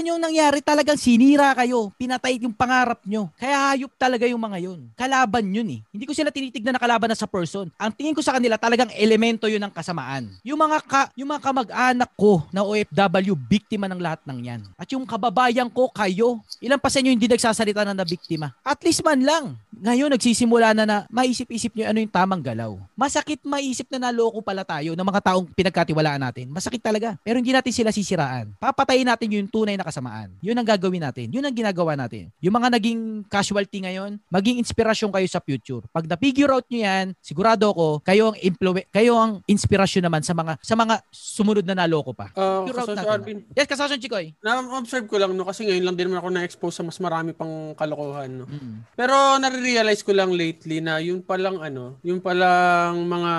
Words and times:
Yung 0.00 0.16
nangyari 0.16 0.64
talagang 0.64 0.96
sinira 0.96 1.52
kayo. 1.52 1.92
Pinatay 2.00 2.40
yung 2.40 2.56
pangarap 2.56 3.04
nyo. 3.04 3.28
Kaya 3.36 3.76
hayop 3.76 3.92
talaga 4.00 4.24
yung 4.24 4.40
mga 4.40 4.58
yun. 4.64 4.80
Kalaban 4.96 5.44
yun 5.52 5.68
eh. 5.68 5.80
Hindi 5.92 6.08
ko 6.08 6.16
sila 6.16 6.32
tinitignan 6.32 6.72
na 6.72 6.80
kalaban 6.80 7.12
na 7.12 7.18
sa 7.18 7.28
person. 7.28 7.68
Ang 7.76 7.92
tingin 7.92 8.16
ko 8.16 8.24
sa 8.24 8.32
kanila 8.32 8.56
talagang 8.56 8.88
elemento 8.96 9.44
yun 9.44 9.60
ng 9.60 9.74
kasamaan. 9.76 10.32
Yung 10.40 10.56
mga 10.56 10.78
ka, 10.88 11.02
yung 11.12 11.28
mga 11.28 11.44
kamag-anak 11.44 12.10
ko 12.16 12.40
na 12.48 12.64
OFW, 12.64 13.36
biktima 13.36 13.84
ng 13.92 14.00
lahat 14.00 14.24
ng 14.24 14.38
yan. 14.40 14.62
At 14.80 14.88
yung 14.88 15.04
kababayan 15.04 15.68
ko, 15.68 15.92
kayo, 15.92 16.40
ilan 16.64 16.80
pa 16.80 16.88
sa 16.88 17.04
inyo 17.04 17.12
hindi 17.12 17.28
nagsasalita 17.28 17.84
na 17.84 17.92
na 17.92 18.08
biktima? 18.08 18.56
At 18.64 18.80
least 18.80 19.04
man 19.04 19.20
lang. 19.20 19.44
Ngayon, 19.82 20.14
nagsisimula 20.14 20.72
na 20.78 20.84
na 20.86 20.96
maisip-isip 21.10 21.74
nyo 21.74 21.90
ano 21.90 21.98
yung 21.98 22.14
tamang 22.14 22.38
galaw. 22.38 22.78
Masakit 22.94 23.42
maisip 23.42 23.90
na 23.90 24.08
naloko 24.08 24.38
pala 24.38 24.62
tayo 24.62 24.94
ng 24.94 25.08
mga 25.10 25.20
taong 25.26 25.50
pinagkatiwalaan 25.50 26.22
natin. 26.22 26.46
Masakit 26.54 26.78
talaga. 26.78 27.18
Pero 27.26 27.42
hindi 27.42 27.50
natin 27.50 27.74
sila 27.74 27.90
sisiraan. 27.90 28.54
Papatayin 28.62 29.10
natin 29.10 29.26
yung 29.34 29.50
tunay 29.50 29.74
na 29.74 29.81
kasamaan. 29.86 30.30
Yun 30.40 30.56
ang 30.58 30.66
gagawin 30.66 31.02
natin. 31.02 31.30
Yun 31.30 31.44
ang 31.44 31.54
ginagawa 31.54 31.94
natin. 31.94 32.30
Yung 32.40 32.54
mga 32.54 32.68
naging 32.78 33.26
casualty 33.26 33.82
ngayon, 33.82 34.18
maging 34.30 34.58
inspirasyon 34.62 35.10
kayo 35.10 35.26
sa 35.28 35.42
future. 35.42 35.82
Pag 35.90 36.06
na-figure 36.06 36.50
out 36.52 36.66
nyo 36.68 36.80
yan, 36.80 37.06
sigurado 37.20 37.68
ko, 37.74 38.00
kayo 38.02 38.32
ang 38.32 38.36
influ- 38.40 38.86
kayo 38.88 39.12
ang 39.18 39.42
inspirasyon 39.46 40.06
naman 40.08 40.22
sa 40.22 40.32
mga 40.32 40.56
sa 40.62 40.74
mga 40.78 41.02
sumunod 41.10 41.66
na 41.66 41.76
naloko 41.76 42.14
pa. 42.16 42.30
Uh, 42.32 42.64
Figure 42.64 42.80
out 42.80 42.88
natin. 42.94 43.10
Arvin, 43.12 43.38
Yes, 43.52 43.68
kasasyon 43.68 44.00
Chikoy. 44.00 44.32
na-observe 44.40 45.06
ko 45.08 45.20
lang 45.20 45.34
no 45.36 45.44
kasi 45.44 45.66
ngayon 45.68 45.84
lang 45.84 45.96
din 45.98 46.06
naman 46.08 46.20
ako 46.22 46.28
na-expose 46.32 46.74
sa 46.80 46.82
mas 46.86 46.96
marami 47.02 47.36
pang 47.36 47.76
kalokohan 47.76 48.30
no. 48.32 48.46
Mm. 48.48 48.88
Pero 48.96 49.14
nare-realize 49.36 50.00
ko 50.00 50.12
lang 50.16 50.32
lately 50.32 50.80
na 50.80 50.98
yung 51.02 51.20
palang 51.20 51.60
ano, 51.60 52.00
yung 52.00 52.22
palang 52.22 53.04
mga 53.04 53.32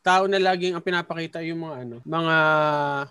tao 0.00 0.24
na 0.24 0.40
laging 0.40 0.72
ang 0.76 0.84
pinapakita 0.84 1.44
yung 1.44 1.68
mga 1.68 1.76
ano, 1.84 1.96
mga 2.04 2.36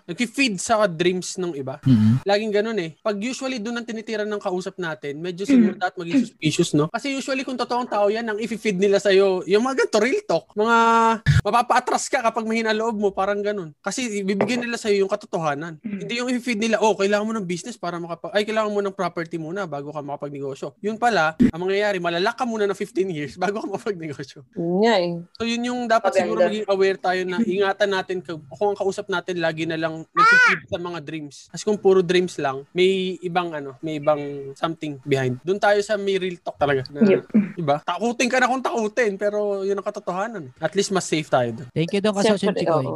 nagfi-feed 0.08 0.56
sa 0.58 0.86
dreams 0.88 1.38
ng 1.38 1.54
iba. 1.54 1.78
Mm. 1.84 2.24
Laging 2.24 2.52
ganun 2.52 2.77
eh. 2.78 2.90
Pag 3.02 3.18
usually 3.18 3.58
doon 3.58 3.82
ang 3.82 3.86
tinitira 3.86 4.22
ng 4.22 4.40
kausap 4.40 4.78
natin, 4.78 5.18
medyo 5.18 5.42
siguro 5.44 5.74
dapat 5.74 5.98
maging 5.98 6.30
suspicious, 6.30 6.70
no? 6.72 6.86
Kasi 6.88 7.12
usually 7.12 7.42
kung 7.42 7.58
totoong 7.58 7.90
tao 7.90 8.06
yan, 8.08 8.24
ang 8.24 8.38
i-feed 8.38 8.78
nila 8.78 9.02
sa'yo, 9.02 9.42
yung 9.44 9.66
mga 9.66 9.84
ganito, 9.84 9.98
real 9.98 10.22
talk, 10.24 10.46
mga 10.54 10.76
mapapa-atras 11.42 12.06
ka 12.06 12.22
kapag 12.22 12.46
mahina 12.46 12.72
loob 12.72 12.96
mo, 12.96 13.08
parang 13.10 13.42
ganun. 13.42 13.74
Kasi 13.82 14.22
ibibigyan 14.22 14.62
nila 14.62 14.78
sa'yo 14.78 15.02
yung 15.02 15.10
katotohanan. 15.10 15.82
Hindi 15.82 16.22
yung 16.22 16.30
i-feed 16.30 16.60
nila, 16.62 16.78
oh, 16.78 16.94
kailangan 16.94 17.26
mo 17.26 17.32
ng 17.36 17.46
business 17.46 17.74
para 17.74 17.98
makapag, 17.98 18.32
ay, 18.34 18.46
kailangan 18.46 18.70
mo 18.70 18.80
ng 18.80 18.94
property 18.94 19.36
muna 19.36 19.66
bago 19.66 19.90
ka 19.90 20.00
makapagnegosyo. 20.00 20.78
Yun 20.80 20.96
pala, 20.96 21.34
ang 21.38 21.60
mangyayari, 21.60 21.98
malalak 21.98 22.38
ka 22.38 22.46
muna 22.46 22.64
ng 22.68 22.78
15 22.78 23.10
years 23.10 23.32
bago 23.34 23.58
ka 23.58 23.66
makapagnegosyo. 23.66 24.46
Yun 24.54 24.84
nga 24.84 24.94
eh. 25.00 25.12
So 25.34 25.42
yun 25.48 25.64
yung 25.64 25.80
dapat 25.88 26.12
Maganda. 26.14 26.22
siguro 26.22 26.38
maging 26.46 26.68
aware 26.68 26.98
tayo 26.98 27.20
na 27.24 27.36
ingatan 27.42 27.90
natin 27.90 28.16
kung 28.22 28.68
ang 28.72 28.78
kausap 28.78 29.08
natin 29.08 29.40
lagi 29.40 29.64
na 29.64 29.80
lang 29.80 30.04
nagtitip 30.12 30.68
sa 30.68 30.78
mga 30.78 30.98
dreams. 31.00 31.36
Kasi 31.48 31.62
kung 31.64 31.80
puro 31.80 32.04
dreams 32.04 32.36
lang, 32.36 32.67
may 32.72 33.16
ibang 33.24 33.52
ano, 33.54 33.74
may 33.80 33.98
ibang 33.98 34.52
something 34.54 35.00
behind. 35.04 35.40
Doon 35.42 35.60
tayo 35.60 35.78
sa 35.80 35.96
may 35.96 36.20
real 36.20 36.36
talk 36.40 36.60
talaga. 36.60 36.84
Na, 36.92 37.04
Yep. 37.04 37.22
Diba? 37.58 37.76
Takutin 37.82 38.28
ka 38.30 38.38
na 38.38 38.46
kung 38.46 38.62
takutin, 38.62 39.18
pero 39.18 39.66
yun 39.66 39.74
ang 39.74 39.86
katotohanan. 39.86 40.54
At 40.62 40.78
least 40.78 40.94
mas 40.94 41.08
safe 41.08 41.26
tayo 41.26 41.50
doon. 41.50 41.68
Thank 41.74 41.90
you 41.96 42.00
doon 42.00 42.14
Siyempre, 42.22 42.62
Chikoy. 42.62 42.86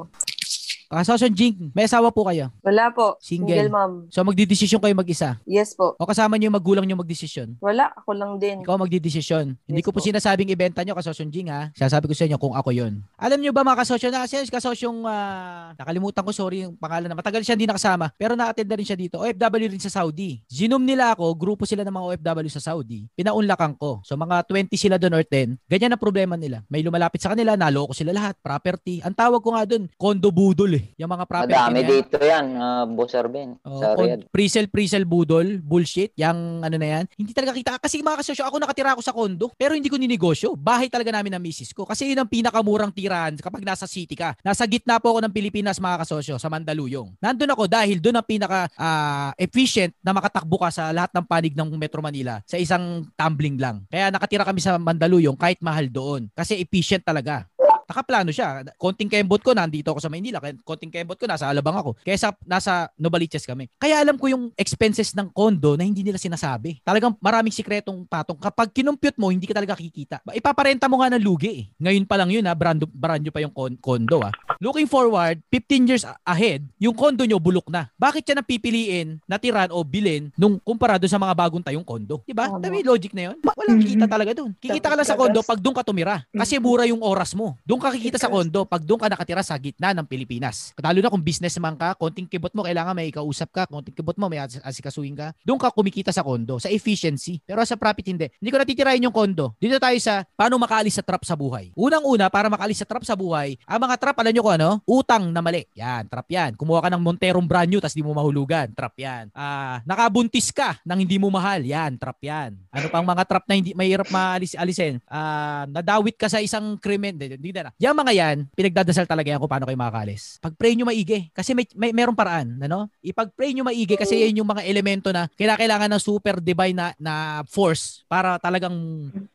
Oo. 0.92 1.00
Kasasyon 1.00 1.32
Jing, 1.32 1.56
may 1.72 1.88
asawa 1.88 2.12
po 2.12 2.28
kayo. 2.28 2.52
Wala 2.60 2.92
po. 2.92 3.16
Single. 3.18 3.56
Single 3.56 3.72
ma'am. 3.72 3.92
So 4.12 4.20
magdidesisyon 4.22 4.76
kayo 4.78 4.92
mag-isa. 4.92 5.40
Yes 5.48 5.72
po. 5.72 5.96
O 5.96 6.04
kasama 6.04 6.36
niyo 6.36 6.52
yung 6.52 6.56
magulang 6.60 6.84
niyo 6.84 7.00
magdesisyon. 7.00 7.56
Wala. 7.58 7.88
Ako 7.96 8.12
lang 8.12 8.36
din. 8.36 8.60
Ikaw 8.60 8.76
magdidesisyon. 8.76 9.56
Hindi 9.64 9.80
Yes 9.80 9.86
ko 9.86 9.90
po 9.90 9.98
po. 9.98 10.04
sinasabing 10.04 10.52
ibenta 10.52 10.84
nyo 10.84 10.92
kasosyon 10.92 11.32
Jing 11.32 11.48
ha. 11.48 11.72
Sasabi 11.72 12.06
ko 12.06 12.14
sa 12.14 12.28
inyo 12.28 12.36
kung 12.36 12.52
ako 12.52 12.70
yon. 12.76 13.00
Alam 13.16 13.40
nyo 13.40 13.50
ba 13.56 13.64
mga 13.64 13.80
kasosyo 13.82 14.12
na 14.12 14.28
kasi 14.28 14.44
kasosyong 14.44 15.08
ah, 15.08 15.72
nakalimutan 15.74 16.20
ko 16.20 16.30
sorry 16.30 16.68
yung 16.68 16.76
pangalan 16.76 17.08
na 17.08 17.16
matagal 17.16 17.40
siya 17.40 17.56
hindi 17.56 17.64
nakasama 17.64 18.12
pero 18.14 18.36
na-attend 18.36 18.68
na 18.68 18.76
rin 18.76 18.84
siya 18.84 18.98
dito. 19.00 19.16
OFW 19.16 19.72
rin 19.72 19.80
sa 19.80 19.88
Saudi. 19.88 20.44
Zinom 20.44 20.82
nila 20.82 21.16
ako, 21.16 21.32
grupo 21.32 21.64
sila 21.64 21.82
ng 21.82 21.94
mga 21.94 22.06
OFW 22.12 22.50
sa 22.52 22.60
Saudi. 22.60 23.08
Pinaunlakan 23.16 23.78
ko. 23.78 24.04
So 24.04 24.18
mga 24.18 24.44
20 24.44 24.74
sila 24.76 24.96
doon 25.00 25.16
or 25.16 25.24
10. 25.24 25.56
Ganyan 25.70 25.94
ang 25.94 26.02
problema 26.02 26.36
nila. 26.36 26.60
May 26.68 26.84
lumalapit 26.84 27.22
sa 27.22 27.32
kanila, 27.32 27.56
naloko 27.56 27.94
sila 27.96 28.12
lahat. 28.12 28.36
Property. 28.42 29.00
Ang 29.00 29.14
tawag 29.16 29.40
ko 29.40 29.54
nga 29.54 29.64
doon, 29.64 29.86
condo 29.96 30.28
budol 30.28 30.74
eh. 30.76 30.81
Yung 30.98 31.10
mga 31.10 31.24
property 31.28 31.52
Madami 31.52 31.78
na 31.78 31.80
yan. 31.80 31.88
dito 31.90 32.16
yan, 32.18 32.46
uh, 32.56 32.84
Boss 32.90 33.14
Arben. 33.14 33.56
Oh, 33.62 33.80
sa 33.80 33.94
Riyadh. 33.94 34.26
pre-sell, 34.30 34.66
pre-sell 34.68 35.06
budol, 35.06 35.60
bullshit, 35.62 36.12
yung 36.18 36.62
ano 36.64 36.76
na 36.76 36.88
yan. 36.98 37.04
Hindi 37.14 37.32
talaga 37.34 37.52
kita. 37.54 37.72
Kasi 37.78 38.02
mga 38.02 38.20
kasosyo, 38.22 38.44
ako 38.46 38.56
nakatira 38.62 38.92
ako 38.92 39.02
sa 39.02 39.14
kondo, 39.14 39.50
pero 39.54 39.76
hindi 39.76 39.88
ko 39.88 39.96
ninegosyo. 39.96 40.54
Bahay 40.58 40.88
talaga 40.90 41.14
namin 41.14 41.36
ng 41.38 41.42
misis 41.42 41.70
ko. 41.70 41.86
Kasi 41.86 42.10
yun 42.10 42.20
ang 42.20 42.30
pinakamurang 42.30 42.92
tirahan 42.94 43.34
kapag 43.38 43.62
nasa 43.62 43.86
city 43.86 44.14
ka. 44.14 44.34
Nasa 44.42 44.64
gitna 44.66 44.98
po 44.98 45.14
ako 45.14 45.24
ng 45.26 45.32
Pilipinas, 45.34 45.78
mga 45.82 46.06
kasosyo, 46.06 46.36
sa 46.40 46.48
Mandaluyong. 46.52 47.18
Nandun 47.20 47.50
ako 47.52 47.68
dahil 47.68 47.98
doon 48.02 48.18
ang 48.18 48.26
pinaka 48.26 48.66
ah, 48.74 49.30
efficient 49.36 49.94
na 50.00 50.16
makatakbo 50.16 50.56
ka 50.60 50.68
sa 50.72 50.90
lahat 50.90 51.10
ng 51.12 51.24
panig 51.26 51.54
ng 51.54 51.68
Metro 51.76 52.00
Manila 52.00 52.40
sa 52.46 52.56
isang 52.56 53.06
tumbling 53.14 53.56
lang. 53.60 53.84
Kaya 53.88 54.10
nakatira 54.10 54.46
kami 54.46 54.60
sa 54.60 54.76
Mandaluyong 54.76 55.36
kahit 55.36 55.60
mahal 55.60 55.86
doon. 55.88 56.28
Kasi 56.32 56.58
efficient 56.58 57.04
talaga 57.04 57.46
nakaplano 57.92 58.32
siya. 58.32 58.64
Konting 58.80 59.12
kembot 59.12 59.44
ko, 59.44 59.52
nandito 59.52 59.92
ako 59.92 60.00
sa 60.00 60.08
Maynila. 60.08 60.40
Konting 60.64 60.88
kembot 60.88 61.20
ko, 61.20 61.28
nasa 61.28 61.52
Alabang 61.52 61.76
ako. 61.76 62.00
Kaya 62.00 62.16
sa, 62.16 62.32
nasa 62.48 62.88
Novaliches 62.96 63.44
kami. 63.44 63.68
Kaya 63.76 64.00
alam 64.00 64.16
ko 64.16 64.32
yung 64.32 64.48
expenses 64.56 65.12
ng 65.12 65.28
condo 65.28 65.76
na 65.76 65.84
hindi 65.84 66.00
nila 66.00 66.16
sinasabi. 66.16 66.80
Talagang 66.80 67.12
maraming 67.20 67.52
sikretong 67.52 68.08
patong. 68.08 68.40
Kapag 68.40 68.72
kinumpute 68.72 69.20
mo, 69.20 69.28
hindi 69.28 69.44
ka 69.44 69.52
talaga 69.60 69.76
kikita. 69.76 70.24
Ipaparenta 70.32 70.88
mo 70.88 71.04
nga 71.04 71.12
ng 71.12 71.20
lugi 71.20 71.50
eh. 71.52 71.62
Ngayon 71.76 72.08
pa 72.08 72.16
lang 72.16 72.32
yun 72.32 72.48
ha, 72.48 72.56
brand, 72.56 72.80
brand 72.88 73.24
pa 73.28 73.44
yung 73.44 73.52
con- 73.52 73.76
condo 73.76 74.24
ha. 74.24 74.32
Looking 74.62 74.86
forward, 74.86 75.42
15 75.50 75.90
years 75.90 76.04
ahead, 76.22 76.62
yung 76.78 76.94
condo 76.94 77.26
nyo 77.26 77.42
bulok 77.42 77.66
na. 77.66 77.90
Bakit 77.98 78.22
siya 78.22 78.38
napipiliin 78.38 79.18
na 79.26 79.34
tiran 79.34 79.74
o 79.74 79.82
bilhin 79.82 80.30
nung 80.38 80.62
kumparado 80.62 81.02
sa 81.10 81.18
mga 81.18 81.34
bagong 81.34 81.64
tayong 81.66 81.82
condo? 81.82 82.22
Diba? 82.22 82.46
Tama 82.46 82.78
yung 82.78 82.94
logic 82.94 83.10
na 83.10 83.34
yun. 83.34 83.36
Walang 83.42 83.82
kita 83.90 84.06
talaga 84.06 84.30
dun. 84.38 84.54
Kikita 84.62 84.86
ka 84.86 84.94
lang 84.94 85.08
sa 85.08 85.18
condo 85.18 85.42
pag 85.42 85.58
doon 85.58 85.74
ka 85.74 85.82
tumira. 85.82 86.22
Kasi 86.30 86.62
mura 86.62 86.86
yung 86.86 87.02
oras 87.02 87.34
mo. 87.34 87.58
Doon 87.66 87.81
ka 87.82 87.90
kikita 87.90 88.18
sa 88.22 88.30
condo 88.30 88.62
pag 88.62 88.86
doon 88.86 89.00
ka 89.02 89.10
nakatira 89.10 89.42
sa 89.42 89.58
gitna 89.58 89.90
ng 89.90 90.06
Pilipinas. 90.06 90.70
Lalo 90.78 91.02
na 91.02 91.10
kung 91.10 91.20
businessman 91.20 91.74
ka, 91.74 91.98
konting 91.98 92.30
kibot 92.30 92.54
mo, 92.54 92.62
kailangan 92.62 92.94
may 92.94 93.10
kausap 93.10 93.50
ka, 93.50 93.62
konting 93.66 93.92
kibot 93.92 94.14
mo, 94.14 94.30
may 94.30 94.38
as- 94.38 94.62
asikasuhin 94.62 95.18
ka. 95.18 95.34
Doon 95.42 95.58
ka 95.58 95.74
kumikita 95.74 96.14
sa 96.14 96.22
condo, 96.22 96.62
sa 96.62 96.70
efficiency. 96.70 97.42
Pero 97.42 97.60
sa 97.66 97.74
profit 97.74 98.06
hindi. 98.06 98.30
Hindi 98.38 98.50
ko 98.54 98.58
natitirahin 98.62 99.06
yung 99.10 99.14
condo. 99.14 99.58
Dito 99.58 99.76
tayo 99.82 99.98
sa 99.98 100.22
paano 100.38 100.56
makaalis 100.62 101.00
sa 101.00 101.04
trap 101.04 101.26
sa 101.26 101.34
buhay. 101.34 101.74
Unang-una, 101.74 102.30
para 102.30 102.46
makaalis 102.46 102.82
sa 102.82 102.86
trap 102.86 103.02
sa 103.02 103.18
buhay, 103.18 103.58
ang 103.66 103.80
mga 103.82 103.96
trap, 103.98 104.16
alam 104.22 104.32
nyo 104.32 104.42
kung 104.44 104.54
ano? 104.54 104.70
Utang 104.86 105.34
na 105.34 105.40
mali. 105.42 105.66
Yan, 105.74 106.06
trap 106.06 106.28
yan. 106.30 106.54
Kumuha 106.54 106.86
ka 106.86 106.90
ng 106.92 107.02
Monterong 107.02 107.46
brand 107.48 107.68
new, 107.68 107.80
tas 107.82 107.96
di 107.96 108.04
mo 108.04 108.14
mahulugan. 108.14 108.70
Trap 108.76 108.94
yan. 108.98 109.24
Ah, 109.32 109.80
nakabuntis 109.82 110.52
ka 110.52 110.78
nang 110.86 111.00
hindi 111.00 111.16
mo 111.16 111.32
mahal. 111.32 111.64
Yan, 111.64 111.96
trap 111.96 112.20
yan. 112.22 112.54
Ano 112.70 112.86
pang 112.92 113.06
mga 113.06 113.24
trap 113.26 113.44
na 113.48 113.54
hindi 113.58 113.72
mahirap 113.72 114.08
maalis 114.12 114.54
alisin? 114.54 115.00
Ah, 115.08 115.64
nadawit 115.66 116.14
ka 116.14 116.28
sa 116.28 116.38
isang 116.38 116.76
krimen. 116.78 117.16
Hindi, 117.16 117.50
hindi 117.62 117.86
na. 117.86 117.92
Yung 117.92 117.98
mga 117.98 118.12
yan, 118.12 118.36
pinagdadasal 118.52 119.06
talaga 119.06 119.30
yan 119.30 119.38
kung 119.38 119.50
paano 119.50 119.66
kayo 119.68 119.78
makakalis. 119.78 120.42
Pag-pray 120.42 120.74
nyo 120.74 120.84
maigi. 120.90 121.30
Kasi 121.30 121.54
may, 121.54 121.66
may 121.78 121.94
merong 121.94 122.16
paraan. 122.18 122.58
Ano? 122.58 122.90
Ipag-pray 123.02 123.54
nyo 123.54 123.62
maigi 123.62 123.94
kasi 123.94 124.18
yan 124.18 124.42
yung 124.42 124.48
mga 124.50 124.66
elemento 124.66 125.14
na 125.14 125.30
kailangan 125.38 125.88
ng 125.94 126.02
super 126.02 126.42
divine 126.42 126.74
na, 126.74 126.86
na 126.98 127.14
force 127.46 128.02
para 128.10 128.36
talagang 128.42 128.74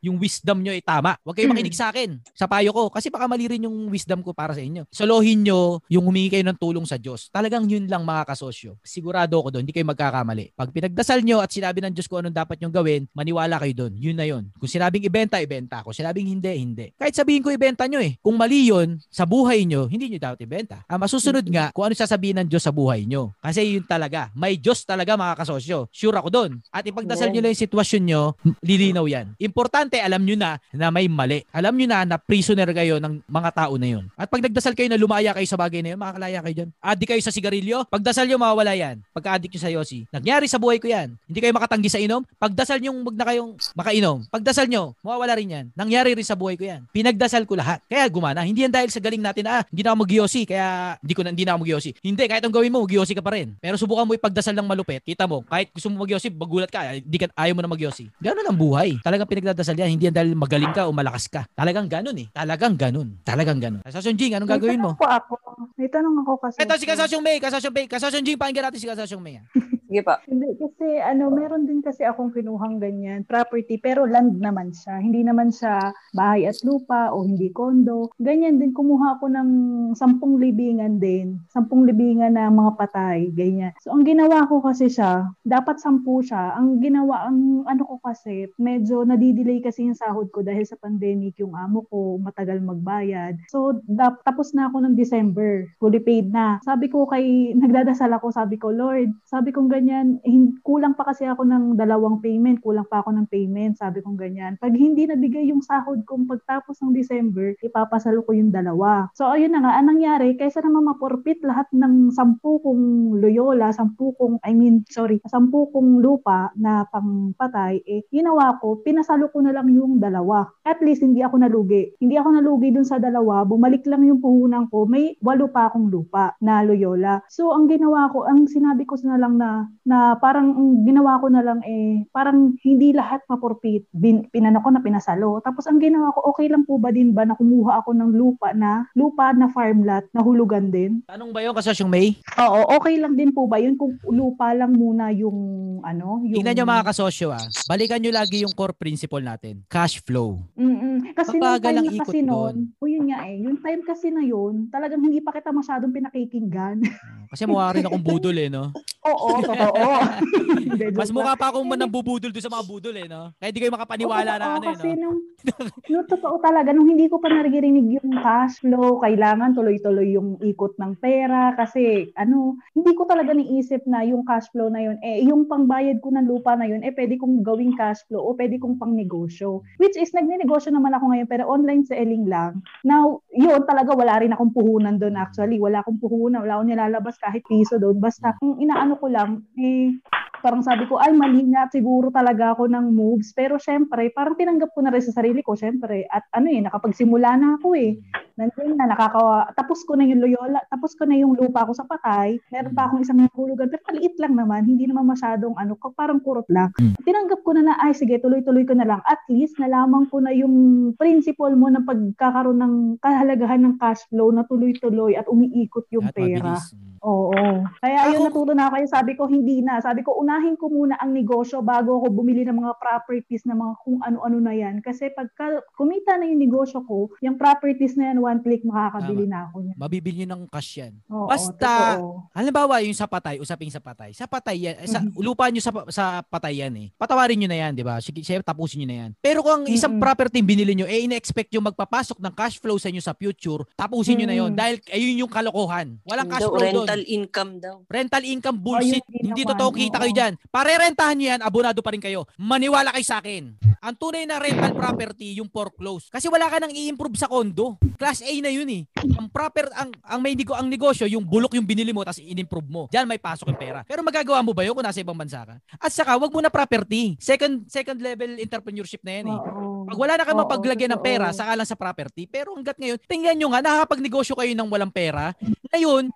yung 0.03 0.17
wisdom 0.19 0.59
nyo 0.59 0.75
ay 0.75 0.83
tama. 0.83 1.15
Huwag 1.23 1.35
kayo 1.39 1.47
makinig 1.51 1.77
sa 1.77 1.93
akin. 1.93 2.19
Sa 2.35 2.49
payo 2.49 2.75
ko. 2.75 2.91
Kasi 2.91 3.07
baka 3.07 3.29
mali 3.29 3.47
rin 3.47 3.63
yung 3.63 3.87
wisdom 3.87 4.19
ko 4.25 4.35
para 4.35 4.51
sa 4.51 4.61
inyo. 4.61 4.89
Solohin 4.91 5.45
nyo 5.45 5.79
yung 5.87 6.03
humingi 6.09 6.33
kayo 6.33 6.43
ng 6.43 6.57
tulong 6.59 6.83
sa 6.83 6.99
Diyos. 6.99 7.31
Talagang 7.31 7.69
yun 7.69 7.87
lang 7.87 8.03
mga 8.03 8.27
kasosyo. 8.33 8.75
Sigurado 8.83 9.39
ko 9.39 9.49
doon, 9.53 9.63
hindi 9.63 9.75
kayo 9.75 9.87
magkakamali. 9.87 10.57
Pag 10.57 10.73
pinagdasal 10.73 11.21
nyo 11.23 11.39
at 11.39 11.53
sinabi 11.53 11.79
ng 11.83 11.93
Diyos 11.93 12.09
kung 12.09 12.25
anong 12.25 12.35
dapat 12.35 12.57
nyong 12.59 12.73
gawin, 12.73 13.01
maniwala 13.13 13.61
kayo 13.61 13.85
doon. 13.85 13.93
Yun 13.95 14.17
na 14.17 14.25
yun. 14.25 14.49
Kung 14.57 14.69
sinabing 14.69 15.05
ibenta, 15.05 15.37
ibenta. 15.39 15.85
Kung 15.85 15.93
sinabing 15.93 16.27
hindi, 16.27 16.51
hindi. 16.57 16.85
Kahit 16.97 17.13
sabihin 17.13 17.45
ko 17.45 17.53
ibenta 17.53 17.85
nyo 17.85 18.01
eh. 18.01 18.16
Kung 18.21 18.35
mali 18.35 18.69
yun 18.69 18.99
sa 19.09 19.23
buhay 19.23 19.63
nyo, 19.63 19.87
hindi 19.87 20.11
nyo 20.11 20.19
dapat 20.19 20.43
ibenta. 20.43 20.83
Ang 20.89 21.03
masusunod 21.03 21.45
nga, 21.47 21.71
kung 21.71 21.87
ano 21.87 21.93
sasabihin 21.97 22.43
ng 22.43 22.47
Diyos 22.49 22.63
sa 22.65 22.73
buhay 22.73 23.07
nyo. 23.07 23.33
Kasi 23.41 23.79
yun 23.79 23.85
talaga. 23.85 24.29
May 24.37 24.59
Diyos 24.59 24.83
talaga 24.83 25.17
mga 25.17 25.35
kasosyo. 25.39 25.89
Sure 25.89 26.17
ako 26.17 26.29
doon. 26.29 26.51
At 26.69 26.85
ipagdasal 26.85 27.31
nyo 27.31 27.41
lang 27.43 27.53
yung 27.55 27.63
sitwasyon 27.65 28.03
nyo, 28.03 28.21
lilinaw 28.61 29.05
yan. 29.07 29.33
Importante, 29.41 29.97
alam 30.01 30.23
nyo 30.23 30.35
na 30.35 30.61
na 30.75 30.91
may 30.93 31.07
mali. 31.07 31.41
Alam 31.53 31.77
nyo 31.77 31.87
na 31.89 32.05
na 32.05 32.17
prisoner 32.19 32.69
kayo 32.75 32.99
ng 33.01 33.23
mga 33.25 33.49
tao 33.55 33.73
na 33.79 33.87
yun. 33.87 34.05
At 34.19 34.29
pag 34.29 34.43
nagdasal 34.43 34.75
kayo 34.75 34.89
na 34.91 34.99
lumaya 34.99 35.31
kayo 35.33 35.47
sa 35.47 35.57
bagay 35.57 35.81
na 35.81 35.95
yun, 35.95 35.99
makakalaya 35.99 36.39
kayo 36.43 36.55
dyan. 36.63 36.69
Addi 36.81 37.05
kayo 37.07 37.21
sa 37.23 37.33
sigarilyo, 37.33 37.87
pagdasal 37.87 38.27
nyo 38.27 38.37
mawawala 38.41 38.73
yan. 38.73 38.99
Pagka-addict 39.13 39.53
nyo 39.55 39.61
sa 39.61 39.71
yosi. 39.71 39.99
Nagyari 40.11 40.47
sa 40.49 40.59
buhay 40.59 40.77
ko 40.81 40.89
yan. 40.89 41.15
Hindi 41.29 41.39
kayo 41.39 41.53
makatanggi 41.53 41.89
sa 41.91 41.99
inom, 42.01 42.23
pagdasal 42.39 42.79
nyo 42.81 42.91
wag 43.03 43.15
na 43.15 43.25
kayong 43.27 43.51
makainom. 43.77 44.17
Pagdasal 44.31 44.67
nyo, 44.67 44.95
mawawala 45.03 45.37
rin 45.37 45.53
yan. 45.53 45.65
Nangyari 45.77 46.17
rin 46.17 46.25
sa 46.25 46.35
buhay 46.35 46.57
ko 46.57 46.65
yan. 46.65 46.87
Pinagdasal 46.91 47.45
ko 47.45 47.55
lahat. 47.55 47.83
Kaya 47.87 48.06
gumana. 48.11 48.43
Hindi 48.43 48.63
yan 48.65 48.73
dahil 48.73 48.89
sa 48.89 48.99
galing 48.99 49.21
natin, 49.21 49.45
ah, 49.47 49.63
hindi 49.69 49.81
na 49.83 49.93
ako 49.93 49.97
mag-yosi, 50.07 50.41
kaya 50.47 50.97
hindi 50.99 51.13
ko 51.13 51.21
na, 51.23 51.29
hindi 51.31 51.45
na 51.45 51.51
ako 51.55 51.59
mag-yosi. 51.63 51.89
Hindi, 52.01 52.23
kahit 52.27 52.43
ang 52.43 52.53
gawin 52.53 52.71
mo, 52.71 52.83
mag-yosi 52.83 53.13
ka 53.13 53.23
pa 53.23 53.35
rin. 53.35 53.55
Pero 53.59 53.75
subukan 53.75 54.07
mo 54.07 54.15
ipagdasal 54.15 54.55
ng 54.57 54.67
malupit. 54.67 55.03
Kita 55.03 55.29
mo, 55.29 55.43
kahit 55.45 55.71
gusto 55.71 55.87
mo 55.91 56.03
mag-yosi, 56.03 56.31
bagulat 56.31 56.71
ka, 56.71 56.99
hindi 56.99 57.17
ka, 57.17 57.31
ayaw 57.35 57.53
mo 57.53 57.61
na 57.63 57.71
mag-yosi. 57.71 58.09
Ganun 58.19 58.45
ang 58.47 58.57
buhay. 58.57 58.99
Talagang 59.03 59.29
pinagdadasal 59.29 59.75
yan. 59.77 59.95
Hindi 59.95 60.09
yan 60.09 60.15
dahil 60.15 60.31
magaling 60.33 60.73
ka 60.73 60.87
o 60.87 60.91
malakas 60.91 61.29
ka. 61.29 61.45
Talagang 61.53 61.87
ganun 61.87 62.17
eh. 62.17 62.27
Talagang 62.31 62.75
ganun. 62.75 63.19
Talagang 63.23 63.59
ganun. 63.61 63.81
Kasasyon 63.85 64.15
Jing, 64.17 64.33
anong 64.35 64.51
gagawin 64.51 64.81
mo? 64.81 64.91
May 64.97 65.05
tanong 65.05 65.21
ako. 65.21 65.33
May 65.77 65.89
tanong 65.89 66.15
ako 66.25 66.33
kasi. 66.41 66.57
Ito 66.63 66.73
si 66.79 66.85
Kasasyong 66.85 67.23
May, 67.23 67.37
Kasasyong 67.37 67.75
May, 67.75 67.85
Kasasyong 67.85 68.25
Jing, 68.25 68.39
pakinggan 68.39 68.63
natin 68.69 68.79
si 68.81 68.87
Kasasyong 68.89 69.23
May. 69.23 69.39
Sige 69.87 70.03
pa. 70.03 70.19
Hindi, 70.27 70.51
kasi 70.59 70.99
ano, 70.99 71.31
meron 71.31 71.63
din 71.63 71.79
kasi 71.79 72.03
akong 72.03 72.35
kinuhang 72.35 72.83
ganyan, 72.83 73.23
property, 73.23 73.79
pero 73.79 74.03
land 74.03 74.35
naman 74.43 74.75
siya. 74.75 74.99
Hindi 74.99 75.23
naman 75.23 75.47
siya 75.47 75.95
bahay 76.11 76.43
at 76.43 76.59
lupa 76.67 77.15
o 77.15 77.23
hindi 77.23 77.47
kondo. 77.55 78.11
Ganyan 78.19 78.59
din, 78.59 78.75
kumuha 78.75 79.15
ako 79.15 79.31
ng 79.31 79.49
sampung 79.95 80.43
libingan 80.43 80.99
din. 80.99 81.39
Sampung 81.47 81.87
libingan 81.87 82.35
na 82.35 82.51
mga 82.51 82.75
patay, 82.75 83.31
ganyan. 83.31 83.71
So, 83.79 83.95
ang 83.95 84.03
ginawa 84.03 84.43
ko 84.51 84.59
kasi 84.59 84.91
siya, 84.91 85.31
dapat 85.47 85.79
sampu 85.79 86.19
siya. 86.19 86.59
Ang 86.59 86.83
ginawa, 86.83 87.31
ang 87.31 87.63
ano 87.63 87.83
ko 87.87 88.03
kasi, 88.03 88.51
medyo 88.59 89.07
nadidelay 89.07 89.63
kasi 89.63 89.87
yung 89.87 89.95
sahod 89.95 90.27
ko 90.35 90.43
dahil 90.43 90.67
sa 90.67 90.75
pandemic, 90.75 91.39
yung 91.39 91.55
amo 91.55 91.87
ko, 91.87 92.19
matagal 92.19 92.59
magbayad. 92.59 93.39
So, 93.47 93.79
dap- 93.87 94.19
tapos 94.27 94.51
na 94.51 94.67
ako 94.67 94.83
ng 94.83 94.99
December, 94.99 95.63
fully 95.79 96.03
paid 96.03 96.27
na. 96.27 96.59
Sabi 96.67 96.91
ko 96.91 97.07
kay, 97.07 97.23
nagdadasal 97.63 98.11
ako, 98.11 98.35
sabi 98.35 98.59
ko, 98.59 98.67
Lord, 98.67 99.15
sabi 99.23 99.55
kong 99.55 99.76
ganyan, 99.77 100.17
kulang 100.65 100.97
pa 100.97 101.05
kasi 101.13 101.29
ako 101.29 101.45
ng 101.45 101.77
dalawang 101.77 102.17
payment, 102.23 102.63
kulang 102.65 102.89
pa 102.89 103.05
ako 103.05 103.13
ng 103.13 103.27
payment, 103.29 103.77
sabi 103.77 104.01
kong 104.01 104.17
ganyan. 104.17 104.57
Pag 104.57 104.73
hindi 104.73 105.05
nabigay 105.05 105.53
yung 105.53 105.61
sahod 105.61 106.01
kong 106.09 106.25
pagtapos 106.25 106.81
ng 106.81 106.97
December, 106.97 107.53
ipapasalo 107.61 108.25
ko 108.25 108.33
yung 108.33 108.49
dalawa. 108.49 109.05
So, 109.13 109.29
ayun 109.29 109.53
na 109.53 109.61
nga, 109.61 109.77
anong 109.77 109.97
nangyari, 109.97 110.37
kaysa 110.37 110.61
naman 110.61 110.89
maporpit 110.93 111.41
lahat 111.41 111.65
ng 111.73 112.13
sampu 112.13 112.61
kong 112.61 113.17
loyola, 113.17 113.73
sampu 113.73 114.13
kong, 114.17 114.37
I 114.45 114.53
mean, 114.53 114.85
sorry, 114.93 115.21
sampu 115.25 115.69
kong 115.73 116.01
lupa 116.05 116.53
na 116.57 116.85
pangpatay, 116.89 117.81
eh, 117.85 118.05
ginawa 118.13 118.61
ko, 118.61 118.81
pinasalo 118.81 119.29
ko 119.29 119.41
na 119.41 119.53
lang 119.53 119.69
yung 119.73 119.97
dalawa. 120.01 120.45
At 120.65 120.81
least, 120.85 121.01
hindi 121.01 121.21
ako 121.21 121.41
nalugi. 121.41 121.97
Hindi 122.01 122.17
ako 122.17 122.29
nalugi 122.41 122.73
dun 122.73 122.85
sa 122.85 122.97
dalawa, 122.97 123.45
bumalik 123.45 123.85
lang 123.85 124.05
yung 124.05 124.21
puhunan 124.21 124.69
ko, 124.69 124.89
may 124.89 125.17
walo 125.21 125.49
pa 125.49 125.69
akong 125.69 125.89
lupa 125.89 126.33
na 126.41 126.61
loyola. 126.61 127.21
So, 127.29 127.53
ang 127.53 127.69
ginawa 127.69 128.09
ko, 128.13 128.25
ang 128.25 128.45
sinabi 128.47 128.85
ko 128.85 128.97
na 129.05 129.19
lang 129.19 129.37
na, 129.37 129.66
na 129.87 130.19
parang 130.19 130.51
ang 130.51 130.69
ginawa 130.83 131.19
ko 131.21 131.27
na 131.31 131.41
lang 131.43 131.59
eh, 131.63 132.03
parang 132.11 132.59
hindi 132.61 132.91
lahat 132.91 133.23
maporpit. 133.31 133.87
Bin, 133.95 134.27
pinano 134.27 134.59
ko 134.59 134.69
na 134.71 134.83
pinasalo. 134.83 135.39
Tapos 135.41 135.63
ang 135.67 135.79
ginawa 135.79 136.11
ko, 136.11 136.27
okay 136.31 136.51
lang 136.51 136.67
po 136.67 136.75
ba 136.75 136.91
din 136.91 137.15
ba 137.15 137.23
na 137.23 137.39
kumuha 137.39 137.79
ako 137.83 137.95
ng 137.95 138.11
lupa 138.11 138.51
na, 138.51 138.87
lupa 138.93 139.31
na 139.31 139.47
farm 139.51 139.87
lot 139.87 140.03
na 140.11 140.21
hulugan 140.23 140.69
din? 140.69 141.03
Tanong 141.07 141.31
ba 141.31 141.39
yun, 141.39 141.55
Kasasyong 141.55 141.91
May? 141.91 142.19
Oo, 142.35 142.77
okay 142.79 142.99
lang 142.99 143.15
din 143.15 143.31
po 143.31 143.47
ba 143.47 143.57
yun 143.57 143.79
kung 143.79 143.95
lupa 144.11 144.51
lang 144.51 144.75
muna 144.75 145.09
yung 145.15 145.37
ano? 145.81 146.21
Yung... 146.27 146.43
Tingnan 146.43 146.53
nyo 146.57 146.65
mga 146.67 146.87
kasosyo 146.91 147.31
ah. 147.31 147.43
Balikan 147.71 148.03
nyo 148.03 148.11
lagi 148.11 148.43
yung 148.43 148.51
core 148.51 148.75
principle 148.75 149.23
natin. 149.23 149.63
Cash 149.71 150.03
flow. 150.03 150.43
Mm-mm. 150.59 151.15
Kasi 151.15 151.37
nung 151.39 151.43
Mabagal 151.47 151.63
time 151.63 151.77
ang 151.79 151.87
na 151.87 151.95
ikot 151.95 152.05
kasi 152.05 152.19
noon, 152.21 152.55
o 152.77 152.85
yun 152.85 153.05
nga 153.09 153.19
eh, 153.25 153.37
yung 153.41 153.57
time 153.63 153.81
kasi 153.87 154.07
na 154.13 154.23
yun, 154.23 154.67
talagang 154.69 155.01
hindi 155.01 155.19
pa 155.23 155.31
kita 155.33 155.49
masyadong 155.49 155.93
pinakikinggan. 155.95 156.83
Kasi 157.27 157.43
mukha 157.43 157.75
rin 157.75 157.85
akong 157.87 158.05
budol 158.05 158.37
eh, 158.37 158.47
no? 158.47 158.71
Oo, 159.07 159.39
Hindi, 160.67 160.85
Mas 160.93 161.09
mukha 161.09 161.33
pa 161.33 161.49
akong 161.49 161.65
nambubudol 161.65 162.29
doon 162.29 162.45
sa 162.45 162.53
mga 162.53 162.65
budol 162.67 162.95
eh, 162.97 163.07
no? 163.07 163.31
Kaya 163.39 163.51
di 163.53 163.59
kayo 163.61 163.73
makapaniwala 163.73 164.31
na 164.37 164.45
Oo, 164.45 164.55
ano 164.59 164.65
eh, 164.65 164.69
kasi 164.75 164.89
no? 164.93 165.01
nung, 165.01 165.19
nung 165.91 166.07
totoo 166.07 166.35
talaga, 166.43 166.69
nung 166.75 166.89
hindi 166.89 167.07
ko 167.07 167.17
pa 167.17 167.31
naririnig 167.31 168.01
yung 168.01 168.11
cash 168.21 168.61
flow, 168.61 169.01
kailangan 169.01 169.55
tuloy-tuloy 169.55 170.13
yung 170.13 170.37
ikot 170.43 170.75
ng 170.77 170.93
pera 170.99 171.55
kasi 171.55 172.11
ano, 172.19 172.59
hindi 172.75 172.91
ko 172.93 173.07
talaga 173.07 173.31
niisip 173.33 173.87
na 173.87 174.03
yung 174.03 174.27
cash 174.27 174.51
flow 174.51 174.67
na 174.67 174.83
yun, 174.83 174.97
eh 175.01 175.23
yung 175.23 175.47
pangbayad 175.47 176.03
ko 176.03 176.11
ng 176.11 176.27
lupa 176.27 176.59
na 176.59 176.67
yun, 176.67 176.83
eh 176.83 176.91
pwede 176.93 177.15
kong 177.15 177.41
gawing 177.41 177.73
cash 177.79 178.03
flow 178.11 178.21
o 178.21 178.35
pwede 178.35 178.59
kong 178.59 178.75
pang 178.77 178.93
negosyo. 178.93 179.63
Which 179.79 179.95
is, 179.95 180.11
nagne-negosyo 180.11 180.75
naman 180.75 180.93
ako 180.93 181.13
ngayon 181.13 181.27
pero 181.31 181.47
online 181.47 181.87
selling 181.87 182.27
lang. 182.27 182.59
Now, 182.83 183.23
yun 183.31 183.63
talaga 183.63 183.95
wala 183.95 184.19
rin 184.19 184.35
akong 184.35 184.51
puhunan 184.51 184.99
doon 184.99 185.15
actually. 185.15 185.57
Wala 185.61 185.81
akong 185.81 186.01
puhunan, 186.03 186.43
wala 186.43 186.59
akong 186.59 186.69
nilalabas 186.69 187.15
kahit 187.21 187.47
piso 187.47 187.79
doon. 187.79 187.97
Basta, 188.03 188.35
kung 188.41 188.59
inaano 188.59 188.99
ko 188.99 189.07
lang, 189.07 189.46
eh, 189.55 189.95
parang 190.43 190.61
sabi 190.61 190.85
ko, 190.85 190.99
ay 190.99 191.15
mali 191.15 191.47
nga, 191.49 191.65
siguro 191.71 192.11
talaga 192.11 192.53
ako 192.53 192.67
ng 192.67 192.93
moves. 192.93 193.31
Pero 193.31 193.57
syempre, 193.57 194.11
parang 194.11 194.35
tinanggap 194.35 194.73
ko 194.75 194.83
na 194.83 194.91
rin 194.91 195.03
sa 195.03 195.15
sarili 195.15 195.41
ko, 195.41 195.55
syempre. 195.55 196.05
At 196.11 196.27
ano 196.35 196.51
eh, 196.51 196.61
nakapagsimula 196.61 197.29
na 197.39 197.47
ako 197.57 197.77
eh. 197.77 197.97
Nandun 198.37 198.77
na, 198.77 198.85
nakakawa, 198.85 199.49
tapos 199.57 199.81
ko 199.81 199.97
na 199.97 200.05
yung 200.05 200.21
Loyola, 200.21 200.61
tapos 200.69 200.93
ko 200.93 201.09
na 201.09 201.17
yung 201.17 201.33
lupa 201.33 201.65
ko 201.65 201.73
sa 201.73 201.89
patay. 201.89 202.37
Meron 202.53 202.77
pa 202.77 202.85
akong 202.85 203.01
isang 203.01 203.17
hulugan, 203.33 203.65
pero 203.65 203.81
maliit 203.89 204.13
lang 204.21 204.37
naman, 204.37 204.61
hindi 204.69 204.85
naman 204.85 205.09
masyadong 205.09 205.57
ano, 205.57 205.73
parang 205.97 206.21
kurot 206.21 206.45
lang. 206.53 206.69
Hmm. 206.77 206.93
Tinanggap 207.01 207.41
ko 207.41 207.57
na 207.57 207.65
na, 207.65 207.73
ay 207.81 207.97
sige, 207.97 208.21
tuloy-tuloy 208.21 208.61
ko 208.69 208.77
na 208.77 208.85
lang. 208.85 209.01
At 209.09 209.25
least, 209.25 209.57
nalaman 209.57 210.05
ko 210.13 210.21
na 210.21 210.29
yung 210.29 210.53
principle 211.01 211.57
mo 211.57 211.73
ng 211.73 211.89
pagkakaroon 211.89 212.61
ng 212.61 212.73
kahalagahan 213.01 213.65
ng 213.65 213.75
cash 213.81 214.05
flow 214.13 214.29
na 214.29 214.45
tuloy-tuloy 214.45 215.17
at 215.17 215.25
umiikot 215.25 215.89
yung 215.89 216.05
Lahat 216.05 216.15
pera. 216.15 216.45
mabilis. 216.45 216.77
Mm. 216.77 216.87
Oo. 217.07 217.63
Kaya 217.79 217.97
ayun 218.09 218.25
Ako- 218.25 218.27
natuto 218.27 218.51
na 218.57 218.67
ako. 218.67 218.75
Sabi 218.89 219.13
ko, 219.13 219.29
hindi 219.29 219.61
na. 219.61 219.79
Sabi 219.79 220.01
ko, 220.01 220.17
unahin 220.17 220.57
ko 220.57 220.67
muna 220.67 220.97
ang 220.97 221.13
negosyo 221.13 221.61
bago 221.61 222.01
ako 222.01 222.09
bumili 222.11 222.41
ng 222.43 222.57
mga 222.57 222.73
properties 222.81 223.45
na 223.45 223.53
mga 223.53 223.73
kung 223.85 224.01
ano-ano 224.01 224.37
na 224.41 224.53
yan. 224.53 224.81
Kasi 224.81 225.13
pagka 225.13 225.61
kumita 225.77 226.17
na 226.17 226.25
yung 226.25 226.41
negosyo 226.41 226.81
ko, 226.83 227.13
yung 227.21 227.37
properties 227.37 227.95
na 227.95 228.11
yan, 228.11 228.19
one 228.27 228.39
click 228.43 228.61
makakabili 228.61 229.23
na 229.23 229.47
ako 229.47 229.63
niyan. 229.63 229.75
Mabibili 229.79 230.15
nyo 230.23 230.35
ng 230.35 230.43
cash 230.51 230.83
yan. 230.83 230.93
Oo, 231.07 231.31
Basta- 231.31 231.95
totoo. 231.95 232.27
Halimbawa, 232.35 232.83
yung 232.83 232.91
sa 232.91 233.07
patay, 233.07 233.39
usaping 233.39 233.71
sa 233.71 233.79
patay. 233.79 234.11
Sa 234.11 234.27
patay 234.27 234.67
yan, 234.67 234.75
sa, 234.83 234.99
lupa 235.15 235.47
nyo 235.47 235.63
sa, 235.63 235.71
sa 235.87 236.03
patay 236.21 236.59
yan 236.59 236.73
eh. 236.75 236.87
Patawarin 236.99 237.39
nyo 237.39 237.47
na 237.47 237.57
yan, 237.63 237.71
di 237.71 237.87
ba? 237.87 238.03
Sige, 238.03 238.19
sige, 238.21 238.43
tapusin 238.43 238.83
nyo 238.83 238.87
na 238.91 238.97
yan. 239.07 239.11
Pero 239.23 239.39
kung 239.39 239.63
ang 239.63 239.65
isang 239.71 239.95
Mm-mm. 239.95 240.03
property 240.03 240.43
yung 240.43 240.49
binili 240.49 240.73
nyo, 240.75 240.85
eh, 240.85 241.07
ina-expect 241.07 241.55
yung 241.55 241.65
magpapasok 241.71 242.19
ng 242.19 242.33
cash 242.35 242.59
flow 242.59 242.75
sa 242.75 242.91
inyo 242.91 242.99
sa 242.99 243.15
future, 243.15 243.63
tapusin 243.73 244.19
nyo 244.19 244.27
na 244.27 244.35
yon. 244.35 244.51
Dahil 244.51 244.83
ayun 244.91 245.23
yung 245.23 245.31
kalokohan. 245.31 245.95
Walang 246.03 246.27
cash 246.27 246.43
flow 246.43 246.59
doon. 246.59 246.83
rental 246.83 247.01
income 247.07 247.51
daw. 247.63 247.75
Rental 247.87 248.23
income 248.27 248.57
bullshit. 248.59 249.03
Oh, 249.07 249.23
Hindi 249.23 249.41
totoo 249.43 249.69
kita 249.71 249.97
oo. 249.97 250.03
kayo 250.03 250.13
dyan. 250.13 250.33
Parerentahan 250.51 251.15
nyo 251.15 251.27
yan, 251.31 251.41
abonado 251.41 251.79
pa 251.79 251.93
rin 251.93 252.03
kayo. 252.03 252.27
Maniwala 252.35 252.91
kayo 252.91 253.05
sa 253.05 253.23
akin. 253.23 253.55
Ang 253.77 253.95
tunay 253.95 254.25
na 254.25 254.41
rental 254.41 254.73
property, 254.73 255.37
yung 255.37 255.47
foreclose. 255.47 256.09
Kasi 256.09 256.25
wala 256.27 256.49
ka 256.49 256.57
nang 256.57 256.73
i-improve 256.73 257.13
sa 257.15 257.29
kondo. 257.29 257.77
Class 257.95 258.16
A 258.23 258.31
na 258.41 258.51
yun 258.53 258.69
eh. 258.69 258.81
Ang 259.17 259.27
proper, 259.29 259.69
ang, 259.73 259.89
ang 260.05 260.19
may 260.21 260.33
nego, 260.33 260.53
ang 260.53 260.69
negosyo, 260.69 261.05
yung 261.09 261.25
bulok 261.25 261.57
yung 261.57 261.67
binili 261.67 261.91
mo, 261.91 262.05
tapos 262.05 262.21
in-improve 262.21 262.69
mo. 262.69 262.83
Diyan 262.89 263.05
may 263.05 263.19
pasok 263.19 263.51
yung 263.51 263.59
pera. 263.59 263.81
Pero 263.83 264.01
magagawa 264.05 264.39
mo 264.45 264.53
ba 264.53 264.63
yun 264.63 264.73
kung 264.77 264.85
nasa 264.85 265.01
ibang 265.01 265.17
bansa 265.17 265.43
ka? 265.43 265.55
At 265.77 265.91
saka, 265.91 266.15
wag 266.15 266.31
mo 266.31 266.39
na 266.39 266.51
property. 266.53 267.17
Second, 267.17 267.67
second 267.67 267.99
level 267.99 268.37
entrepreneurship 268.37 269.01
na 269.03 269.21
yan 269.21 269.27
eh. 269.33 269.39
Oo. 269.39 269.87
Pag 269.87 269.97
wala 269.97 270.13
na 270.19 270.25
Oo, 270.27 270.43
mapaglagyan 270.43 270.91
ng 270.97 271.01
pera, 271.01 271.31
saka 271.31 271.55
lang 271.55 271.67
sa 271.67 271.79
property. 271.79 272.27
Pero 272.27 272.53
hanggat 272.53 272.75
ngayon, 272.75 272.99
tingnan 273.07 273.35
nyo 273.39 273.47
nga, 273.55 273.63
nakakapag-negosyo 273.63 274.35
kayo 274.35 274.51
ng 274.51 274.69
walang 274.69 274.91
pera. 274.91 275.31
Ngayon, 275.71 276.11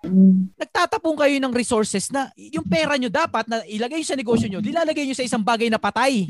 nagtatapong 0.60 1.16
kayo 1.16 1.36
ng 1.40 1.52
resources 1.56 2.12
na 2.12 2.28
yung 2.36 2.64
pera 2.68 3.00
nyo 3.00 3.08
dapat 3.08 3.48
na 3.48 3.64
ilagay 3.64 4.04
sa 4.04 4.12
negosyo 4.12 4.48
nyo, 4.48 4.60
lilalagay 4.60 5.08
nyo 5.08 5.16
sa 5.16 5.24
isang 5.24 5.40
bagay 5.40 5.72
na 5.72 5.80
patay. 5.80 6.28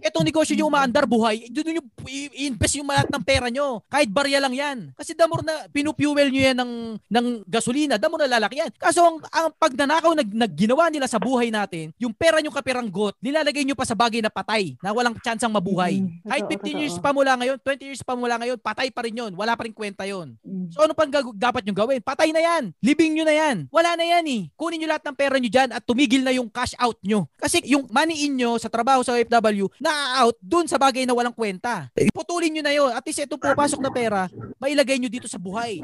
Etong 0.00 0.26
negosyo 0.26 0.54
nyo 0.54 0.66
umaandar 0.70 1.04
buhay, 1.04 1.48
doon 1.50 1.78
nyo 1.78 1.82
i-invest 2.08 2.78
yung 2.80 2.88
lahat 2.88 3.08
ng 3.10 3.22
pera 3.24 3.48
nyo. 3.52 3.82
Kahit 3.86 4.08
barya 4.08 4.38
lang 4.40 4.54
yan. 4.54 4.78
Kasi 4.94 5.12
damor 5.12 5.44
na 5.44 5.68
pinupuel 5.70 6.30
nyo 6.30 6.42
yan 6.42 6.56
ng, 6.58 6.72
ng 7.06 7.26
gasolina, 7.44 8.00
damor 8.00 8.24
na 8.24 8.38
lalaki 8.38 8.62
yan. 8.62 8.70
Kaso 8.76 9.04
ang, 9.04 9.18
ang 9.30 9.48
pagnanakaw 9.54 10.12
na, 10.16 10.24
na 10.24 10.46
ginawa 10.48 10.88
nila 10.88 11.06
sa 11.06 11.20
buhay 11.20 11.52
natin, 11.52 11.92
yung 12.00 12.14
pera 12.14 12.40
nyo 12.40 12.50
kapiranggot, 12.50 13.18
nilalagay 13.20 13.62
nyo 13.62 13.76
pa 13.76 13.84
sa 13.84 13.94
bagay 13.98 14.22
na 14.22 14.32
patay, 14.32 14.74
na 14.80 14.90
walang 14.94 15.16
tsansang 15.20 15.52
mabuhay. 15.52 16.00
Mm, 16.00 16.24
Kahit 16.24 16.44
totoo, 16.48 16.64
15 16.64 16.82
years 16.82 16.96
pa 16.98 17.10
mula 17.12 17.32
ngayon, 17.38 17.56
20 17.60 17.88
years 17.88 18.02
pa 18.02 18.14
mula 18.16 18.34
ngayon, 18.40 18.58
patay 18.58 18.88
pa 18.90 19.04
rin 19.04 19.18
yun. 19.18 19.32
Wala 19.34 19.54
pa 19.54 19.66
rin 19.68 19.74
kwenta 19.74 20.04
yun. 20.08 20.34
Mm. 20.42 20.72
So 20.72 20.84
ano 20.84 20.92
pang 20.94 21.10
gag- 21.10 21.36
dapat 21.36 21.62
nyo 21.64 21.74
gawin? 21.74 22.00
Patay 22.00 22.32
na 22.32 22.40
yan. 22.40 22.72
Libing 22.80 23.18
nyo 23.18 23.24
na 23.26 23.34
yan. 23.34 23.56
Wala 23.68 23.94
na 23.98 24.04
yan 24.04 24.24
eh. 24.26 24.42
Kunin 24.56 24.80
nyo 24.80 24.88
lahat 24.90 25.04
ng 25.04 25.16
pera 25.16 25.36
nyo 25.36 25.50
dyan 25.50 25.70
at 25.74 25.82
tumigil 25.84 26.22
na 26.24 26.32
yung 26.32 26.48
cash 26.48 26.74
out 26.78 26.96
nyo. 27.04 27.28
Kasi 27.36 27.60
yung 27.68 27.88
money 27.90 28.26
in 28.28 28.38
nyo 28.38 28.56
sa 28.56 28.68
trabaho 28.68 29.02
sa 29.02 29.14
OFW, 29.16 29.68
na-out 29.88 30.36
dun 30.38 30.68
sa 30.68 30.76
bagay 30.76 31.08
na 31.08 31.16
walang 31.16 31.32
kwenta. 31.32 31.88
Iputulin 31.96 32.52
nyo 32.52 32.62
na 32.62 32.72
yun. 32.72 32.90
At 32.92 33.04
least 33.08 33.24
ito 33.24 33.40
pupasok 33.40 33.80
na 33.80 33.88
pera, 33.88 34.28
mailagay 34.60 35.00
nyo 35.00 35.08
dito 35.08 35.24
sa 35.24 35.40
buhay. 35.40 35.80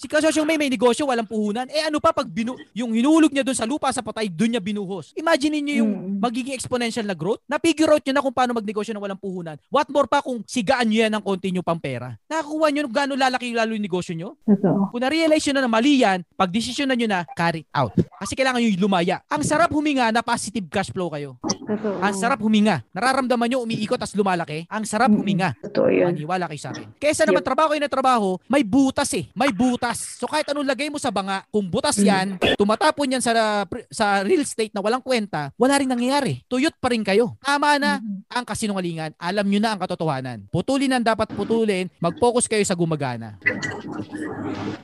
Si 0.00 0.06
Kasosyong 0.08 0.46
may 0.46 0.56
may 0.56 0.70
negosyo, 0.70 1.04
walang 1.04 1.28
puhunan. 1.28 1.68
Eh 1.68 1.84
ano 1.84 2.00
pa 2.00 2.14
pag 2.14 2.24
binu 2.24 2.54
yung 2.72 2.94
hinulog 2.94 3.28
niya 3.28 3.44
doon 3.44 3.58
sa 3.58 3.68
lupa 3.68 3.90
sa 3.92 4.00
patay, 4.00 4.30
doon 4.30 4.56
niya 4.56 4.62
binuhos. 4.62 5.12
Imagine 5.12 5.60
niyo 5.60 5.84
yung 5.84 5.92
Mm. 5.92 6.16
magiging 6.22 6.56
exponential 6.56 7.04
na 7.04 7.12
growth. 7.12 7.40
Na-figure 7.44 7.90
out 7.90 8.02
nyo 8.04 8.12
na 8.14 8.22
kung 8.22 8.32
paano 8.32 8.52
magnegosyo 8.56 8.92
ng 8.94 9.02
walang 9.02 9.20
puhunan. 9.20 9.56
What 9.68 9.88
more 9.92 10.08
pa 10.08 10.20
kung 10.20 10.40
sigaan 10.44 10.88
nyo 10.88 10.98
yan 11.04 11.12
ng 11.12 11.24
konti 11.24 11.48
nyo 11.50 11.64
pang 11.64 11.80
pera. 11.80 12.16
Nakakuha 12.28 12.68
nyo 12.70 12.88
gaano 12.88 13.14
lalaki 13.16 13.52
lalo 13.52 13.72
yung 13.76 13.84
negosyo 13.84 14.12
nyo. 14.16 14.36
Totoo. 14.44 14.88
Kung 14.92 15.00
na-realize 15.00 15.44
nyo 15.48 15.54
na 15.56 15.62
na 15.64 15.70
mali 15.70 16.00
yan, 16.00 16.20
pag 16.36 16.52
desisyon 16.52 16.88
na 16.88 16.96
nyo 16.96 17.08
na, 17.08 17.24
carry 17.32 17.64
out. 17.72 17.92
Kasi 18.20 18.36
kailangan 18.36 18.60
yung 18.60 18.80
lumaya. 18.80 19.20
Ang 19.28 19.44
sarap 19.44 19.72
huminga 19.72 20.08
na 20.12 20.20
positive 20.20 20.68
cash 20.68 20.92
flow 20.92 21.08
kayo. 21.08 21.36
Totoo. 21.44 22.00
Ang 22.00 22.14
sarap 22.16 22.40
huminga. 22.40 22.82
Nararamdaman 22.90 23.39
nyo 23.46 23.62
umiikot 23.64 24.00
as 24.00 24.12
lumalaki. 24.12 24.66
Ang 24.66 24.84
sarap 24.84 25.08
Mm. 25.12 25.18
huminga. 25.20 25.50
Totoo 25.62 25.88
yun. 25.88 26.12
Maniwala 26.12 26.48
kayo 26.48 26.60
sa 26.60 26.70
akin. 26.74 26.88
Kesa 26.98 27.24
naman 27.24 27.44
trabaho 27.44 27.72
kayo 27.72 27.80
na 27.80 27.92
trabaho, 27.92 28.36
may 28.50 28.64
butas 28.66 29.08
eh. 29.14 29.28
May 29.32 29.54
butas. 29.54 30.18
So 30.18 30.26
kahit 30.26 30.48
anong 30.50 30.66
lagay 30.66 30.90
mo 30.90 30.98
sa 30.98 31.14
banga, 31.14 31.46
kung 31.48 31.68
butas 31.68 31.96
yan, 32.00 32.36
tumatapon 32.58 33.16
yan 33.16 33.22
sa 33.22 33.62
sa 33.88 34.20
real 34.20 34.42
estate 34.42 34.72
na 34.74 34.82
walang 34.82 35.04
kwenta, 35.04 35.54
wala 35.54 35.78
rin 35.78 35.88
nangyayari. 35.88 36.42
Tuyot 36.48 36.74
pa 36.76 36.90
rin 36.90 37.04
kayo. 37.04 37.38
Tama 37.38 37.78
na 37.78 38.00
ang 38.26 38.44
kasinungalingan. 38.44 39.14
Alam 39.16 39.46
nyo 39.46 39.60
na 39.62 39.70
ang 39.76 39.80
katotohanan. 39.80 40.48
Putulin 40.50 40.90
ang 40.90 41.04
dapat 41.04 41.30
putulin. 41.30 41.86
Mag-focus 42.00 42.48
kayo 42.48 42.64
sa 42.64 42.74
gumagana. 42.74 43.38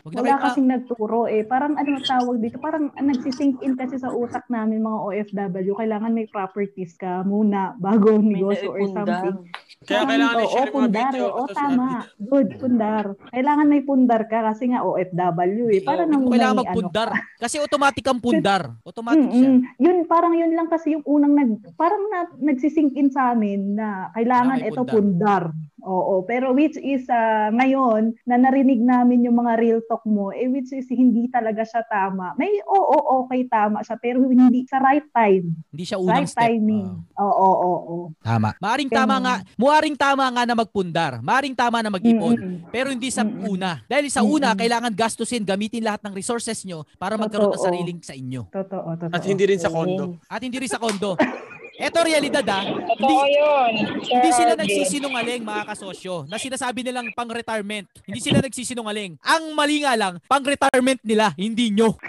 Wag 0.04 0.12
na 0.14 0.20
Wala 0.22 0.44
kasing 0.46 0.68
nagturo 0.68 1.26
eh. 1.26 1.42
Parang 1.42 1.74
ano 1.74 1.98
tawag 1.98 2.38
dito, 2.38 2.58
parang 2.58 2.92
nagsisink 2.94 3.58
in 3.62 3.74
kasi 3.74 3.98
sa 3.98 4.12
utak 4.12 4.46
namin 4.46 4.82
mga 4.82 4.98
OFW, 5.02 5.72
kailangan 5.74 6.12
may 6.14 6.26
properties 6.26 6.94
ka 6.94 7.22
muna 7.22 7.74
bago 7.78 8.18
May 8.18 8.42
negosyo 8.46 8.68
or 8.70 8.86
something. 8.94 9.36
Kaya 9.86 10.02
Parang, 10.02 10.08
kailangan 10.10 10.36
oo, 10.36 10.42
i-share 10.42 10.66
mga 10.66 10.74
pundar, 10.74 11.06
video. 11.12 11.26
Kasi 11.36 11.54
tama. 11.54 11.86
Good, 12.18 12.48
pundar. 12.58 13.04
Kailangan 13.30 13.66
may 13.70 13.82
pundar 13.86 14.22
ka 14.26 14.38
kasi 14.50 14.62
nga 14.72 14.80
OFW 14.82 15.66
eh. 15.70 15.80
Para 15.84 16.02
nang 16.08 16.26
kailangan 16.26 16.56
ano 16.58 16.62
magpundar. 16.66 17.08
Kasi 17.38 17.56
automatic 17.62 18.04
ang 18.08 18.18
pundar. 18.18 18.62
Automatic 18.88 19.28
siya. 19.30 19.50
Mm-mm. 19.52 19.78
Yun, 19.78 19.96
parang 20.10 20.32
yun 20.34 20.52
lang 20.58 20.66
kasi 20.66 20.96
yung 20.96 21.04
unang 21.06 21.34
nag, 21.38 21.50
parang 21.78 22.02
na, 22.10 22.26
nagsisink 22.40 22.98
in 22.98 23.12
sa 23.12 23.36
amin 23.36 23.78
na 23.78 24.10
kailangan 24.16 24.64
ito 24.64 24.82
pundar. 24.82 25.54
Oo, 25.86 26.20
pero 26.20 26.50
which 26.50 26.74
is 26.76 27.06
ah, 27.06 27.46
ngayon 27.48 28.18
na 28.22 28.34
narinig 28.36 28.76
namin 28.76 29.22
yung 29.22 29.38
mga 29.38 29.54
real 29.54 29.80
talk 29.86 30.02
mo, 30.02 30.28
eh 30.28 30.46
which 30.46 30.68
is 30.68 30.84
hindi 30.86 31.30
talaga 31.30 31.62
siya 31.62 31.86
tama. 31.86 32.34
May 32.34 32.58
oo, 32.60 32.96
okay 33.22 33.46
tama 33.46 33.80
siya 33.80 33.94
pero 33.94 34.18
hindi 34.20 34.66
sa 34.66 34.76
right 34.78 35.06
time, 35.08 35.54
Hindi 35.70 35.84
siya 35.86 35.96
unang 35.96 36.26
right 36.26 36.28
step. 36.28 36.42
timing. 36.42 36.90
Ah. 37.14 37.22
Oo, 37.22 37.46
oo, 37.54 37.70
oo. 37.86 37.96
Tama. 38.18 38.58
Maaring 38.58 38.90
Kaya- 38.90 38.98
tama 39.00 39.16
nga, 39.16 39.34
muaring 39.54 39.94
tama 39.96 40.26
nga 40.26 40.42
na 40.42 40.54
magpundar. 40.54 41.12
Maaring 41.22 41.54
tama 41.54 41.78
na 41.78 41.88
mag-ipon. 41.88 42.34
Mm-mm. 42.34 42.56
Pero 42.68 42.90
hindi 42.90 43.08
sa 43.08 43.22
Mm-mm. 43.22 43.46
una. 43.46 43.78
Dahil 43.86 44.10
sa 44.10 44.20
una, 44.20 44.50
Mm-mm. 44.50 44.60
kailangan 44.60 44.90
gastusin, 44.90 45.46
gamitin 45.46 45.86
lahat 45.86 46.02
ng 46.02 46.12
resources 46.12 46.66
nyo 46.66 46.82
para 46.96 47.14
magkaroon 47.14 47.48
ng 47.48 47.56
Totoo. 47.56 47.66
sariling 47.70 48.00
sa 48.02 48.12
inyo. 48.12 48.50
Totoo, 48.50 48.90
totoo. 48.98 49.14
At 49.14 49.22
hindi 49.22 49.44
rin 49.46 49.62
sa 49.62 49.70
kondo. 49.70 50.18
At 50.26 50.42
hindi 50.42 50.58
rin 50.58 50.66
sa 50.68 50.82
kondo. 50.82 51.14
Eto 51.76 52.00
realidad 52.00 52.44
ah. 52.48 52.64
Hindi, 52.64 52.88
Totoo 52.96 53.24
yun. 53.28 53.72
Sir 54.00 54.14
hindi 54.16 54.30
sila 54.32 54.52
nagsisinungaling 54.56 55.42
mga 55.44 55.62
kasosyo 55.68 56.24
na 56.24 56.40
sinasabi 56.40 56.80
nilang 56.80 57.12
pang-retirement. 57.12 57.84
Hindi 58.08 58.20
sila 58.24 58.40
nagsisinungaling. 58.40 59.20
Ang 59.20 59.52
mali 59.52 59.84
nga 59.84 59.92
lang, 59.92 60.16
pang-retirement 60.24 61.00
nila, 61.04 61.36
hindi 61.36 61.68
nyo. 61.68 62.00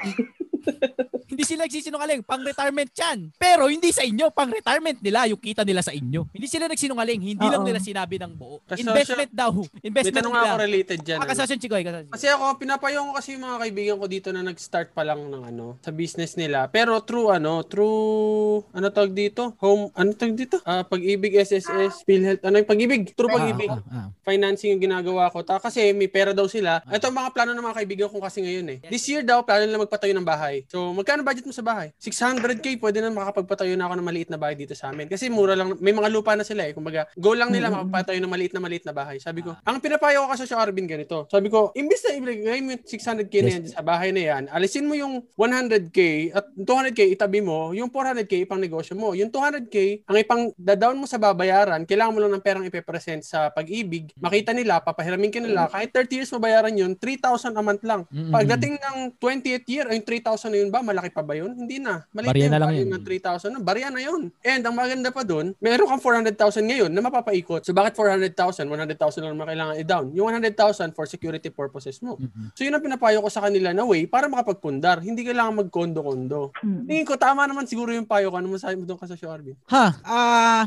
Hindi 1.28 1.44
sila 1.44 1.68
nagsisinungaling, 1.68 2.22
pang-retirement 2.24 2.90
yan. 2.96 3.18
Pero 3.36 3.68
hindi 3.68 3.92
sa 3.92 4.02
inyo, 4.02 4.32
pang-retirement 4.32 4.98
nila, 5.04 5.28
yung 5.30 5.42
kita 5.42 5.62
nila 5.68 5.84
sa 5.84 5.92
inyo. 5.92 6.28
Hindi 6.32 6.48
sila 6.48 6.66
nagsinungaling, 6.72 7.20
hindi 7.20 7.48
lang 7.48 7.62
Oo. 7.62 7.68
nila 7.68 7.80
sinabi 7.84 8.16
ng 8.18 8.32
buo. 8.34 8.64
Kasosyo, 8.66 8.90
Investment 8.90 9.32
daw. 9.36 9.52
May 9.54 9.90
Investment 9.92 10.16
tanong 10.24 10.34
nga 10.34 10.42
ako 10.42 10.56
nila. 10.56 10.66
related 10.66 11.00
dyan. 11.04 11.20
Ah, 11.20 11.24
ano. 11.26 11.32
kasosyo, 11.36 11.56
Chikoy, 11.60 11.84
kasosyo. 11.84 12.10
Kasi 12.12 12.26
ako, 12.32 12.44
pinapayong 12.58 13.06
ko 13.12 13.14
kasi 13.20 13.30
yung 13.36 13.44
mga 13.44 13.58
kaibigan 13.62 13.96
ko 14.00 14.06
dito 14.08 14.28
na 14.32 14.42
nag-start 14.42 14.90
pa 14.96 15.04
lang 15.04 15.20
ng 15.28 15.44
ano, 15.52 15.66
sa 15.84 15.92
business 15.92 16.40
nila. 16.40 16.72
Pero 16.72 17.04
through 17.04 17.36
ano, 17.36 17.62
through, 17.68 18.64
ano 18.72 18.88
tawag 18.90 19.14
dito? 19.14 19.54
Home, 19.60 19.92
ano 19.94 20.10
tawag 20.16 20.36
dito? 20.36 20.58
Ah, 20.64 20.88
pag-ibig, 20.88 21.36
SSS, 21.38 22.08
PhilHealth, 22.08 22.42
ano 22.48 22.56
yung 22.64 22.70
pag-ibig? 22.70 23.02
Through 23.14 23.32
pag-ibig. 23.32 23.70
Ah, 23.70 23.84
ah, 23.92 23.98
ah. 24.06 24.08
Financing 24.24 24.74
yung 24.74 24.84
ginagawa 24.84 25.30
ko. 25.30 25.44
Ta 25.44 25.60
kasi 25.60 25.92
may 25.92 26.08
pera 26.08 26.32
daw 26.32 26.48
sila. 26.48 26.80
Ito 26.88 27.12
ang 27.12 27.18
mga 27.20 27.30
plano 27.36 27.52
ng 27.54 27.66
mga 27.66 27.78
kaibigan 27.84 28.08
ko 28.10 28.18
kasi 28.24 28.42
ngayon 28.42 28.68
eh. 28.74 28.78
This 28.88 29.06
year 29.12 29.22
daw, 29.22 29.44
plano 29.44 29.68
nila 29.68 29.84
magpatayo 29.84 30.16
ng 30.16 30.28
bahay. 30.28 30.57
So, 30.66 30.90
magkano 30.96 31.22
budget 31.22 31.46
mo 31.46 31.54
sa 31.54 31.62
bahay? 31.62 31.94
600k, 32.02 32.82
pwede 32.82 33.06
na 33.06 33.14
makakapagpatayo 33.14 33.78
na 33.78 33.86
ako 33.86 33.94
ng 34.02 34.08
maliit 34.08 34.30
na 34.34 34.40
bahay 34.42 34.58
dito 34.58 34.74
sa 34.74 34.90
amin. 34.90 35.06
Kasi 35.06 35.30
mura 35.30 35.54
lang, 35.54 35.78
may 35.78 35.94
mga 35.94 36.10
lupa 36.10 36.34
na 36.34 36.42
sila 36.42 36.66
eh. 36.66 36.74
Kumbaga, 36.74 37.06
goal 37.14 37.38
lang 37.38 37.54
nila 37.54 37.70
makapagpatayo 37.70 38.18
ng 38.24 38.32
maliit 38.32 38.54
na 38.56 38.62
maliit 38.64 38.86
na 38.88 38.94
bahay. 38.96 39.22
Sabi 39.22 39.46
ko, 39.46 39.54
ang 39.62 39.78
pinapayo 39.78 40.26
ko 40.26 40.28
kasi 40.34 40.50
sa 40.50 40.64
Arvin 40.64 40.88
ganito. 40.90 41.28
Sabi 41.30 41.52
ko, 41.52 41.76
imbis 41.78 42.02
na 42.08 42.18
ibigay 42.18 42.60
mo 42.64 42.74
yung 42.74 42.84
600k 42.88 43.34
na 43.44 43.52
yan 43.60 43.64
sa 43.68 43.82
bahay 43.84 44.10
na 44.16 44.22
yan, 44.24 44.44
alisin 44.48 44.88
mo 44.88 44.96
yung 44.96 45.22
100k 45.36 46.32
at 46.32 46.46
200k 46.56 47.14
itabi 47.14 47.44
mo, 47.44 47.76
yung 47.76 47.92
400k 47.92 48.48
ipang 48.48 48.62
negosyo 48.62 48.96
mo. 48.96 49.12
Yung 49.14 49.30
200k, 49.30 50.08
ang 50.08 50.18
ipang 50.18 50.44
dadown 50.56 50.96
mo 50.96 51.06
sa 51.06 51.20
babayaran, 51.20 51.84
kailangan 51.84 52.14
mo 52.16 52.20
lang 52.24 52.34
ng 52.38 52.44
perang 52.44 52.66
ipepresent 52.66 53.26
sa 53.28 53.52
pag-ibig. 53.52 54.14
Makita 54.18 54.56
nila, 54.56 54.80
papahiramin 54.80 55.34
ka 55.34 55.40
nila, 55.44 55.68
kahit 55.68 55.92
30 55.92 56.18
years 56.24 56.32
mabayaran 56.32 56.74
yun, 56.74 56.96
3,000 56.96 57.52
a 57.54 57.64
month 57.64 57.84
lang. 57.84 58.02
Pagdating 58.10 58.80
ng 58.80 58.98
20th 59.20 59.68
year, 59.68 59.86
ay 59.90 60.00
yung 60.00 60.08
3,000 60.38 60.54
na 60.54 60.58
yun 60.62 60.70
ba? 60.70 60.80
Malaki 60.86 61.10
pa 61.10 61.26
ba 61.26 61.34
yun? 61.34 61.52
Hindi 61.58 61.82
na. 61.82 62.06
Maliit 62.14 62.30
Barya 62.30 62.48
na 62.48 62.54
na 62.54 62.60
lang 62.70 62.74
yun. 62.78 62.88
ng 62.94 63.04
3,000 63.04 63.58
na. 63.58 63.60
Barya 63.60 63.90
na 63.90 64.02
yun. 64.02 64.30
And 64.46 64.62
ang 64.62 64.76
maganda 64.78 65.10
pa 65.10 65.26
dun, 65.26 65.58
meron 65.58 65.90
kang 65.90 66.02
400,000 66.02 66.70
ngayon 66.70 66.92
na 66.94 67.02
mapapaikot. 67.02 67.66
So 67.66 67.74
bakit 67.74 67.98
400,000? 67.98 68.70
100,000 68.70 69.26
lang 69.26 69.34
naman 69.34 69.50
kailangan 69.50 69.76
i-down. 69.82 70.06
Yung 70.14 70.30
100,000 70.30 70.94
for 70.94 71.10
security 71.10 71.50
purposes 71.50 71.98
mo. 72.06 72.22
Mm-mm. 72.22 72.54
So 72.54 72.62
yun 72.62 72.78
ang 72.78 72.86
pinapayo 72.86 73.20
ko 73.20 73.30
sa 73.34 73.42
kanila 73.42 73.74
na 73.74 73.84
way 73.84 74.06
para 74.06 74.30
makapagpundar. 74.30 75.02
Hindi 75.02 75.26
kailangan 75.26 75.66
magkondo-kondo. 75.66 76.54
Mm. 76.62 76.86
Tingin 76.86 77.06
ko, 77.10 77.18
tama 77.18 77.50
naman 77.50 77.66
siguro 77.66 77.90
yung 77.90 78.06
payo 78.06 78.30
ko. 78.30 78.38
Ano 78.38 78.54
masabi 78.54 78.78
mo 78.78 78.86
doon 78.86 79.02
ka 79.02 79.10
sa 79.10 79.18
show, 79.18 79.34
Arvin? 79.34 79.58
Ha, 79.74 79.86
ah, 80.06 80.64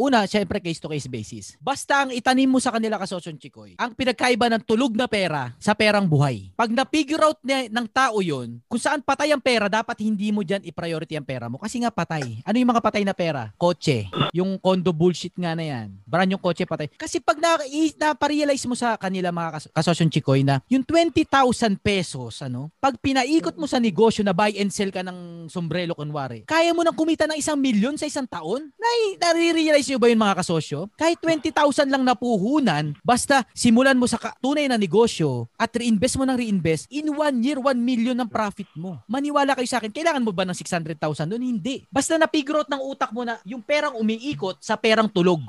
una, 0.00 0.24
syempre 0.24 0.64
case 0.64 0.80
to 0.80 0.88
case 0.88 1.10
basis. 1.10 1.60
Basta 1.60 2.08
ang 2.08 2.10
itanim 2.14 2.48
mo 2.48 2.56
sa 2.56 2.72
kanila 2.72 2.96
kasosyon 2.96 3.36
Chikoy, 3.36 3.76
ang 3.76 3.92
pinagkaiba 3.92 4.48
ng 4.48 4.64
tulog 4.64 4.96
na 4.96 5.04
pera 5.04 5.52
sa 5.60 5.76
perang 5.76 6.08
buhay. 6.08 6.48
Pag 6.56 6.72
na-figure 6.72 7.20
out 7.20 7.36
niya, 7.44 7.68
ng 7.68 7.86
tao 7.92 8.24
yon, 8.24 8.64
kung 8.64 8.80
saan 8.80 9.04
patay 9.10 9.34
ang 9.34 9.42
pera, 9.42 9.66
dapat 9.66 9.98
hindi 10.06 10.30
mo 10.30 10.46
dyan 10.46 10.62
i-priority 10.62 11.18
ang 11.18 11.26
pera 11.26 11.50
mo. 11.50 11.58
Kasi 11.58 11.82
nga 11.82 11.90
patay. 11.90 12.38
Ano 12.46 12.56
yung 12.62 12.70
mga 12.70 12.78
patay 12.78 13.02
na 13.02 13.10
pera? 13.10 13.50
Kotse. 13.58 14.06
Yung 14.30 14.54
condo 14.62 14.94
bullshit 14.94 15.34
nga 15.34 15.58
na 15.58 15.66
yan. 15.66 15.98
Brand 16.06 16.30
yung 16.30 16.38
kotse 16.38 16.62
patay. 16.62 16.86
Kasi 16.94 17.18
pag 17.18 17.42
na, 17.42 17.58
na-realize 17.98 18.62
mo 18.70 18.78
sa 18.78 18.94
kanila 18.94 19.34
mga 19.34 19.50
kas- 19.58 19.70
kasosyon 19.74 20.14
Chikoy 20.14 20.46
na 20.46 20.62
yung 20.70 20.86
20,000 20.86 21.26
pesos, 21.82 22.38
ano, 22.46 22.70
pag 22.78 22.94
pinaikot 23.02 23.58
mo 23.58 23.66
sa 23.66 23.82
negosyo 23.82 24.22
na 24.22 24.30
buy 24.30 24.54
and 24.54 24.70
sell 24.70 24.94
ka 24.94 25.02
ng 25.02 25.50
sombrero 25.50 25.98
kunwari, 25.98 26.46
kaya 26.46 26.70
mo 26.70 26.86
nang 26.86 26.94
kumita 26.94 27.26
ng 27.26 27.34
isang 27.34 27.58
milyon 27.58 27.98
sa 27.98 28.06
isang 28.06 28.30
taon? 28.30 28.70
Nai, 28.78 29.18
nare-realize 29.18 29.90
nyo 29.90 29.98
ba 29.98 30.06
yun 30.06 30.22
mga 30.22 30.38
kasosyo? 30.38 30.86
Kahit 30.94 31.18
20,000 31.18 31.90
lang 31.90 32.06
na 32.06 32.14
puhunan, 32.14 32.94
basta 33.02 33.42
simulan 33.56 33.98
mo 33.98 34.06
sa 34.06 34.20
ka- 34.20 34.38
tunay 34.38 34.70
na 34.70 34.78
negosyo 34.78 35.50
at 35.58 35.74
reinvest 35.74 36.14
mo 36.14 36.22
ng 36.28 36.38
reinvest, 36.38 36.86
in 36.94 37.10
one 37.10 37.42
year, 37.42 37.58
1 37.58 37.74
million 37.80 38.14
ng 38.14 38.30
profit 38.30 38.68
mo. 38.76 38.99
Maniwala 39.06 39.56
kayo 39.56 39.68
sa 39.68 39.78
akin, 39.78 39.92
kailangan 39.92 40.24
mo 40.24 40.32
ba 40.34 40.44
ng 40.44 40.56
600,000 40.56 40.96
doon? 41.30 41.42
Hindi. 41.42 41.86
Basta 41.88 42.18
na-figure 42.18 42.64
out 42.64 42.70
ng 42.72 42.82
utak 42.82 43.10
mo 43.14 43.24
na 43.24 43.38
yung 43.46 43.62
perang 43.62 43.96
umiikot 43.96 44.58
sa 44.60 44.76
perang 44.76 45.08
tulog. 45.08 45.40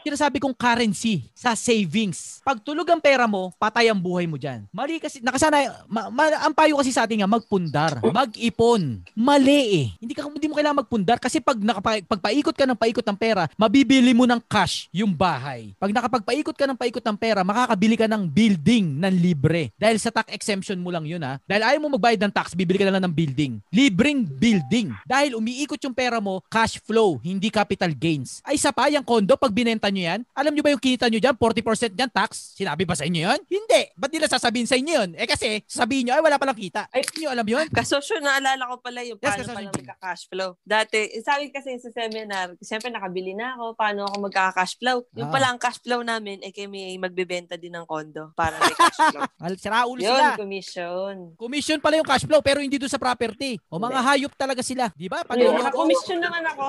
Sinasabi 0.00 0.40
kong 0.40 0.56
currency 0.56 1.28
sa 1.36 1.52
savings. 1.52 2.40
Pag 2.40 2.64
tulog 2.64 2.88
ang 2.88 3.04
pera 3.04 3.28
mo, 3.28 3.52
patay 3.60 3.92
ang 3.92 4.00
buhay 4.00 4.24
mo 4.24 4.40
dyan. 4.40 4.64
Mali 4.72 4.96
kasi, 4.96 5.20
nakasana, 5.20 5.84
ma, 5.84 6.08
ma- 6.08 6.40
ang 6.40 6.56
payo 6.56 6.80
kasi 6.80 6.88
sa 6.88 7.04
atin 7.04 7.20
nga, 7.20 7.28
magpundar, 7.28 8.00
mag-ipon. 8.00 9.04
Mali 9.12 9.60
eh. 9.76 9.86
Hindi, 10.00 10.16
ka, 10.16 10.24
hindi 10.24 10.48
mo 10.48 10.56
kailangan 10.56 10.80
magpundar 10.80 11.20
kasi 11.20 11.36
pag 11.44 11.60
nakapa, 11.60 12.00
pagpaikot 12.08 12.56
ka 12.56 12.64
ng 12.64 12.80
paikot 12.80 13.04
ng 13.04 13.18
pera, 13.20 13.44
mabibili 13.60 14.16
mo 14.16 14.24
ng 14.24 14.40
cash 14.48 14.88
yung 14.88 15.12
bahay. 15.12 15.76
Pag 15.76 15.92
nakapagpaikot 15.92 16.56
ka 16.56 16.64
ng 16.64 16.80
paikot 16.80 17.04
ng 17.04 17.18
pera, 17.20 17.44
makakabili 17.44 18.00
ka 18.00 18.08
ng 18.08 18.24
building 18.24 19.04
ng 19.04 19.14
libre. 19.20 19.68
Dahil 19.76 20.00
sa 20.00 20.08
tax 20.08 20.32
exemption 20.32 20.80
mo 20.80 20.88
lang 20.88 21.04
yun 21.04 21.20
ha. 21.20 21.36
Dahil 21.44 21.60
ayaw 21.60 21.80
mo 21.84 22.00
magbayad 22.00 22.24
ng 22.24 22.32
tax, 22.32 22.56
bibili 22.56 22.80
ka 22.80 22.88
na 22.88 22.96
lang 22.96 22.99
ng 23.00 23.10
building. 23.10 23.52
Libreng 23.70 24.22
building. 24.22 24.92
Dahil 25.02 25.34
umiikot 25.34 25.80
yung 25.80 25.92
pera 25.92 26.18
mo, 26.18 26.44
cash 26.46 26.78
flow, 26.78 27.16
hindi 27.20 27.48
capital 27.48 27.90
gains. 27.90 28.40
Ay 28.42 28.56
sa 28.56 28.70
pa, 28.70 28.86
yung 28.86 29.02
kondo, 29.02 29.34
pag 29.34 29.50
binenta 29.50 29.88
nyo 29.88 30.04
yan, 30.04 30.20
alam 30.30 30.52
nyo 30.52 30.60
ba 30.60 30.70
yung 30.70 30.82
kita 30.82 31.08
nyo 31.08 31.16
dyan, 31.16 31.34
40% 31.34 31.92
dyan 31.92 32.10
tax? 32.10 32.54
Sinabi 32.54 32.84
ba 32.84 32.92
sa 32.92 33.02
inyo 33.02 33.20
yun? 33.22 33.40
Hindi. 33.46 33.82
Ba't 33.94 34.10
nila 34.10 34.26
sasabihin 34.26 34.64
sa 34.64 34.76
inyo 34.76 34.92
yun? 34.94 35.10
Eh 35.14 35.24
kasi, 35.24 35.64
sasabihin 35.64 36.06
nyo, 36.06 36.14
ay 36.14 36.22
wala 36.22 36.36
palang 36.36 36.54
kita. 36.54 36.86
Ay, 36.90 37.00
hindi 37.02 37.24
nyo 37.24 37.30
alam 37.30 37.46
yun? 37.46 37.66
Kasosyo, 37.70 38.20
naalala 38.20 38.66
ko 38.66 38.76
pala 38.78 39.00
yung 39.00 39.16
Yes, 39.16 39.24
paano 39.24 39.42
kasosyo. 39.42 39.56
pala 39.56 39.68
magka-cash 39.72 40.22
flow. 40.26 40.50
Dati, 40.60 41.00
sa 41.20 41.36
akin 41.36 41.48
kasi 41.50 41.70
sa 41.78 41.90
seminar, 41.90 42.46
siyempre 42.58 42.88
nakabili 42.88 43.32
na 43.32 43.54
ako, 43.54 43.72
paano 43.74 44.04
ako 44.04 44.16
magka-cash 44.22 44.76
flow. 44.76 45.06
Yung 45.14 45.28
Ah. 45.28 45.32
pala 45.32 45.46
ang 45.48 45.58
cash 45.58 45.78
flow 45.78 46.00
namin, 46.02 46.40
eh 46.40 46.50
kami 46.50 46.98
magbebenta 46.98 47.54
din 47.54 47.70
ng 47.70 47.84
kondo 47.84 48.34
para 48.34 48.56
may 48.56 48.74
cash 48.74 48.98
flow. 49.06 49.22
Al- 49.44 49.56
Sira 49.56 49.84
ulo 49.84 50.00
Yun, 50.00 50.10
sila. 50.10 50.36
commission. 50.36 51.14
Commission 51.36 51.78
pala 51.78 51.96
yung 51.96 52.04
cash 52.04 52.24
flow 52.24 52.40
pero 52.40 52.58
hindi 52.58 52.76
doon 52.90 52.98
sa 52.98 53.06
property. 53.06 53.54
O 53.70 53.78
mga 53.78 54.00
hayop 54.02 54.32
talaga 54.34 54.66
sila. 54.66 54.90
Di 54.92 55.06
ba? 55.06 55.22
Pag 55.22 55.38
Hindi, 55.38 55.46
niloko, 55.46 55.62
naka-commission 55.62 56.18
naman 56.18 56.42
ako. 56.50 56.64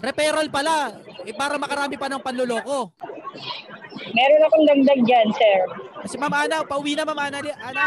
referral 0.00 0.48
pala. 0.48 0.96
Eh, 1.28 1.36
para 1.36 1.60
makarami 1.60 2.00
pa 2.00 2.08
ng 2.08 2.24
panloloko. 2.24 2.96
Meron 4.14 4.40
akong 4.42 4.64
dagdag 4.64 5.00
dyan, 5.04 5.28
sir. 5.34 5.58
Kasi 6.00 6.16
Ma'am 6.16 6.32
Ana, 6.32 6.64
pauwi 6.64 6.96
na 6.96 7.04
Ma'am 7.04 7.18
Ana. 7.18 7.40
Ana. 7.60 7.84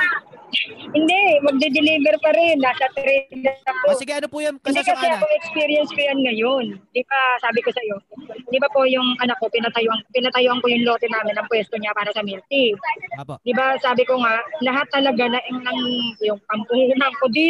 Hindi, 0.88 1.22
magde-deliver 1.44 2.16
pa 2.20 2.32
rin. 2.34 2.58
Nasa 2.58 2.88
trade 2.92 3.30
na 3.38 3.52
O 3.86 3.92
ako. 3.92 4.00
sige, 4.00 4.12
ano 4.16 4.28
po 4.28 4.40
yung 4.40 4.58
Hindi 4.58 4.80
kasasyo 4.80 4.96
kasi 4.96 5.06
Ana? 5.06 5.18
ako 5.20 5.26
experience 5.36 5.90
ko 5.92 6.00
yan 6.02 6.20
ngayon. 6.24 6.66
Di 6.92 7.04
ba 7.04 7.20
sabi 7.44 7.60
ko 7.62 7.70
sa 7.70 7.82
iyo, 7.84 7.96
di 8.48 8.58
ba 8.58 8.68
po 8.72 8.88
yung 8.88 9.06
anak 9.20 9.38
ko, 9.38 9.48
pinatayuan, 9.48 10.00
pinatayuan 10.10 10.60
ko 10.60 10.68
yung 10.68 10.84
lote 10.84 11.06
namin 11.08 11.36
ng 11.36 11.48
pwesto 11.48 11.76
niya 11.78 11.92
para 11.94 12.10
sa 12.12 12.24
milk 12.24 12.44
tea. 12.48 12.74
Apo. 13.20 13.38
Di 13.44 13.54
ba 13.54 13.76
sabi 13.78 14.04
ko 14.04 14.18
nga, 14.18 14.36
lahat 14.64 14.88
talaga 14.90 15.24
na 15.28 15.40
ng, 15.44 15.60
ng 15.62 15.80
yung 16.26 16.40
pampuhunan 16.48 17.14
ko 17.20 17.26
dito, 17.30 17.47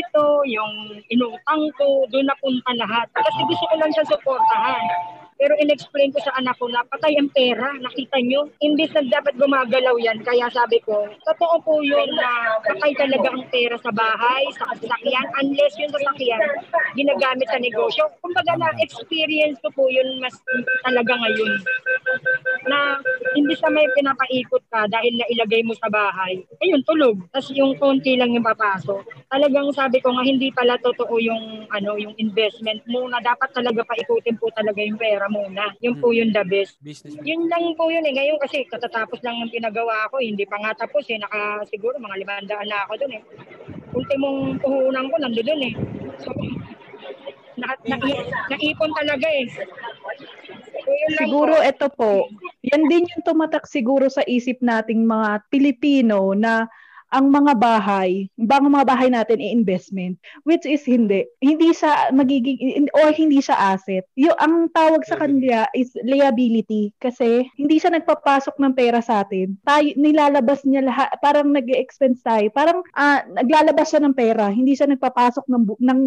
yung 0.49 0.73
inutang 1.07 1.63
ko, 1.77 2.03
doon 2.11 2.27
napunta 2.27 2.71
lahat. 2.75 3.07
Kasi 3.13 3.39
gusto 3.47 3.65
ko 3.69 3.75
lang 3.79 3.91
siya 3.93 4.05
suportahan. 4.09 4.85
Pero 5.37 5.53
in-explain 5.61 6.09
ko 6.09 6.19
sa 6.25 6.33
anak 6.41 6.57
ko 6.57 6.65
na 6.65 6.81
patay 6.89 7.13
ang 7.13 7.29
pera, 7.29 7.69
nakita 7.77 8.17
nyo. 8.25 8.49
Imbis 8.57 8.89
na 8.97 9.05
dapat 9.05 9.37
gumagalaw 9.37 9.93
yan, 10.01 10.25
kaya 10.25 10.49
sabi 10.49 10.81
ko, 10.81 11.05
totoo 11.29 11.61
po 11.61 11.77
yun 11.85 12.09
na 12.17 12.57
patay 12.65 12.97
talaga 12.97 13.29
ang 13.29 13.45
pera 13.53 13.77
sa 13.77 13.93
bahay, 13.93 14.49
sa 14.57 14.73
sasakyan, 14.73 15.27
unless 15.37 15.77
yung 15.77 15.93
sasakyan 15.93 16.41
ginagamit 16.97 17.45
sa 17.53 17.61
negosyo. 17.61 18.09
Kumbaga 18.25 18.57
na 18.57 18.73
experience 18.81 19.61
ko 19.61 19.69
po 19.77 19.85
yun 19.93 20.17
mas 20.17 20.33
talaga 20.81 21.13
ngayon. 21.13 21.53
Na 22.67 22.99
imbis 23.33 23.63
na 23.63 23.71
may 23.71 23.87
pinapaikot 23.95 24.63
ka 24.67 24.85
dahil 24.91 25.15
nailagay 25.15 25.63
mo 25.63 25.71
sa 25.75 25.87
bahay, 25.87 26.43
ayun, 26.59 26.83
tulog. 26.83 27.15
Tapos 27.31 27.49
yung 27.55 27.79
konti 27.79 28.19
lang 28.19 28.35
yung 28.35 28.43
papasok. 28.43 29.03
Talagang 29.31 29.71
sabi 29.71 30.03
ko 30.03 30.11
nga, 30.11 30.23
hindi 30.23 30.51
pala 30.51 30.75
totoo 30.79 31.15
yung, 31.19 31.67
ano, 31.71 31.95
yung 31.95 32.15
investment 32.19 32.83
muna. 32.91 33.23
Dapat 33.23 33.55
talaga 33.55 33.87
paikutin 33.87 34.35
po 34.35 34.51
talaga 34.51 34.79
yung 34.83 34.99
pera 34.99 35.31
muna. 35.31 35.71
Yun 35.79 35.95
po 35.99 36.11
yung 36.11 36.35
the 36.35 36.43
best. 36.43 36.75
Business. 36.83 37.15
Yun 37.23 37.47
lang 37.47 37.71
po 37.79 37.87
yun 37.87 38.03
eh. 38.03 38.13
Ngayon 38.13 38.39
kasi 38.43 38.67
katatapos 38.67 39.23
lang 39.23 39.39
ng 39.41 39.53
pinagawa 39.53 40.11
ko, 40.11 40.19
hindi 40.19 40.43
pa 40.43 40.59
nga 40.59 40.75
tapos 40.75 41.07
eh. 41.07 41.19
Naka 41.19 41.63
siguro 41.71 41.95
mga 41.99 42.19
limandaan 42.19 42.67
na 42.67 42.83
ako 42.83 42.93
dun 42.99 43.15
eh. 43.15 43.23
Ultimong 43.95 44.59
puhunan 44.59 45.07
ko 45.07 45.15
nandoon 45.17 45.61
eh. 45.67 45.73
So, 46.21 46.29
na, 47.57 47.73
na, 47.89 47.95
naipon 48.53 48.91
talaga 48.93 49.27
eh. 49.27 49.49
So, 49.49 49.61
lang 50.87 51.19
Siguro 51.27 51.53
po. 51.57 51.65
ito 51.65 51.87
po, 51.93 52.11
yan 52.63 52.83
din 52.87 53.09
yung 53.09 53.23
tumatak 53.25 53.65
siguro 53.65 54.07
sa 54.07 54.23
isip 54.23 54.61
nating 54.61 55.03
mga 55.03 55.43
Pilipino 55.49 56.31
na 56.37 56.69
ang 57.11 57.31
mga 57.31 57.55
bahay, 57.55 58.27
bang 58.35 58.67
mga 58.67 58.85
bahay 58.87 59.09
natin 59.11 59.39
ay 59.39 59.51
investment, 59.55 60.19
which 60.43 60.67
is 60.67 60.83
hindi. 60.83 61.23
Hindi 61.39 61.71
sa 61.71 62.11
magiging, 62.11 62.91
or 62.95 63.15
hindi 63.15 63.39
sa 63.39 63.75
asset. 63.75 64.03
Yung, 64.19 64.35
ang 64.37 64.67
tawag 64.75 65.07
sa 65.07 65.19
kanila 65.19 65.67
is 65.71 65.91
liability 66.03 66.91
kasi 66.99 67.47
hindi 67.55 67.79
siya 67.79 67.95
nagpapasok 67.95 68.59
ng 68.59 68.73
pera 68.75 68.99
sa 68.99 69.23
atin. 69.23 69.55
Tayo, 69.63 69.87
nilalabas 69.95 70.63
niya 70.67 70.83
lahat, 70.83 71.09
parang 71.19 71.51
nag 71.51 71.67
expense 71.71 72.19
tayo. 72.23 72.47
Parang 72.51 72.83
ah, 72.95 73.23
naglalabas 73.27 73.91
siya 73.91 74.03
ng 74.03 74.15
pera, 74.15 74.51
hindi 74.51 74.75
siya 74.75 74.91
nagpapasok 74.91 75.45
ng, 75.47 75.63
bu- 75.63 75.79
ng 75.79 76.01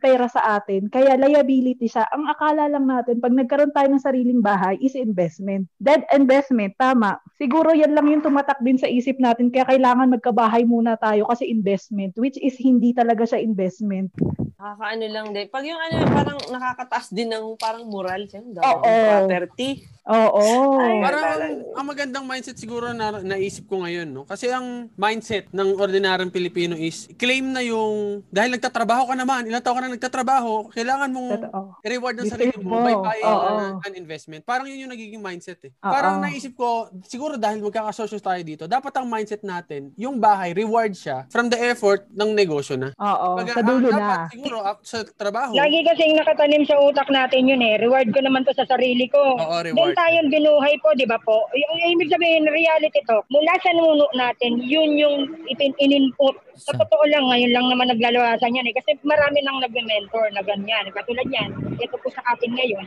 pera 0.00 0.28
sa 0.28 0.60
atin. 0.60 0.88
Kaya 0.92 1.16
liability 1.16 1.88
siya. 1.88 2.04
Ang 2.12 2.28
akala 2.28 2.68
lang 2.68 2.84
natin, 2.84 3.20
pag 3.20 3.32
nagkaroon 3.32 3.72
tayo 3.72 3.88
ng 3.88 4.02
sariling 4.02 4.40
bahay, 4.44 4.76
is 4.84 4.96
investment. 4.96 5.66
Dead 5.80 6.04
investment, 6.12 6.76
tama. 6.76 7.16
Siguro 7.40 7.72
yan 7.72 7.96
lang 7.96 8.06
yung 8.12 8.22
tumatak 8.24 8.60
din 8.60 8.76
sa 8.76 8.86
isip 8.86 9.16
natin, 9.16 9.48
kaya 9.48 9.64
kailangan 9.66 10.12
magkabahay 10.12 10.34
muna 10.66 10.98
tayo 10.98 11.24
kasi 11.28 11.48
investment, 11.48 12.16
which 12.20 12.36
is 12.40 12.56
hindi 12.60 12.92
talaga 12.92 13.24
siya 13.24 13.40
investment. 13.40 14.12
Nakakaano 14.60 15.06
lang 15.12 15.26
din. 15.36 15.46
Pag 15.52 15.64
yung 15.68 15.80
ano, 15.80 15.96
parang 16.08 16.38
nakakataas 16.48 17.12
din 17.12 17.28
ng 17.28 17.60
parang 17.60 17.84
moral. 17.84 18.24
Siyempre, 18.28 18.64
Oo. 18.64 18.80
property. 18.80 19.93
Oo. 20.04 20.76
Parang 21.00 21.24
ang, 21.24 21.42
ang 21.80 21.86
magandang 21.88 22.24
mindset 22.28 22.60
siguro 22.60 22.92
na 22.92 23.24
naisip 23.24 23.64
ko 23.64 23.80
ngayon, 23.80 24.04
no? 24.12 24.28
Kasi 24.28 24.52
ang 24.52 24.92
mindset 25.00 25.48
ng 25.48 25.80
ordinaryong 25.80 26.28
Pilipino 26.28 26.76
is 26.76 27.08
claim 27.16 27.56
na 27.56 27.64
yung 27.64 28.20
dahil 28.28 28.52
nagtatrabaho 28.52 29.08
ka 29.08 29.16
naman, 29.16 29.48
ilang 29.48 29.64
taon 29.64 29.80
ka 29.80 29.82
na 29.88 29.96
nagtatrabaho, 29.96 30.68
kailangan 30.76 31.08
mong 31.08 31.28
Totoo. 31.40 31.60
i-reward 31.88 32.16
ng 32.20 32.28
sarili 32.28 32.56
mo 32.60 32.84
by 32.84 32.94
buying 33.00 33.24
an, 33.24 33.56
an 33.80 33.94
investment. 33.96 34.44
Parang 34.44 34.68
yun 34.68 34.84
yung 34.84 34.92
nagiging 34.92 35.24
mindset 35.24 35.64
eh. 35.64 35.72
Oo. 35.80 35.88
Parang 35.88 36.20
naisip 36.20 36.52
ko, 36.52 36.92
siguro 37.08 37.40
dahil 37.40 37.64
magkakasosyo 37.64 38.20
tayo 38.20 38.42
dito, 38.44 38.68
dapat 38.68 38.92
ang 39.00 39.08
mindset 39.08 39.40
natin, 39.40 39.88
yung 39.96 40.20
bahay, 40.20 40.52
reward 40.52 40.92
siya 40.92 41.24
from 41.32 41.48
the 41.48 41.56
effort 41.56 42.04
ng 42.12 42.36
negosyo 42.36 42.76
na. 42.76 42.92
Oo, 43.00 43.40
Baga, 43.40 43.56
sa 43.56 43.62
dulo 43.64 43.88
ang 43.88 43.96
na. 43.96 44.04
Dapat 44.04 44.36
siguro 44.36 44.56
up 44.60 44.78
sa 44.84 45.00
trabaho. 45.00 45.56
Lagi 45.56 45.80
kasing 45.80 46.12
nakatanim 46.20 46.68
sa 46.68 46.76
utak 46.84 47.08
natin 47.08 47.48
yun 47.48 47.64
eh. 47.64 47.80
Reward 47.80 48.12
ko 48.12 48.20
naman 48.20 48.44
to 48.44 48.52
sa 48.52 48.68
sarili 48.68 49.08
ko. 49.08 49.40
Oo, 49.40 49.56
Doon 49.64 49.93
reward. 49.94 50.02
tayo 50.02 50.18
binuhay 50.26 50.74
po, 50.82 50.90
di 50.98 51.06
ba 51.06 51.18
po? 51.22 51.46
Yung, 51.54 51.74
ibig 51.94 52.10
sabihin, 52.10 52.50
reality 52.50 53.00
to, 53.06 53.22
mula 53.30 53.54
sa 53.62 53.70
nuno 53.72 54.06
natin, 54.18 54.58
yun 54.58 54.98
yung 54.98 55.16
ipin, 55.46 55.70
in-input. 55.78 56.34
Sa 56.54 56.74
totoo 56.74 57.02
lang, 57.10 57.26
ngayon 57.30 57.50
lang 57.50 57.66
naman 57.66 57.90
naglalawasan 57.90 58.54
yan 58.54 58.66
eh. 58.70 58.74
Kasi 58.74 58.94
marami 59.02 59.42
nang 59.42 59.58
nagme-mentor 59.62 60.30
na 60.34 60.42
ganyan. 60.42 60.86
Katulad 60.94 61.26
yan, 61.30 61.50
ito 61.78 61.94
po 61.98 62.08
sa 62.10 62.22
atin 62.34 62.54
ngayon. 62.54 62.86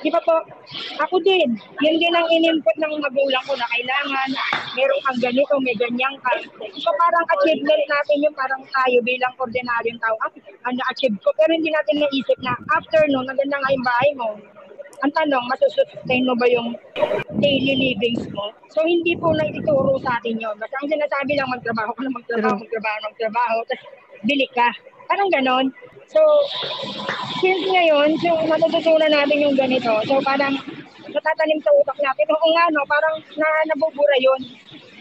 Di 0.00 0.08
ba 0.12 0.20
po, 0.24 0.40
ako 1.00 1.20
din, 1.24 1.56
yun 1.84 1.96
din 2.00 2.14
ang 2.16 2.28
in-input 2.32 2.76
ng 2.80 2.94
magulang 3.00 3.44
ko 3.44 3.52
na 3.56 3.68
kailangan, 3.68 4.28
meron 4.76 5.00
kang 5.04 5.20
ganito, 5.20 5.54
may 5.60 5.76
ganyan 5.76 6.14
ka. 6.24 6.40
So 6.76 6.88
parang 6.96 7.26
achievement 7.36 7.84
natin 7.88 8.24
yung 8.24 8.36
parang 8.36 8.62
tayo 8.64 8.98
bilang 9.04 9.32
ordinaryong 9.40 10.00
tao, 10.00 10.16
ah, 10.24 10.72
na-achieve 10.72 11.16
ko. 11.20 11.32
Pero 11.36 11.52
hindi 11.52 11.68
natin 11.68 12.00
naisip 12.00 12.38
na 12.40 12.56
after 12.76 13.04
no, 13.12 13.24
naganda 13.24 13.60
nga 13.60 13.74
yung 13.76 13.86
bahay 13.86 14.10
mo, 14.16 14.28
ang 15.04 15.12
tanong, 15.12 15.44
masusustain 15.50 16.24
mo 16.24 16.34
ba 16.38 16.46
yung 16.48 16.76
daily 17.40 17.74
livings 17.76 18.24
mo? 18.32 18.52
So, 18.72 18.84
hindi 18.84 19.16
po 19.16 19.32
nang 19.32 19.52
ituro 19.52 20.00
sa 20.00 20.16
atin 20.20 20.40
yun. 20.40 20.56
Basta 20.56 20.76
ang 20.80 20.88
sinasabi 20.88 21.36
lang, 21.36 21.48
magtrabaho 21.52 21.90
ka 21.92 22.00
na 22.04 22.12
magtrabaho, 22.12 22.56
magtrabaho, 22.60 22.98
magtrabaho, 23.10 23.56
tapos 23.68 23.84
bili 24.24 24.48
ka. 24.52 24.68
Parang 25.06 25.30
ganon. 25.30 25.66
So, 26.06 26.20
since 27.42 27.66
ngayon, 27.66 28.16
so, 28.22 28.30
matututunan 28.46 29.12
natin 29.12 29.42
yung 29.42 29.56
ganito. 29.58 29.90
So, 30.06 30.22
parang 30.22 30.56
natatanim 31.10 31.60
sa 31.62 31.72
utak 31.76 31.98
natin. 32.02 32.26
Oo 32.30 32.48
nga, 32.54 32.64
no, 32.72 32.82
parang 32.86 33.14
na, 33.38 33.48
nabubura 33.70 34.16
yun. 34.18 34.40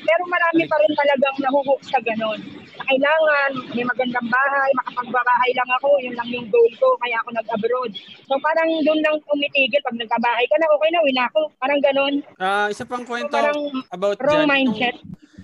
Pero 0.05 0.23
marami 0.29 0.63
pa 0.69 0.77
rin 0.79 0.93
talagang 0.93 1.37
nahuhook 1.41 1.81
sa 1.83 1.99
ganon. 2.05 2.39
Na 2.77 2.83
kailangan, 2.85 3.49
may 3.73 3.85
magandang 3.87 4.27
bahay, 4.29 4.69
makapagbabahay 4.77 5.51
lang 5.57 5.69
ako, 5.81 5.89
yun 5.99 6.15
lang 6.15 6.29
yung 6.29 6.47
goal 6.53 6.71
ko, 6.77 6.93
kaya 7.01 7.17
ako 7.23 7.29
nag-abroad. 7.33 7.91
So 8.29 8.37
parang 8.39 8.69
doon 8.85 9.01
lang 9.01 9.17
umitigil, 9.25 9.81
pag 9.81 9.97
nagkabahay 9.97 10.45
ka 10.45 10.55
na, 10.61 10.67
okay 10.69 10.89
na, 10.93 10.99
win 11.03 11.19
ako. 11.19 11.41
Parang 11.57 11.79
ganon. 11.81 12.13
Ah, 12.37 12.67
isa 12.69 12.85
pang 12.85 13.03
So 13.03 13.09
kwento 13.09 13.33
parang 13.33 13.59
about 13.89 14.17
wrong 14.21 14.45
dyan. 14.45 14.49
mindset. 14.49 14.95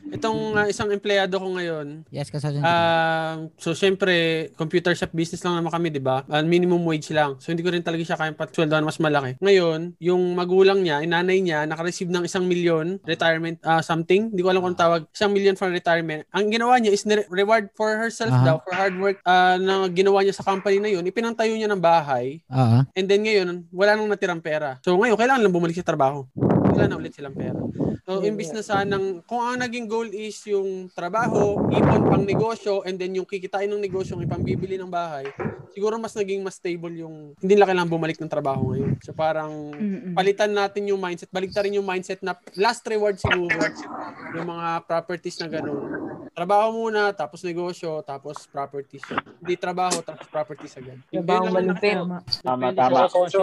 Itong 0.10 0.58
ah, 0.58 0.68
isang 0.68 0.90
empleyado 0.90 1.38
ko 1.38 1.48
ngayon, 1.54 2.04
Yes, 2.10 2.34
kasasyo. 2.34 2.64
Ah, 2.66 3.46
so 3.62 3.78
syempre, 3.78 4.50
computer 4.58 4.92
shop 4.98 5.14
business 5.14 5.44
lang 5.46 5.60
naman 5.60 5.70
kami, 5.70 5.88
'di 5.94 6.02
ba? 6.02 6.26
Ah, 6.26 6.42
minimum 6.42 6.82
wage 6.84 7.14
lang. 7.14 7.38
So 7.38 7.54
hindi 7.54 7.62
ko 7.62 7.70
rin 7.70 7.86
talaga 7.86 8.02
siya 8.02 8.18
kayang 8.18 8.38
patsweldohan 8.38 8.86
mas 8.86 8.98
malaki. 8.98 9.38
Ngayon, 9.40 9.96
yung 10.02 10.22
magulang 10.34 10.82
niya, 10.82 11.04
yung 11.06 11.14
nanay 11.14 11.38
niya, 11.40 11.64
naka-receive 11.70 12.10
ng 12.10 12.26
isang 12.26 12.46
milyon 12.46 12.98
retirement 13.06 13.58
ah, 13.64 13.84
something. 13.86 14.34
Hindi 14.34 14.42
ko 14.42 14.50
alam 14.50 14.64
kung 14.64 14.78
tawag. 14.78 15.06
Isang 15.12 15.32
million 15.36 15.56
for 15.56 15.70
retirement. 15.70 16.26
Ang 16.34 16.50
ginawa 16.50 16.80
niya 16.82 16.92
is 16.96 17.04
reward 17.30 17.70
for 17.78 17.96
herself 17.98 18.32
Aha. 18.32 18.46
daw 18.46 18.56
for 18.64 18.74
hard 18.74 18.96
work 18.98 19.18
ah, 19.28 19.60
na 19.60 19.86
ginawa 19.92 20.24
niya 20.24 20.36
sa 20.36 20.46
company 20.46 20.80
na 20.80 20.90
yun. 20.90 21.04
Ipinantayo 21.06 21.54
niya 21.54 21.70
ng 21.70 21.82
bahay. 21.82 22.40
Ah, 22.48 22.88
And 22.96 23.06
then 23.08 23.24
ngayon, 23.24 23.68
wala 23.72 23.96
nang 23.98 24.10
natirang 24.10 24.42
pera. 24.42 24.80
So 24.82 24.96
ngayon, 24.96 25.18
kailangan 25.20 25.42
lang 25.44 25.54
bumalik 25.54 25.78
sa 25.78 25.86
trabaho. 25.86 26.26
Wala 26.72 26.88
na 26.88 26.98
ulit 26.98 27.14
silang 27.14 27.36
pera. 27.36 27.60
So, 28.02 28.26
imbis 28.26 28.50
na 28.50 28.66
sanang, 28.66 29.22
kung 29.30 29.40
ang 29.40 29.62
naging 29.62 29.86
goal 29.86 30.10
is 30.10 30.42
yung 30.50 30.90
trabaho, 30.92 31.70
ipon 31.70 32.02
pang 32.10 32.26
negosyo, 32.26 32.82
and 32.84 32.98
then 32.98 33.14
yung 33.14 33.30
kikitain 33.30 33.70
ng 33.70 33.80
negosyo, 33.80 34.18
yung 34.18 34.26
ipambibili 34.26 34.76
ng 34.76 34.90
bahay, 34.90 35.30
siguro 35.72 36.02
mas 36.02 36.18
naging 36.18 36.42
mas 36.42 36.58
stable 36.58 36.92
yung, 36.98 37.38
hindi 37.38 37.54
nila 37.54 37.70
kailangan 37.70 37.92
bumalik 37.94 38.18
ng 38.18 38.32
trabaho 38.32 38.74
ngayon. 38.74 38.98
So, 39.06 39.14
parang, 39.14 39.54
Mm-mm. 39.76 40.18
palitan 40.18 40.52
natin 40.52 40.90
yung 40.90 41.00
mindset, 41.00 41.30
balik 41.30 41.54
rin 41.54 41.78
yung 41.78 41.86
mindset 41.86 42.20
na 42.26 42.34
last 42.58 42.82
reward 42.90 43.22
siguro, 43.22 43.70
yung 44.34 44.48
mga 44.50 44.88
properties 44.90 45.38
na 45.38 45.48
gano'n. 45.48 45.80
Trabaho 46.32 46.72
muna, 46.72 47.12
tapos 47.12 47.44
negosyo, 47.44 48.00
tapos 48.08 48.48
properties. 48.48 49.04
Hindi 49.44 49.60
trabaho, 49.60 50.00
tapos 50.00 50.32
properties 50.32 50.80
agad. 50.80 50.96
Yung 51.12 51.28
Trabaho 51.28 51.52
ganun 51.52 51.76
malupit. 51.76 51.96
Tama. 52.00 52.18
Tama. 52.72 53.12
Coach 53.12 53.36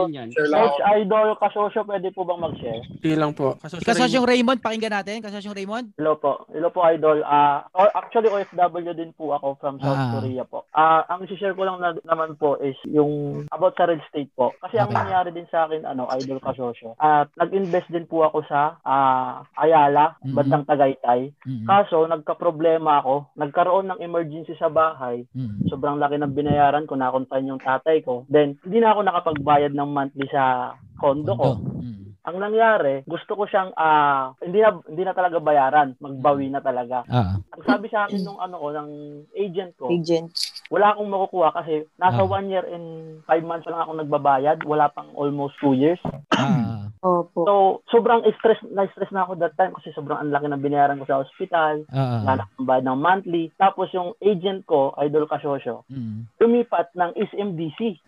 Idol, 0.97 1.37
kasosyo, 1.37 1.85
pwede 1.85 2.09
po 2.17 2.25
bang 2.25 2.41
mag-share? 2.41 2.81
Lang 3.18 3.35
po. 3.35 3.59
Kaso, 3.59 3.83
Kasasyong 3.83 4.22
Raymond, 4.24 4.62
pakinggan 4.62 4.94
natin. 4.94 5.18
Kasasyong 5.18 5.52
Raymond. 5.52 5.87
Hello 5.94 6.14
po. 6.14 6.46
Hello 6.48 6.70
po, 6.70 6.87
Idol. 6.87 7.26
Ah, 7.26 7.66
o- 7.68 7.90
actually, 7.92 8.31
OFW 8.31 8.94
din 8.94 9.11
po 9.12 9.35
ako 9.35 9.59
from 9.59 9.76
South 9.78 9.98
Ah. 9.98 10.14
Korea 10.14 10.46
po. 10.46 10.62
Ah, 10.70 11.02
ang 11.09 11.26
share 11.26 11.52
ko 11.52 11.66
lang 11.66 11.83
na, 11.83 11.98
naman 12.04 12.38
po 12.38 12.54
is 12.59 12.78
yung 12.87 13.42
about 13.50 13.74
sa 13.74 13.85
real 13.85 13.98
estate 13.98 14.31
po. 14.33 14.54
Kasi 14.57 14.78
ang 14.78 14.87
Okay. 14.87 15.02
nangyari 15.02 15.31
din 15.33 15.50
sa 15.50 15.66
akin, 15.66 15.83
ano, 15.83 16.07
Idol 16.14 16.38
Kasosyo. 16.38 16.94
At 16.96 17.35
nag-invest 17.35 17.90
din 17.90 18.07
po 18.07 18.22
ako 18.22 18.46
sa 18.46 18.78
ah, 18.81 19.42
Ayala, 19.59 20.14
Mhm. 20.22 20.33
bandang 20.33 20.64
Tagaytay. 20.64 21.35
Mm-mm. 21.42 21.66
Kaso, 21.66 22.07
nagka-problema 22.07 23.02
ako. 23.02 23.35
Nagkaroon 23.35 23.88
ng 23.88 24.00
emergency 24.00 24.54
sa 24.54 24.68
bahay. 24.68 25.26
Mm-mm. 25.33 25.66
Sobrang 25.66 25.98
laki 25.98 26.16
ng 26.16 26.31
binayaran 26.31 26.87
ko. 26.87 26.94
Nakontahin 26.94 27.50
yung 27.50 27.59
tatay 27.59 27.98
ko. 28.00 28.22
Then, 28.28 28.62
hindi 28.62 28.78
na 28.78 28.94
ako 28.94 29.00
nakapagbayad 29.02 29.72
ng 29.72 29.88
monthly 29.88 30.28
sa 30.28 30.72
condo 30.94 31.35
ko. 31.35 31.59
Kondo. 31.59 32.07
Ang 32.26 32.37
nangyari, 32.38 33.07
gusto 33.07 33.33
ko 33.33 33.46
siyang 33.46 33.70
ah 33.74 34.35
hindi 34.42 34.59
na 34.59 34.74
hindi 34.85 35.02
na 35.02 35.14
talaga 35.14 35.38
bayaran, 35.38 35.94
magbawi 35.96 36.50
na 36.50 36.59
talaga. 36.59 37.07
Ah. 37.07 37.38
Ang 37.54 37.62
sabi 37.62 37.87
sa 37.88 38.04
akin 38.04 38.20
nung 38.20 38.38
ano 38.38 38.59
ko, 38.59 38.68
ng 38.70 38.90
agent 39.33 39.72
ko, 39.76 39.87
Agent. 39.88 40.35
wala 40.68 40.92
akong 40.92 41.09
makukuha 41.09 41.48
kasi 41.54 41.87
nasa 41.96 42.20
Ah. 42.20 42.28
one 42.28 42.48
year 42.48 42.66
and 42.66 42.87
five 43.24 43.40
months 43.40 43.64
lang 43.64 43.78
ako 43.78 43.96
nagbabayad. 43.96 44.59
Wala 44.62 44.90
pang 44.90 45.09
almost 45.14 45.54
two 45.59 45.72
years. 45.72 46.00
Ah. 46.35 46.90
Opo. 46.98 47.46
So, 47.46 47.54
sobrang 47.94 48.26
stress 48.35 48.59
na 48.68 48.90
stress 48.90 49.14
na 49.14 49.22
ako 49.22 49.38
that 49.38 49.54
time 49.54 49.70
kasi 49.70 49.94
sobrang 49.94 50.18
ang 50.18 50.35
laki 50.35 50.50
ng 50.50 50.59
binayaran 50.59 50.98
ko 50.98 51.07
sa 51.07 51.22
hospital. 51.22 51.87
Wala 51.88 52.42
akong 52.42 52.66
bayad 52.66 52.85
ng 52.85 52.98
monthly. 52.98 53.54
Tapos 53.54 53.87
yung 53.94 54.18
agent 54.18 54.66
ko, 54.66 54.90
Idol 54.98 55.31
Kasosyo, 55.31 55.87
Mm. 55.87 56.26
lumipat 56.37 56.90
ng 56.98 57.14
SMDC. 57.14 58.02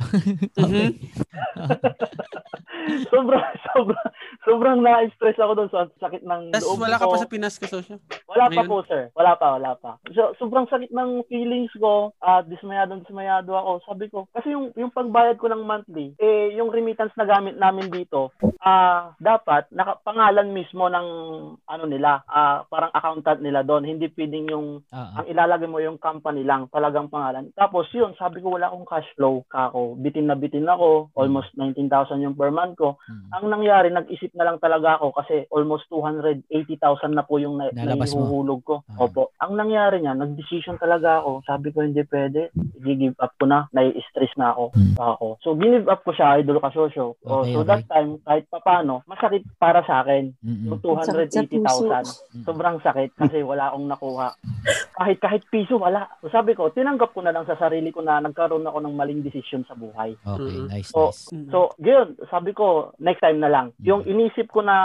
Mhm. 0.59 0.91
sobrang, 3.11 3.47
sobrang, 3.71 4.10
sobrang 4.47 4.81
na-stress 4.81 5.37
ako 5.37 5.53
doon 5.55 5.71
sa 5.71 5.81
sakit 5.99 6.23
ng 6.23 6.51
Tapos 6.51 6.67
loob 6.67 6.81
wala 6.81 6.97
ka 6.97 7.05
ko. 7.05 7.13
pa 7.13 7.23
sa 7.23 7.31
Pinas 7.31 7.57
ka, 7.57 7.67
Sosyo. 7.67 7.97
Wala 8.27 8.47
pa 8.47 8.53
Ngayon? 8.57 8.69
po, 8.69 8.77
sir. 8.87 9.03
Wala 9.13 9.33
pa, 9.35 9.47
wala 9.55 9.73
pa. 9.75 9.91
So, 10.11 10.33
sobrang 10.37 10.67
sakit 10.67 10.91
ng 10.91 11.27
feelings 11.27 11.73
ko. 11.77 12.15
At 12.19 12.47
dismayado, 12.47 12.97
dismayado 12.97 13.53
ako. 13.53 13.71
Sabi 13.85 14.07
ko, 14.07 14.31
kasi 14.31 14.51
yung, 14.51 14.71
yung 14.75 14.91
pagbayad 14.91 15.37
ko 15.37 15.47
ng 15.47 15.63
monthly, 15.63 16.15
eh, 16.17 16.55
yung 16.55 16.71
remittance 16.71 17.13
na 17.15 17.27
gamit 17.27 17.55
namin 17.55 17.91
dito, 17.91 18.31
ah 18.61 19.13
dapat, 19.19 19.67
nakapangalan 19.71 20.51
mismo 20.51 20.87
ng, 20.87 21.07
ano 21.61 21.85
nila, 21.85 22.23
ah 22.25 22.63
parang 22.67 22.91
accountant 22.91 23.41
nila 23.41 23.61
doon. 23.61 23.85
Hindi 23.85 24.09
pwedeng 24.09 24.47
yung, 24.49 24.67
Ah. 24.91 25.23
ang 25.23 25.27
ilalagay 25.27 25.67
mo 25.67 25.79
yung 25.79 25.99
company 25.99 26.43
lang, 26.43 26.67
talagang 26.69 27.09
pangalan. 27.09 27.51
Tapos 27.53 27.91
yun, 27.91 28.15
sabi 28.15 28.41
ko, 28.41 28.55
wala 28.55 28.67
akong 28.67 28.87
cash 28.87 29.07
flow. 29.15 29.43
Kako, 29.47 29.99
bitin 29.99 30.27
na 30.27 30.35
bitin 30.35 30.65
ako. 30.65 31.11
Almost 31.15 31.53
19,000 31.55 31.91
yung 32.21 32.35
per 32.35 32.51
month 32.51 32.77
ko. 32.77 32.97
Mm. 33.05 33.29
Ang 33.33 33.45
nangyari, 33.51 33.89
nag-isip 33.91 34.33
na 34.39 34.47
lang 34.47 34.59
talaga 34.63 34.97
ako 34.99 35.13
kasi 35.19 35.45
almost 35.51 35.91
280,000 35.91 36.47
na 37.13 37.27
po 37.27 37.43
yung 37.43 37.59
na, 37.59 37.75
naihuhulog 37.75 38.61
ko. 38.63 38.87
Ah. 38.87 39.07
Opo. 39.07 39.35
Ang 39.43 39.59
nangyari 39.59 40.01
niya, 40.01 40.15
nag-decision 40.15 40.79
talaga 40.79 41.21
ako. 41.21 41.43
Sabi 41.45 41.75
ko, 41.75 41.83
hindi 41.83 42.03
pwede. 42.07 42.55
I-give 42.81 43.19
up 43.19 43.35
ko 43.37 43.45
na. 43.51 43.67
Nai-stress 43.75 44.33
na 44.39 44.55
ako. 44.55 44.65
Hmm. 44.73 44.95
ako. 44.97 45.27
So, 45.43 45.59
give 45.59 45.87
up 45.91 46.01
ko 46.07 46.11
siya, 46.15 46.41
idol 46.41 46.63
kasosyo. 46.63 47.19
Oh, 47.27 47.41
Okay, 47.41 47.57
so, 47.57 47.65
okay. 47.65 47.71
that 47.73 47.85
time, 47.89 48.11
kahit 48.23 48.45
papano, 48.53 49.01
masakit 49.09 49.43
para 49.57 49.81
sa 49.89 50.05
akin. 50.05 50.37
Mm-mm. 50.45 50.69
Yung 50.69 50.81
Sakit 50.81 51.33
sa 51.33 51.41
280,000. 51.65 52.45
Sobrang 52.45 52.77
sakit 52.85 53.11
kasi 53.17 53.41
wala 53.41 53.73
akong 53.73 53.89
nakuha. 53.89 54.29
Kahit 54.95 55.19
kahit 55.19 55.43
piso, 55.49 55.81
wala. 55.81 56.05
So, 56.21 56.29
sabi 56.29 56.53
ko, 56.53 56.69
tinanggap 56.69 57.17
ko 57.17 57.25
na 57.25 57.33
lang 57.33 57.49
sa 57.49 57.57
sarili 57.57 57.89
ko 57.89 58.05
na 58.05 58.21
nagkaroon 58.21 58.69
ako 58.69 58.79
ng 58.85 58.95
maling 58.95 59.25
desisyon 59.25 59.65
sa 59.65 59.73
buhay. 59.73 60.13
Okay, 60.21 60.59
nice, 60.69 60.93
So, 60.93 61.09
nice. 61.09 61.33
so, 61.49 61.73
yun, 61.81 62.17
sabi 62.29 62.53
ko, 62.53 62.93
next 63.01 63.25
time 63.25 63.41
na 63.41 63.49
lang. 63.49 63.73
Yung 63.81 64.03
inisip 64.05 64.53
ko 64.53 64.61
na 64.61 64.77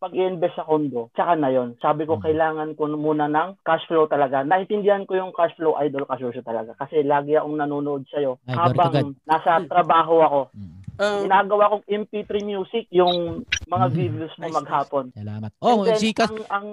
pag 0.00 0.16
i-invest 0.16 0.56
sa 0.56 0.64
condo, 0.64 1.12
tsaka 1.12 1.36
na 1.36 1.52
yun. 1.52 1.76
Sabi 1.84 2.08
ko, 2.08 2.16
Mm. 2.16 2.22
kailangan 2.24 2.70
ko 2.80 2.88
muna 2.88 3.28
ng 3.28 3.60
cash 3.60 3.84
flow 3.84 4.08
talaga. 4.08 4.40
Naintindihan 4.40 5.04
ko 5.04 5.20
yung 5.20 5.36
cash 5.36 5.52
flow 5.60 5.76
idol 5.84 6.08
kasosyo 6.08 6.40
talaga. 6.40 6.72
Kasi 6.80 7.04
lagi 7.04 7.36
akong 7.36 7.60
nanonood 7.60 8.08
sa'yo 8.08 8.40
Ay, 8.48 8.56
habang 8.56 9.12
nasa 9.28 9.60
trabaho 9.68 10.24
ako. 10.24 10.40
Mm. 10.56 10.77
Um, 10.98 11.24
Ginagawa 11.24 11.70
kong 11.70 11.84
MP3 11.86 12.30
music 12.42 12.90
yung 12.90 13.46
mga 13.64 13.86
Mhm. 13.86 13.94
videos 13.94 14.34
mo 14.34 14.44
Nice, 14.44 14.56
maghapon. 14.58 15.04
Salamat. 15.12 15.50
Oh, 15.60 15.80
And 15.80 15.86
then, 15.86 15.96
si 15.96 16.10
Kas... 16.10 16.26
ang, 16.26 16.42
ang 16.50 16.66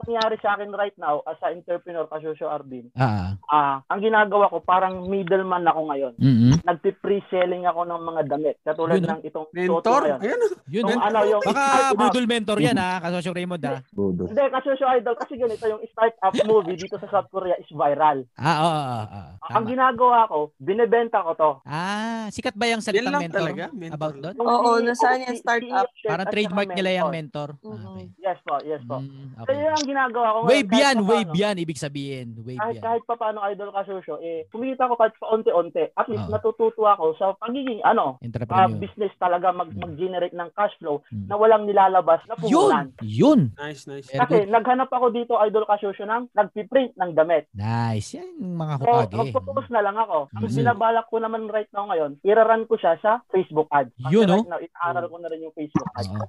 nangyari 0.00 0.36
sa 0.38 0.54
akin 0.54 0.70
right 0.70 0.94
now 0.96 1.18
as 1.24 1.38
a 1.40 1.50
entrepreneur 1.50 2.06
kasosyo 2.06 2.46
Arvin, 2.46 2.94
Ah. 2.94 3.34
ah, 3.44 3.82
ang 3.84 3.98
ginagawa 3.98 4.46
ko 4.46 4.60
parang 4.60 5.02
middleman 5.04 5.62
ako 5.64 5.80
ngayon. 5.88 6.14
Mm-mm. 6.16 6.54
Nagpi-pre-selling 6.62 7.64
ako 7.64 7.82
ng 7.84 8.02
mga 8.04 8.22
damit. 8.28 8.56
Katulad 8.60 8.98
Yun, 8.98 9.08
ng 9.08 9.20
itong 9.24 9.48
mentor? 9.50 10.02
Ayan. 10.14 10.40
Yun, 10.68 10.84
Yung 10.86 10.88
ah. 10.94 11.08
ano, 11.08 11.18
yung 11.24 11.42
Baka 11.42 11.64
budol 11.92 12.26
mentor 12.26 12.58
yan 12.58 12.76
ha, 12.76 13.00
kasosyo 13.00 13.32
Raymond 13.32 13.62
ha. 13.62 13.82
Budol. 13.90 14.30
Hindi, 14.30 14.44
kasi 14.46 14.68
show 14.74 14.88
idol. 14.88 15.16
Kasi 15.16 15.32
ganito, 15.34 15.64
yung 15.64 15.82
start-up 15.88 16.34
movie 16.44 16.78
dito 16.78 16.96
sa 16.96 17.08
South 17.08 17.28
Korea 17.28 17.56
is 17.56 17.66
viral. 17.68 18.22
Ah, 18.36 18.56
oo, 18.58 18.70
oo, 18.70 19.02
oo. 19.02 19.22
Ang 19.50 19.64
Tama. 19.64 19.70
ginagawa 19.70 20.18
ko, 20.28 20.38
binebenta 20.56 21.18
ko 21.20 21.32
to. 21.34 21.50
Ah, 21.64 22.30
sikat 22.30 22.54
ba 22.54 22.66
yung 22.66 22.78
Yan 22.78 22.84
salitang 22.84 23.10
lang 23.10 23.22
mentor? 23.24 23.40
talaga, 23.42 23.64
mentor 23.74 23.94
About 23.94 24.14
doon? 24.16 24.34
Yung 24.34 24.46
Oo, 24.46 24.70
CEO, 24.72 24.84
nasaan 24.84 25.20
CEO 25.22 25.36
startup? 25.36 25.86
saka 25.98 26.24
trademark 26.26 26.70
nila 26.70 26.90
yung 26.94 27.10
mentor. 27.10 27.48
Ah, 27.58 27.76
okay. 27.90 28.06
Yes 28.16 28.38
po, 28.40 28.54
yes 28.62 28.82
po. 28.82 28.96
Mm, 28.98 29.26
okay. 29.36 29.54
yun 29.54 29.72
ang 29.72 29.86
ginagawa 29.86 30.26
ko 30.28 30.38
ngayon. 30.38 30.48
Wave 30.48 30.68
kahit 30.68 30.82
yan, 30.82 30.96
wave 31.02 31.32
yan, 31.34 31.56
ibig 31.58 31.76
sabihin. 31.76 32.26
Wave 32.38 32.56
Kahit, 32.56 32.74
yan. 32.74 32.82
kahit 32.82 33.02
pa 33.04 33.14
paano 33.14 33.38
idol 33.44 33.70
ka 33.70 33.82
Shosho, 33.82 34.16
eh, 34.18 34.46
kumikita 34.48 34.86
ko 34.86 34.94
kahit 34.94 35.14
paunti-unti. 35.16 35.84
At 35.92 36.06
least 36.06 36.24
Oo. 36.24 36.32
natututo 36.32 36.82
ako 36.82 37.04
sa 37.16 37.34
pagiging, 37.36 37.80
ano, 37.82 38.16
Entrepreneur. 38.18 38.72
business 38.74 39.12
talaga 39.16 39.50
mag, 39.50 39.68
Mm. 39.68 39.80
mag-generate 39.80 40.32
ng 40.32 40.50
cash 40.52 40.74
flow 40.76 41.02
Mm. 41.08 41.26
na 41.26 41.34
walang 41.34 41.64
nilalabas 41.64 42.20
na 42.24 42.34
Yun! 42.38 42.48
pumulan. 42.70 42.86
Yun! 43.00 43.40
Nice, 43.54 43.84
nice. 43.84 44.08
Kasi 44.08 44.46
naghanap 44.46 44.88
ako 44.88 45.10
dito, 45.10 45.36
idol 45.38 45.64
ka 45.64 45.76
Shosho, 45.76 46.02
ng 46.02 46.30
nagpiprint 46.32 46.94
ng 46.94 47.12
damit. 47.12 47.46
Nice. 47.52 48.14
Yan 48.14 48.26
yung 48.36 48.56
mga 48.56 48.74
So, 48.74 48.84
hukage. 48.84 49.14
magpo-post 49.14 49.70
na 49.70 49.80
lang 49.80 49.94
ako. 49.94 50.30
Ang 50.32 50.44
Mm. 50.44 50.56
binabalak 50.56 51.06
ko 51.06 51.16
naman 51.18 51.46
right 51.46 51.68
now 51.70 51.84
ngayon, 51.84 52.16
iraran 52.22 52.64
ko 52.64 52.74
siya 52.74 52.96
sa 52.98 53.20
Facebook 53.28 53.61
ad. 53.70 53.86
Kasi 53.94 54.14
Yun, 54.14 54.26
right 54.26 54.42
no? 54.42 54.50
now, 54.50 54.60
inaaral 54.60 55.06
ko 55.06 55.16
na 55.20 55.28
rin 55.30 55.40
yung 55.44 55.54
Facebook 55.54 55.90
ad. 55.94 56.06
Oo. 56.08 56.24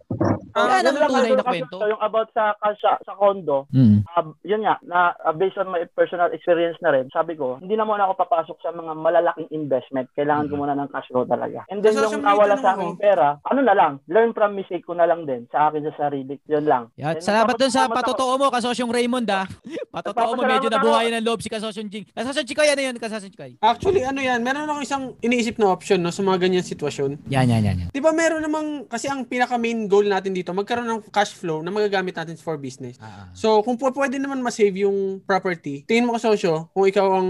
So, 0.53 0.59
yun 0.69 0.93
lang, 0.93 1.09
tunay 1.09 1.33
na 1.33 1.45
kwento. 1.45 1.75
Shosho, 1.81 1.89
yung 1.89 2.03
about 2.03 2.29
sa, 2.35 2.53
sa, 2.77 2.91
sa 3.01 3.13
condo, 3.17 3.65
Mm. 3.73 4.05
Ah, 4.13 4.25
yun 4.45 4.61
nga, 4.61 4.77
na 4.85 5.17
ah, 5.17 5.33
based 5.33 5.57
on 5.57 5.71
my 5.71 5.81
personal 5.97 6.29
experience 6.29 6.77
na 6.83 6.93
rin, 6.93 7.09
sabi 7.09 7.33
ko, 7.33 7.57
hindi 7.57 7.73
na 7.73 7.87
muna 7.87 8.05
ako 8.05 8.21
papasok 8.21 8.57
sa 8.61 8.69
mga 8.69 8.93
malalaking 8.93 9.49
investment. 9.49 10.11
Kailangan 10.13 10.51
ko 10.51 10.53
muna 10.61 10.77
ng 10.77 10.89
cash 10.93 11.09
flow 11.09 11.25
talaga. 11.25 11.65
And 11.73 11.81
then 11.81 11.97
yung 11.97 12.21
nawala 12.21 12.53
sa 12.59 12.77
aking 12.77 13.01
pera, 13.01 13.41
ano 13.49 13.59
na 13.65 13.73
lang, 13.73 13.97
learn 14.05 14.35
from 14.37 14.53
mistake 14.53 14.85
ko 14.85 14.93
na 14.93 15.09
lang 15.09 15.25
din 15.25 15.49
sa 15.49 15.69
akin 15.69 15.89
sa 15.89 16.07
sarili. 16.07 16.37
Yun 16.45 16.65
lang. 16.69 16.83
Yan, 17.01 17.17
And 17.17 17.25
salamat 17.25 17.55
dun 17.57 17.73
sa 17.73 17.89
patotoo 17.89 18.37
mo, 18.37 18.53
kasosyong 18.53 18.93
Raymond 18.93 19.27
ha. 19.33 19.49
Patotoo 19.95 20.33
mo, 20.37 20.41
medyo 20.45 20.73
nabuhayan 20.73 21.21
ng 21.21 21.25
loob 21.25 21.41
si 21.41 21.49
kasosyong 21.53 21.89
Jing. 21.89 22.05
Kasosyong 22.13 22.47
Chikoy, 22.49 22.69
ano 22.73 22.81
yun? 22.81 22.95
Kasosyong 22.97 23.33
Chikoy. 23.33 23.51
Actually, 23.61 24.01
ano 24.01 24.19
yan, 24.21 24.41
meron 24.41 24.65
ako 24.65 24.79
isang 24.81 25.03
iniisip 25.21 25.61
na 25.61 25.69
option 25.69 26.01
no, 26.01 26.09
sa 26.09 26.25
mga 26.25 26.49
ganyan 26.49 26.65
sitwasyon. 26.65 27.22
Yan, 27.31 27.47
yan, 27.47 27.63
yan. 27.63 27.77
yan. 27.85 27.89
Di 27.93 28.01
ba 28.03 28.11
meron 28.11 28.43
namang, 28.43 28.87
kasi 28.91 29.07
ang 29.07 29.23
pinaka 29.23 29.55
main 29.55 29.87
goal 29.87 30.07
natin 30.07 30.35
dito, 30.35 30.51
magkaroon 30.51 30.87
ng 30.87 31.01
cash 31.11 31.35
flow 31.35 31.63
na 31.63 31.71
magagamit 31.71 32.15
natin 32.15 32.35
for 32.35 32.59
business. 32.59 32.99
Ah, 32.99 33.23
ah. 33.23 33.27
So, 33.31 33.63
kung 33.63 33.79
pwede 33.79 34.19
naman 34.19 34.43
ma-save 34.43 34.83
yung 34.83 35.23
property, 35.23 35.87
tingin 35.87 36.07
mo 36.07 36.15
kasosyo, 36.15 36.67
kung 36.75 36.85
ikaw 36.87 37.23
ang 37.23 37.29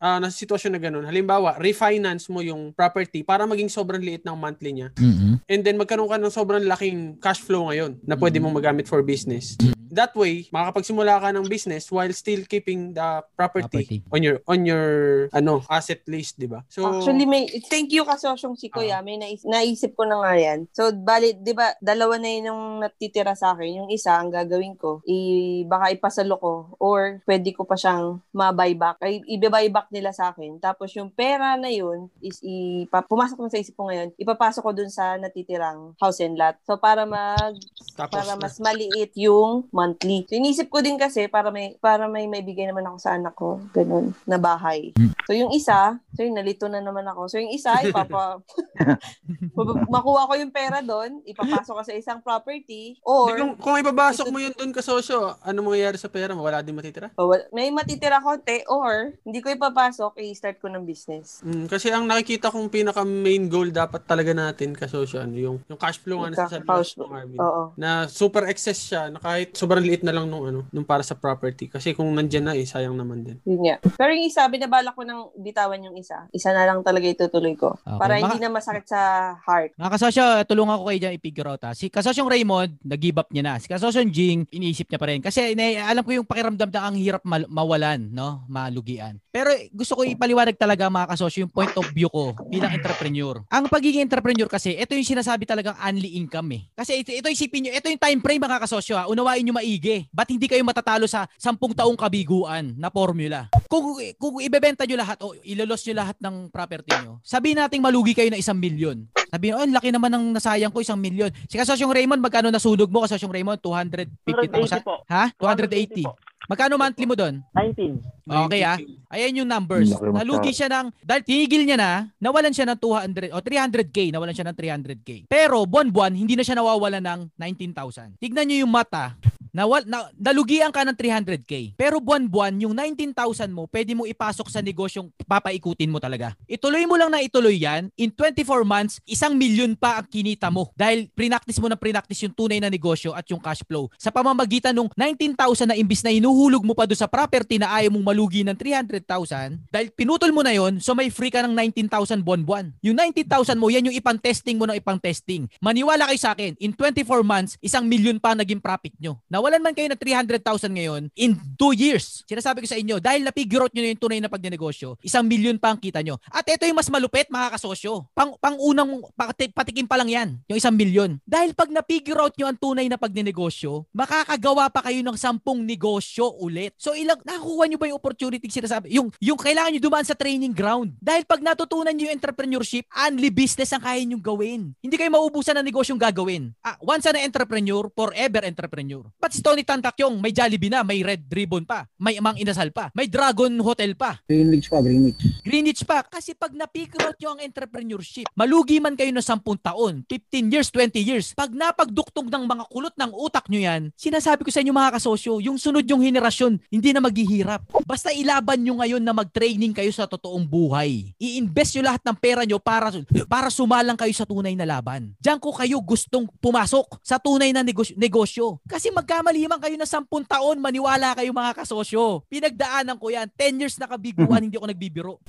ah, 0.00 0.18
nasa 0.18 0.36
sitwasyon 0.40 0.72
na 0.76 0.80
ganun, 0.80 1.04
halimbawa, 1.04 1.60
refinance 1.60 2.32
mo 2.32 2.40
yung 2.40 2.72
property 2.72 3.20
para 3.20 3.44
maging 3.44 3.68
sobrang 3.68 4.00
liit 4.00 4.24
ng 4.24 4.36
monthly 4.36 4.72
niya. 4.72 4.88
Mm-mm. 4.96 5.42
And 5.44 5.60
then, 5.60 5.76
magkaroon 5.76 6.08
ka 6.08 6.16
ng 6.16 6.32
sobrang 6.32 6.64
laking 6.64 7.20
cash 7.20 7.44
flow 7.44 7.68
ngayon 7.68 8.00
na 8.04 8.16
pwede 8.16 8.40
mong 8.40 8.56
magamit 8.56 8.88
for 8.88 9.04
business. 9.04 9.56
That 9.90 10.14
way, 10.14 10.46
makakapagsimula 10.54 11.18
ka 11.18 11.28
ng 11.34 11.46
business 11.50 11.90
while 11.90 12.10
still 12.14 12.46
keeping 12.46 12.94
the 12.94 13.26
property, 13.34 13.82
Property. 13.82 13.98
on 14.14 14.20
your 14.22 14.36
on 14.46 14.60
your 14.62 14.88
ano 15.34 15.66
asset 15.66 16.06
list, 16.06 16.38
'di 16.38 16.46
ba? 16.46 16.62
So 16.70 16.86
Actually, 16.86 17.26
may, 17.26 17.50
thank 17.66 17.90
you 17.90 18.06
kasosyong 18.06 18.54
si 18.54 18.70
Kuya. 18.70 19.00
May 19.00 19.16
nais, 19.16 19.42
naisip 19.42 19.96
ko 19.96 20.04
na 20.04 20.20
nga 20.20 20.34
yan. 20.36 20.68
So, 20.70 20.92
bali, 20.92 21.34
di 21.38 21.56
ba, 21.56 21.72
dalawa 21.80 22.20
na 22.20 22.28
yun 22.28 22.50
yung 22.52 22.62
natitira 22.84 23.32
sa 23.34 23.56
akin. 23.56 23.84
Yung 23.84 23.90
isa, 23.90 24.18
ang 24.18 24.28
gagawin 24.28 24.76
ko, 24.76 25.00
i, 25.08 25.62
baka 25.64 25.94
ipasalo 25.94 26.36
ko 26.36 26.52
or 26.76 27.24
pwede 27.24 27.50
ko 27.56 27.64
pa 27.64 27.74
siyang 27.78 28.20
ma-buyback. 28.34 29.00
Ay, 29.00 29.24
i-buyback 29.26 29.88
nila 29.90 30.12
sa 30.12 30.30
akin. 30.30 30.60
Tapos 30.60 30.92
yung 30.94 31.08
pera 31.08 31.56
na 31.56 31.72
yun 31.72 32.12
is 32.20 32.38
ipa, 32.44 33.00
pumasok 33.06 33.40
na 33.40 33.52
sa 33.52 33.60
isip 33.60 33.74
ko 33.74 33.88
ngayon, 33.88 34.12
ipapasok 34.20 34.62
ko 34.62 34.72
dun 34.76 34.92
sa 34.92 35.16
natitirang 35.16 35.96
house 35.98 36.20
and 36.20 36.36
lot. 36.36 36.58
So, 36.68 36.76
para 36.76 37.08
mag 37.08 37.56
tapos 37.96 38.14
para 38.14 38.34
na. 38.36 38.40
mas 38.40 38.56
maliit 38.60 39.12
yung 39.16 39.66
monthly. 39.80 40.26
So, 40.28 40.36
inisip 40.36 40.68
ko 40.72 40.82
din 40.82 40.98
kasi 40.98 41.30
para 41.30 41.52
may 41.52 41.78
para 41.78 42.10
may 42.10 42.26
maibigay 42.26 42.68
naman 42.68 42.84
ako 42.88 42.96
sa 42.98 43.14
anak 43.14 43.34
ko, 43.38 43.62
ganun, 43.70 44.12
na 44.26 44.36
bahay. 44.36 44.90
So, 45.24 45.32
yung 45.36 45.54
isa, 45.54 46.00
so 46.16 46.26
yung 46.26 46.36
nalito 46.36 46.66
na 46.66 46.82
naman 46.82 47.06
ako. 47.06 47.30
So, 47.30 47.36
yung 47.38 47.54
isa, 47.54 47.78
ipapa 47.84 48.42
makuha 49.94 50.26
ko 50.26 50.34
yung 50.34 50.52
pera 50.52 50.82
doon, 50.82 51.22
ipapasok 51.24 51.72
ko 51.76 51.82
sa 51.84 51.94
isang 51.94 52.18
property 52.20 52.80
Di, 52.80 52.96
or 53.04 53.36
kung, 53.36 53.54
kung 53.60 53.76
ipabasok 53.78 54.26
mo 54.32 54.38
yun 54.40 54.54
doon 54.56 54.74
kasosyo, 54.74 55.36
ano 55.44 55.58
mangyayari 55.62 55.98
sa 56.00 56.08
pera 56.10 56.34
mo? 56.34 56.42
Wala 56.42 56.64
din 56.64 56.74
matitira? 56.74 57.10
o, 57.14 57.30
wal- 57.30 57.46
may 57.54 57.70
matitira 57.70 58.18
konti 58.22 58.64
or 58.66 59.14
hindi 59.22 59.42
ko 59.44 59.52
ipapasok, 59.52 60.18
i-start 60.18 60.58
ko 60.58 60.70
ng 60.72 60.86
business. 60.86 61.44
Mm, 61.44 61.66
kasi 61.70 61.92
ang 61.92 62.06
nakikita 62.06 62.50
kong 62.50 62.72
pinaka 62.72 63.04
main 63.06 63.46
goal 63.46 63.70
dapat 63.70 64.02
talaga 64.08 64.34
natin 64.34 64.74
kasosyo, 64.74 65.22
ano, 65.22 65.36
yung, 65.36 65.56
yung 65.68 65.80
cash 65.80 66.00
flow 66.00 66.24
nga 66.24 66.30
na 66.34 66.38
sa 66.48 66.58
cash 66.62 66.96
ng 66.96 67.10
Arvin. 67.10 67.38
Oo. 67.38 67.62
Na 67.76 68.08
super 68.08 68.48
excess 68.48 68.80
siya, 68.80 69.12
na 69.12 69.20
kahit 69.20 69.54
sobrang 69.54 69.69
liit 69.78 70.02
na 70.02 70.10
lang 70.10 70.26
nung 70.26 70.42
ano, 70.42 70.66
nung 70.74 70.82
para 70.82 71.06
sa 71.06 71.14
property. 71.14 71.70
Kasi 71.70 71.94
kung 71.94 72.10
nandyan 72.10 72.50
na 72.50 72.58
eh, 72.58 72.66
sayang 72.66 72.98
naman 72.98 73.22
din. 73.22 73.36
Yun 73.46 73.62
nga. 73.62 73.76
Pero 73.94 74.10
yung 74.10 74.26
isa, 74.26 74.42
binabala 74.50 74.90
ko 74.90 75.06
ng 75.06 75.38
bitawan 75.38 75.78
yung 75.78 75.94
isa. 75.94 76.26
Isa 76.34 76.50
na 76.50 76.66
lang 76.66 76.82
talaga 76.82 77.06
itutuloy 77.06 77.54
ko. 77.54 77.78
Okay. 77.78 78.00
Para 78.00 78.18
Mga- 78.18 78.22
hindi 78.26 78.38
na 78.40 78.50
masakit 78.50 78.86
sa 78.88 79.00
heart. 79.38 79.78
Mga 79.78 79.90
kasosyo, 79.94 80.24
tulungan 80.42 80.80
ko 80.80 80.84
kayo 80.90 80.98
dyan 80.98 81.14
i-figure 81.14 81.46
out 81.46 81.62
ha. 81.62 81.70
Si 81.70 81.86
kasosyong 81.86 82.26
Raymond, 82.26 82.80
nag-give 82.82 83.20
up 83.20 83.30
niya 83.30 83.44
na. 83.44 83.54
Si 83.60 83.68
kasosyong 83.68 84.10
Jing, 84.10 84.48
iniisip 84.50 84.88
niya 84.88 84.98
pa 84.98 85.06
rin. 85.06 85.20
Kasi 85.20 85.54
ina- 85.54 85.86
alam 85.86 86.02
ko 86.02 86.10
yung 86.10 86.26
pakiramdam 86.26 86.72
na 86.72 86.80
ang 86.82 86.96
hirap 86.96 87.22
mal- 87.22 87.46
mawalan, 87.46 88.00
no? 88.10 88.42
Malugian. 88.48 89.20
Pero 89.28 89.52
eh, 89.52 89.68
gusto 89.70 89.94
ko 89.94 90.02
ipaliwanag 90.02 90.56
talaga 90.56 90.88
mga 90.88 91.12
kasosyo 91.12 91.46
yung 91.46 91.52
point 91.52 91.70
of 91.76 91.86
view 91.92 92.08
ko 92.08 92.32
bilang 92.48 92.72
entrepreneur. 92.72 93.44
Ang 93.52 93.68
pagiging 93.68 94.02
entrepreneur 94.02 94.48
kasi, 94.48 94.74
ito 94.74 94.96
yung 94.96 95.06
sinasabi 95.06 95.44
talagang 95.44 95.76
only 95.76 96.16
income 96.16 96.48
eh. 96.56 96.62
Kasi 96.72 97.04
ito, 97.04 97.12
ito 97.12 97.28
isipin 97.28 97.68
nyo, 97.68 97.72
ito 97.76 97.86
yung 97.86 98.00
time 98.00 98.18
frame 98.18 98.40
mga 98.40 98.58
kasosyo 98.58 98.94
ha. 98.96 99.04
Unawain 99.04 99.44
nyo 99.44 99.59
maigi. 99.60 100.08
Ba't 100.08 100.32
hindi 100.32 100.48
kayo 100.48 100.64
matatalo 100.64 101.04
sa 101.04 101.28
10 101.36 101.60
taong 101.76 101.98
kabiguan 102.00 102.72
na 102.80 102.88
formula? 102.88 103.52
Kung, 103.68 104.00
kung 104.16 104.40
ibebenta 104.40 104.88
nyo 104.88 104.96
lahat 104.96 105.20
o 105.20 105.36
ilolos 105.44 105.84
nyo 105.84 105.94
lahat 106.00 106.16
ng 106.18 106.48
property 106.48 106.90
nyo, 107.04 107.20
sabihin 107.20 107.60
nating 107.60 107.84
malugi 107.84 108.16
kayo 108.16 108.32
ng 108.32 108.40
isang 108.40 108.56
milyon. 108.56 109.04
Sabihin, 109.30 109.54
oh, 109.54 109.62
laki 109.62 109.94
naman 109.94 110.10
ng 110.10 110.34
nasayang 110.34 110.74
ko, 110.74 110.82
isang 110.82 110.98
milyon. 110.98 111.30
Si 111.46 111.54
kasosyong 111.54 111.94
Raymond, 111.94 112.18
magkano 112.18 112.50
nasunog 112.50 112.90
mo? 112.90 113.06
Kasosyong 113.06 113.30
Raymond, 113.30 113.62
250,000? 113.62 114.82
280 114.82 114.82
po. 114.82 115.06
Ha? 115.06 115.30
280. 115.38 116.02
280 116.02 116.08
po. 116.10 116.12
Magkano 116.50 116.74
monthly 116.74 117.06
mo 117.06 117.14
doon? 117.14 117.38
19. 117.54 118.02
Okay 118.26 118.62
ah. 118.66 118.74
Ayan 119.14 119.38
yung 119.38 119.46
numbers. 119.46 119.94
Nalugi 119.94 120.50
siya 120.50 120.66
ng, 120.66 120.90
dahil 120.98 121.22
tinigil 121.22 121.62
niya 121.62 121.78
na, 121.78 122.10
nawalan 122.18 122.50
siya 122.50 122.66
ng 122.74 122.78
200 122.80 123.30
o 123.30 123.38
300k, 123.38 124.10
nawalan 124.10 124.34
siya 124.34 124.50
ng 124.50 124.56
300k. 124.58 125.30
Pero 125.30 125.62
buwan-buwan, 125.62 126.10
hindi 126.10 126.34
na 126.34 126.42
siya 126.42 126.58
nawawalan 126.58 127.06
ng 127.06 127.20
19,000. 127.38 128.18
Tignan 128.18 128.50
niyo 128.50 128.66
yung 128.66 128.72
mata. 128.74 129.14
Nawal, 129.50 129.82
na, 129.86 130.06
nalugian 130.14 130.70
ka 130.70 130.86
ng 130.86 130.94
300k. 130.94 131.74
Pero 131.74 131.98
buwan-buwan, 131.98 132.54
yung 132.62 132.74
19,000 132.74 133.50
mo, 133.50 133.66
pwede 133.66 133.92
mo 133.98 134.06
ipasok 134.06 134.46
sa 134.46 134.62
negosyong 134.62 135.10
papaikutin 135.26 135.90
mo 135.90 135.98
talaga. 135.98 136.38
Ituloy 136.46 136.86
mo 136.86 136.94
lang 136.94 137.10
na 137.10 137.22
ituloy 137.22 137.58
yan. 137.58 137.90
In 137.98 138.14
24 138.14 138.62
months, 138.62 139.02
isang 139.06 139.34
milyon 139.34 139.74
pa 139.74 139.98
ang 139.98 140.06
kinita 140.06 140.48
mo. 140.48 140.70
Dahil 140.78 141.10
prinactice 141.10 141.58
mo 141.58 141.66
na 141.66 141.74
prinactice 141.74 142.22
yung 142.22 142.34
tunay 142.34 142.62
na 142.62 142.70
negosyo 142.70 143.10
at 143.10 143.26
yung 143.26 143.42
cash 143.42 143.66
flow. 143.66 143.90
Sa 143.98 144.14
pamamagitan 144.14 144.74
ng 144.74 144.90
19,000 144.94 145.74
na 145.74 145.76
imbis 145.78 146.06
na 146.06 146.14
inuhulog 146.14 146.62
mo 146.62 146.74
pa 146.74 146.86
doon 146.86 146.98
sa 146.98 147.10
property 147.10 147.58
na 147.58 147.74
ayaw 147.74 147.90
mong 147.90 148.06
malugi 148.06 148.46
ng 148.46 148.54
300,000, 148.54 149.70
dahil 149.70 149.88
pinutol 149.92 150.30
mo 150.30 150.46
na 150.46 150.54
yon 150.54 150.78
so 150.78 150.94
may 150.94 151.10
free 151.10 151.32
ka 151.32 151.42
ng 151.42 151.54
19,000 151.54 152.22
buwan-buwan. 152.22 152.70
Yung 152.86 152.94
19,000 152.94 153.58
mo, 153.58 153.66
yan 153.68 153.90
yung 153.90 153.96
ipang-testing 153.98 154.56
mo 154.56 154.70
ng 154.70 154.78
ipang-testing. 154.78 155.50
Maniwala 155.58 156.06
kayo 156.06 156.20
sa 156.20 156.32
akin, 156.38 156.54
in 156.62 156.70
24 156.72 157.26
months, 157.26 157.58
isang 157.58 157.86
milyon 157.90 158.22
pa 158.22 158.38
naging 158.38 158.62
profit 158.62 158.94
nyo. 159.02 159.18
Nawalan 159.40 159.64
man 159.64 159.72
kayo 159.72 159.88
ng 159.88 159.96
300,000 159.96 160.68
ngayon, 160.68 161.02
in 161.16 161.32
2 161.56 161.72
years, 161.72 162.20
sinasabi 162.28 162.60
ko 162.60 162.68
sa 162.68 162.76
inyo, 162.76 163.00
dahil 163.00 163.24
na-figure 163.24 163.64
out 163.64 163.72
nyo 163.72 163.80
na 163.80 163.96
yung 163.96 164.02
tunay 164.04 164.20
na 164.20 164.28
pagnenegosyo, 164.28 165.00
isang 165.00 165.24
milyon 165.24 165.56
pa 165.56 165.72
ang 165.72 165.80
kita 165.80 166.04
nyo. 166.04 166.20
At 166.28 166.44
ito 166.44 166.68
yung 166.68 166.76
mas 166.76 166.92
malupit, 166.92 167.32
mga 167.32 167.56
kasosyo. 167.56 168.04
Pang, 168.12 168.36
pang 168.36 168.60
unang 168.60 169.00
pati, 169.16 169.48
patikim 169.48 169.88
pa 169.88 169.96
lang 169.96 170.12
yan, 170.12 170.28
yung 170.44 170.60
isang 170.60 170.76
milyon. 170.76 171.24
Dahil 171.24 171.56
pag 171.56 171.72
na-figure 171.72 172.20
out 172.20 172.36
nyo 172.36 172.52
ang 172.52 172.60
tunay 172.60 172.84
na 172.92 173.00
pagnenegosyo, 173.00 173.88
makakagawa 173.96 174.68
pa 174.68 174.84
kayo 174.84 175.00
ng 175.00 175.16
sampung 175.16 175.64
negosyo 175.64 176.36
ulit. 176.36 176.76
So 176.76 176.92
ilang, 176.92 177.24
nakukuha 177.24 177.64
nyo 177.64 177.80
ba 177.80 177.88
yung 177.88 177.96
opportunity 177.96 178.44
sinasabi? 178.44 178.92
Yung, 178.92 179.08
yung 179.24 179.40
kailangan 179.40 179.72
nyo 179.72 179.80
dumaan 179.80 180.04
sa 180.04 180.12
training 180.12 180.52
ground. 180.52 180.92
Dahil 181.00 181.24
pag 181.24 181.40
natutunan 181.40 181.96
nyo 181.96 182.12
yung 182.12 182.16
entrepreneurship, 182.20 182.84
only 182.92 183.32
business 183.32 183.72
ang 183.72 183.80
kaya 183.80 184.04
nyo 184.04 184.20
gawin. 184.20 184.76
Hindi 184.84 185.00
kayo 185.00 185.08
maubusan 185.08 185.56
ng 185.56 185.64
negosyong 185.64 185.96
gagawin. 185.96 186.52
Ah, 186.60 186.76
once 186.84 187.08
na 187.08 187.24
entrepreneur, 187.24 187.88
forever 187.96 188.44
entrepreneur. 188.44 189.08
But 189.16 189.29
si 189.30 189.40
Tony 189.40 189.62
Tantakyong, 189.62 190.18
may 190.18 190.34
Jollibee 190.34 190.70
na, 190.70 190.82
may 190.82 191.00
Red 191.00 191.30
Ribbon 191.30 191.62
pa, 191.64 191.86
may 191.98 192.18
Mang 192.18 192.36
Inasal 192.36 192.74
pa, 192.74 192.90
may 192.92 193.06
Dragon 193.06 193.50
Hotel 193.62 193.94
pa, 193.94 194.18
Greenwich 194.26 194.66
pa, 194.70 194.78
Greenwich. 194.82 195.20
Greenwich 195.42 195.82
pa. 195.86 196.02
Kasi 196.06 196.34
pag 196.34 196.54
na-figure 196.54 197.02
out 197.02 197.16
nyo 197.18 197.34
ang 197.34 197.40
entrepreneurship, 197.42 198.26
malugi 198.34 198.82
man 198.82 198.98
kayo 198.98 199.10
ng 199.14 199.22
10 199.22 199.42
taon, 199.62 200.02
15 200.06 200.52
years, 200.52 200.68
20 200.74 201.00
years, 201.00 201.26
pag 201.34 201.50
napagduktong 201.54 202.26
ng 202.26 202.44
mga 202.46 202.64
kulot 202.70 202.94
ng 202.98 203.12
utak 203.14 203.46
nyo 203.46 203.60
yan, 203.62 203.82
sinasabi 203.94 204.42
ko 204.46 204.50
sa 204.50 204.62
inyo 204.62 204.74
mga 204.74 204.98
kasosyo, 204.98 205.38
yung 205.38 205.56
sunod 205.58 205.86
yung 205.86 206.02
henerasyon, 206.02 206.58
hindi 206.70 206.90
na 206.90 207.02
maghihirap. 207.02 207.66
Basta 207.86 208.10
ilaban 208.10 208.62
nyo 208.62 208.82
ngayon 208.82 209.02
na 209.02 209.14
mag-training 209.14 209.74
kayo 209.74 209.90
sa 209.94 210.06
totoong 210.10 210.46
buhay. 210.46 211.14
I-invest 211.18 211.78
nyo 211.78 211.82
lahat 211.90 212.02
ng 212.06 212.16
pera 212.18 212.42
nyo 212.42 212.58
para, 212.58 212.90
para 213.28 213.48
sumalang 213.52 213.98
kayo 213.98 214.12
sa 214.14 214.26
tunay 214.26 214.54
na 214.58 214.66
laban. 214.66 215.14
Diyan 215.22 215.38
ko 215.38 215.54
kayo 215.54 215.78
gustong 215.82 216.26
pumasok 216.40 216.98
sa 217.04 217.20
tunay 217.20 217.54
na 217.54 217.62
negosyo. 217.62 217.94
negosyo. 217.98 218.46
Kasi 218.66 218.90
magkamali 219.20 219.52
man 219.52 219.60
kayo 219.60 219.76
na 219.76 219.84
10 219.84 220.08
taon, 220.24 220.56
maniwala 220.56 221.12
kayo 221.12 221.28
mga 221.28 221.52
kasosyo. 221.52 222.24
Pinagdaanan 222.32 222.96
ko 222.96 223.12
yan. 223.12 223.28
10 223.36 223.60
years 223.60 223.76
na 223.76 223.84
kabiguan, 223.84 224.48
hindi 224.48 224.56
ako 224.56 224.72
nagbibiro. 224.72 225.20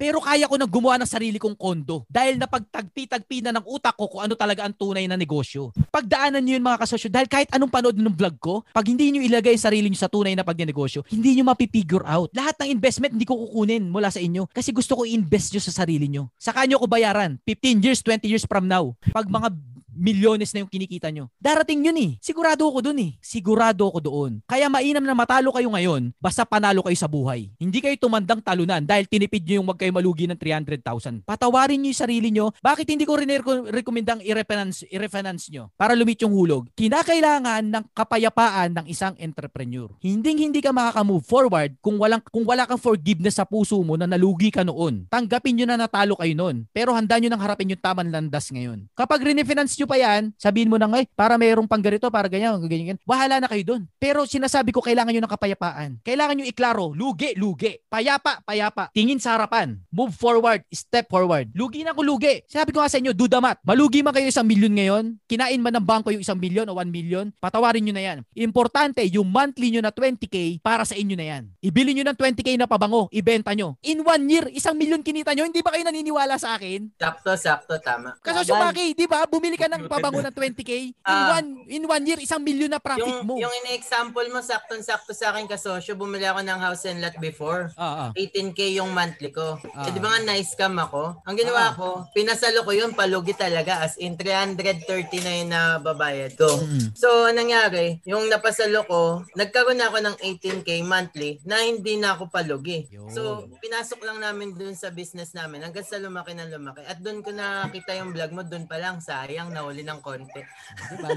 Pero 0.00 0.24
kaya 0.24 0.48
ko 0.48 0.56
na 0.56 0.64
gumawa 0.64 0.96
ng 0.96 1.08
sarili 1.08 1.36
kong 1.36 1.52
kondo 1.52 2.08
dahil 2.08 2.40
napagtagpi-tagpi 2.40 3.44
na 3.44 3.52
ng 3.52 3.64
utak 3.68 3.92
ko 3.92 4.08
kung 4.08 4.24
ano 4.24 4.32
talaga 4.36 4.64
ang 4.64 4.72
tunay 4.72 5.04
na 5.04 5.20
negosyo. 5.20 5.68
Pagdaanan 5.92 6.40
nyo 6.40 6.56
yun 6.56 6.64
mga 6.64 6.80
kasosyo 6.80 7.12
dahil 7.12 7.28
kahit 7.28 7.52
anong 7.52 7.72
panood 7.72 7.96
ng 8.00 8.16
vlog 8.16 8.36
ko, 8.40 8.54
pag 8.72 8.88
hindi 8.88 9.12
nyo 9.12 9.20
ilagay 9.20 9.56
sarili 9.60 9.92
nyo 9.92 10.00
sa 10.00 10.08
tunay 10.08 10.32
na 10.32 10.44
pagnenegosyo, 10.44 11.04
hindi 11.12 11.36
nyo 11.36 11.52
mapipigure 11.52 12.04
out. 12.08 12.32
Lahat 12.32 12.56
ng 12.60 12.72
investment 12.72 13.16
hindi 13.16 13.28
ko 13.28 13.36
kukunin 13.36 13.88
mula 13.88 14.08
sa 14.08 14.20
inyo 14.20 14.48
kasi 14.52 14.72
gusto 14.72 14.96
ko 14.96 15.04
i-invest 15.04 15.52
nyo 15.52 15.60
sa 15.60 15.72
sarili 15.72 16.08
nyo. 16.08 16.32
Saka 16.40 16.64
nyo 16.64 16.80
ko 16.80 16.88
bayaran 16.88 17.36
15 17.44 17.84
years, 17.84 18.00
20 18.00 18.28
years 18.28 18.44
from 18.48 18.68
now. 18.68 18.96
Pag 19.12 19.28
mga 19.28 19.48
milyones 19.96 20.52
na 20.52 20.62
yung 20.62 20.70
kinikita 20.70 21.08
nyo. 21.08 21.32
Darating 21.40 21.88
yun 21.88 21.96
eh. 21.96 22.10
Sigurado 22.20 22.68
ako 22.68 22.92
dun 22.92 23.00
eh. 23.00 23.10
Sigurado 23.24 23.88
ako 23.88 23.98
doon. 24.04 24.32
Kaya 24.44 24.68
mainam 24.68 25.02
na 25.02 25.16
matalo 25.16 25.50
kayo 25.56 25.72
ngayon, 25.72 26.12
basta 26.20 26.44
panalo 26.44 26.84
kayo 26.84 26.94
sa 26.94 27.08
buhay. 27.08 27.48
Hindi 27.56 27.80
kayo 27.80 27.96
tumandang 27.96 28.44
talunan 28.44 28.84
dahil 28.84 29.08
tinipid 29.08 29.42
nyo 29.48 29.64
yung 29.64 29.68
wag 29.72 29.80
kayo 29.80 29.90
malugi 29.96 30.28
ng 30.28 30.36
300,000. 30.36 31.24
Patawarin 31.24 31.80
nyo 31.80 31.90
yung 31.90 32.02
sarili 32.04 32.28
nyo. 32.28 32.52
Bakit 32.60 32.86
hindi 32.92 33.08
ko 33.08 33.16
rin 33.16 33.32
rekomendang 33.72 34.20
i-refinance, 34.20 34.84
i-refinance 34.92 35.48
nyo 35.48 35.72
para 35.80 35.96
lumit 35.96 36.20
yung 36.20 36.36
hulog? 36.36 36.68
Kinakailangan 36.76 37.64
ng 37.64 37.84
kapayapaan 37.96 38.76
ng 38.76 38.86
isang 38.92 39.16
entrepreneur. 39.16 39.88
Hindi 40.04 40.36
hindi 40.36 40.60
ka 40.60 40.70
makaka-move 40.76 41.24
forward 41.24 41.80
kung 41.80 41.96
walang 41.96 42.20
kung 42.28 42.44
wala 42.44 42.68
kang 42.68 42.78
forgiveness 42.78 43.40
sa 43.40 43.48
puso 43.48 43.80
mo 43.80 43.96
na 43.96 44.04
nalugi 44.04 44.52
ka 44.52 44.60
noon. 44.60 45.08
Tanggapin 45.08 45.56
nyo 45.56 45.66
na 45.66 45.80
natalo 45.80 46.12
kayo 46.20 46.36
noon. 46.36 46.68
Pero 46.76 46.92
handa 46.92 47.16
nyo 47.16 47.32
nang 47.32 47.40
harapin 47.40 47.72
yung 47.72 47.80
tamang 47.80 48.12
landas 48.12 48.52
ngayon. 48.52 48.84
Kapag 48.92 49.24
refinance 49.24 49.78
nyo 49.78 49.85
pa 49.86 49.96
yan, 49.96 50.34
sabihin 50.36 50.68
mo 50.68 50.76
na 50.76 50.90
ngay, 50.90 51.08
para 51.14 51.38
mayroong 51.38 51.70
pang 51.70 51.82
ganito, 51.82 52.10
para 52.10 52.26
ganyan, 52.26 52.58
ganyan, 52.60 52.94
ganyan. 52.94 52.98
Bahala 53.06 53.40
na 53.40 53.48
kayo 53.48 53.62
doon. 53.62 53.82
Pero 53.96 54.26
sinasabi 54.26 54.74
ko, 54.74 54.82
kailangan 54.82 55.14
nyo 55.14 55.22
ng 55.24 55.32
kapayapaan. 55.32 55.90
Kailangan 56.02 56.34
nyo 56.36 56.46
iklaro, 56.46 56.92
lugi, 56.92 57.32
lugi. 57.38 57.78
Payapa, 57.86 58.42
payapa. 58.44 58.90
Tingin 58.92 59.22
sa 59.22 59.38
harapan. 59.38 59.78
Move 59.90 60.12
forward, 60.12 60.66
step 60.68 61.08
forward. 61.08 61.48
Lugi 61.54 61.86
na 61.86 61.96
ko 61.96 62.02
lugi. 62.04 62.44
Sabi 62.50 62.74
ko 62.74 62.82
nga 62.82 62.90
sa 62.92 62.98
inyo, 62.98 63.14
math. 63.40 63.62
Malugi 63.62 64.02
man 64.02 64.12
kayo 64.14 64.26
isang 64.26 64.48
milyon 64.48 64.74
ngayon, 64.74 65.04
kinain 65.30 65.60
man 65.62 65.74
ng 65.78 65.86
bangko 65.86 66.10
yung 66.10 66.24
isang 66.24 66.38
milyon 66.38 66.66
o 66.66 66.74
1 66.74 66.90
milyon, 66.90 67.26
patawarin 67.38 67.84
nyo 67.86 67.94
na 67.94 68.02
yan. 68.02 68.18
Importante, 68.34 69.04
yung 69.06 69.30
monthly 69.30 69.70
nyo 69.70 69.82
na 69.84 69.92
20k, 69.94 70.58
para 70.60 70.82
sa 70.82 70.98
inyo 70.98 71.14
na 71.14 71.26
yan. 71.36 71.42
Ibili 71.62 71.94
nyo 71.94 72.04
ng 72.10 72.18
20k 72.18 72.58
na 72.58 72.66
pabango, 72.66 73.06
ibenta 73.12 73.52
nyo. 73.54 73.78
In 73.84 74.02
one 74.02 74.24
year, 74.26 74.46
isang 74.50 74.74
milyon 74.74 75.04
kinita 75.04 75.32
nyo, 75.36 75.46
hindi 75.46 75.62
ba 75.62 75.70
kayo 75.74 75.84
naniniwala 75.86 76.40
sa 76.40 76.56
akin? 76.56 76.90
Sakto, 76.96 77.36
sakto, 77.36 77.78
tama. 77.78 78.16
Kasi 78.24 78.50
Maki, 78.50 78.96
di 78.96 79.06
ba? 79.06 79.28
Bumili 79.28 79.54
ka 79.60 79.68
ng 79.68 79.75
pabango 79.84 80.20
ng 80.20 80.32
20k. 80.32 80.72
In 80.92 80.94
Ah. 81.04 81.36
one 81.36 81.48
in 81.66 81.82
one 81.84 82.04
year, 82.04 82.20
isang 82.20 82.40
milyon 82.40 82.70
na 82.70 82.78
profit 82.78 83.04
Yung, 83.04 83.26
mo. 83.26 83.34
yung 83.36 83.54
in-example 83.64 84.26
mo, 84.28 84.38
saktong-sakto 84.38 85.12
sa 85.12 85.32
akin 85.32 85.44
kasosyo, 85.44 85.94
bumili 85.94 86.24
ako 86.24 86.40
ng 86.40 86.60
house 86.60 86.86
and 86.86 87.00
lot 87.00 87.16
before. 87.18 87.72
Ah, 87.74 88.08
ah. 88.08 88.10
18k 88.14 88.76
yung 88.76 88.92
monthly 88.92 89.32
ko. 89.32 89.56
Ah. 89.72 89.88
Eh, 89.88 89.92
di 89.92 89.98
ba 89.98 90.12
nga 90.12 90.20
nice 90.22 90.52
scam 90.52 90.76
ako? 90.76 91.24
Ang 91.24 91.36
ginawa 91.36 91.72
Ah. 91.72 91.74
ko, 91.74 91.88
pinasalo 92.12 92.62
ko 92.62 92.72
yun, 92.72 92.92
palugi 92.92 93.32
talaga. 93.32 93.80
As 93.80 93.96
in, 93.96 94.14
330 94.16 95.20
na 95.20 95.32
na 95.46 95.60
babayad 95.78 96.36
ko. 96.36 96.48
Mm. 96.48 96.92
So, 96.94 97.26
anong 97.26 97.46
nangyari, 97.46 98.02
yung 98.02 98.26
napasalo 98.26 98.82
ko, 98.84 99.22
nagkaroon 99.38 99.78
ako 99.78 99.96
ng 100.02 100.16
18k 100.18 100.82
monthly 100.82 101.38
na 101.46 101.62
hindi 101.62 101.94
na 101.94 102.18
ako 102.18 102.26
palugi. 102.26 102.90
Yun. 102.90 103.06
So, 103.10 103.46
pinasok 103.62 104.02
lang 104.02 104.18
namin 104.18 104.58
dun 104.58 104.74
sa 104.74 104.90
business 104.90 105.30
namin 105.30 105.62
hanggang 105.62 105.86
sa 105.86 106.02
lumaki 106.02 106.34
na 106.34 106.50
lumaki. 106.50 106.82
At 106.82 106.98
dun 106.98 107.22
ko 107.22 107.30
nakita 107.30 107.94
yung 107.94 108.10
vlog 108.10 108.34
mo, 108.34 108.42
dun 108.42 108.66
pa 108.66 108.82
lang, 108.82 108.98
sayang, 108.98 109.54
nahuli 109.66 109.82
ng 109.82 109.98
konti. 109.98 110.40
Di 110.86 110.96
ba? 111.02 111.08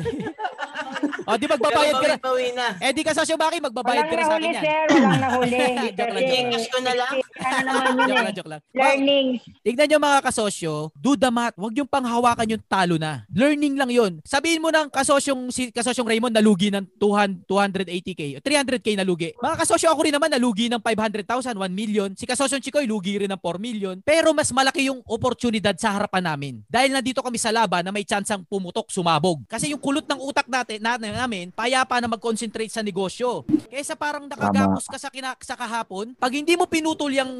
o, 1.29 1.37
di 1.37 1.45
magbabayad 1.45 1.93
ka 1.93 2.01
na. 2.01 2.17
Pero 2.17 2.25
bawi 2.25 2.49
na. 2.57 2.67
Eh, 2.81 2.91
di 2.97 3.05
ka 3.05 3.13
sa 3.13 3.21
Maki, 3.21 3.61
magbabayad 3.61 4.09
Walang 4.09 4.09
ka 4.09 4.15
na 4.17 4.25
sa 4.25 4.33
akin 4.33 4.41
nahuli, 4.41 4.49
yan. 4.49 4.63
sir. 4.65 4.85
Walang 4.89 5.21
nahuli. 5.21 5.59
Joke 5.99 6.09
lang, 6.09 6.17
Kasi, 6.17 6.33
joke 6.33 6.49
Cash 6.49 6.67
ko 6.73 6.79
na 6.81 6.93
lang. 6.97 7.13
Ano 7.49 7.69
naman 7.83 8.05
yun 8.05 8.09
joke 8.09 8.19
eh. 8.19 8.25
lang, 8.25 8.35
joke 8.35 8.51
lang. 8.51 8.61
Wow. 8.61 8.79
Learnings. 8.79 9.41
Tignan 9.65 9.85
nyo 9.89 9.97
mga 9.99 10.19
kasosyo, 10.25 10.73
do 10.95 11.11
the 11.17 11.29
math. 11.33 11.55
Huwag 11.57 11.73
yung 11.75 11.89
panghawakan 11.89 12.53
yung 12.53 12.63
talo 12.65 12.95
na. 12.95 13.25
Learning 13.33 13.75
lang 13.75 13.91
yun. 13.91 14.11
Sabihin 14.23 14.61
mo 14.61 14.69
ng 14.69 14.87
kasosyong, 14.91 15.49
si, 15.49 15.69
kasosyong 15.73 16.07
Raymond 16.07 16.35
nalugi 16.35 16.69
ng 16.69 16.85
200, 16.97 17.45
280k, 17.45 18.21
300k 18.43 18.87
nalugi. 18.99 19.33
Mga 19.39 19.55
kasosyo 19.65 19.89
ako 19.93 20.01
rin 20.05 20.13
naman 20.15 20.29
nalugi 20.31 20.67
ng 20.69 20.81
500,000, 20.81 21.55
1 21.55 21.69
million. 21.73 22.09
Si 22.13 22.27
kasosyong 22.27 22.61
Chikoy 22.61 22.85
lugi 22.89 23.15
rin 23.21 23.31
ng 23.31 23.41
4 23.41 23.57
million. 23.61 23.95
Pero 24.03 24.35
mas 24.35 24.51
malaki 24.51 24.91
yung 24.91 24.99
oportunidad 25.07 25.75
sa 25.79 25.95
harapan 25.95 26.33
namin. 26.33 26.53
Dahil 26.67 26.91
nandito 26.91 27.23
kami 27.23 27.39
sa 27.39 27.53
laban 27.53 27.85
na 27.85 27.91
may 27.93 28.03
tsansang 28.03 28.43
pumutok, 28.45 28.91
sumabog. 28.91 29.45
Kasi 29.47 29.71
yung 29.71 29.81
kulot 29.81 30.05
ng 30.05 30.19
utak 30.19 30.49
natin, 30.51 30.83
natin 30.83 31.15
namin, 31.15 31.53
payapa 31.55 32.01
na 32.03 32.11
mag-concentrate 32.11 32.73
sa 32.73 32.83
negosyo. 32.83 33.47
Kaysa 33.71 33.95
parang 33.95 34.27
nakagapos 34.27 34.89
ka 34.89 34.97
sa, 34.99 35.07
kina, 35.13 35.37
sa 35.39 35.55
kahapon, 35.55 36.17
pag 36.17 36.33
hindi 36.33 36.57
mo 36.57 36.65
pinutol 36.65 37.13
yung, 37.13 37.31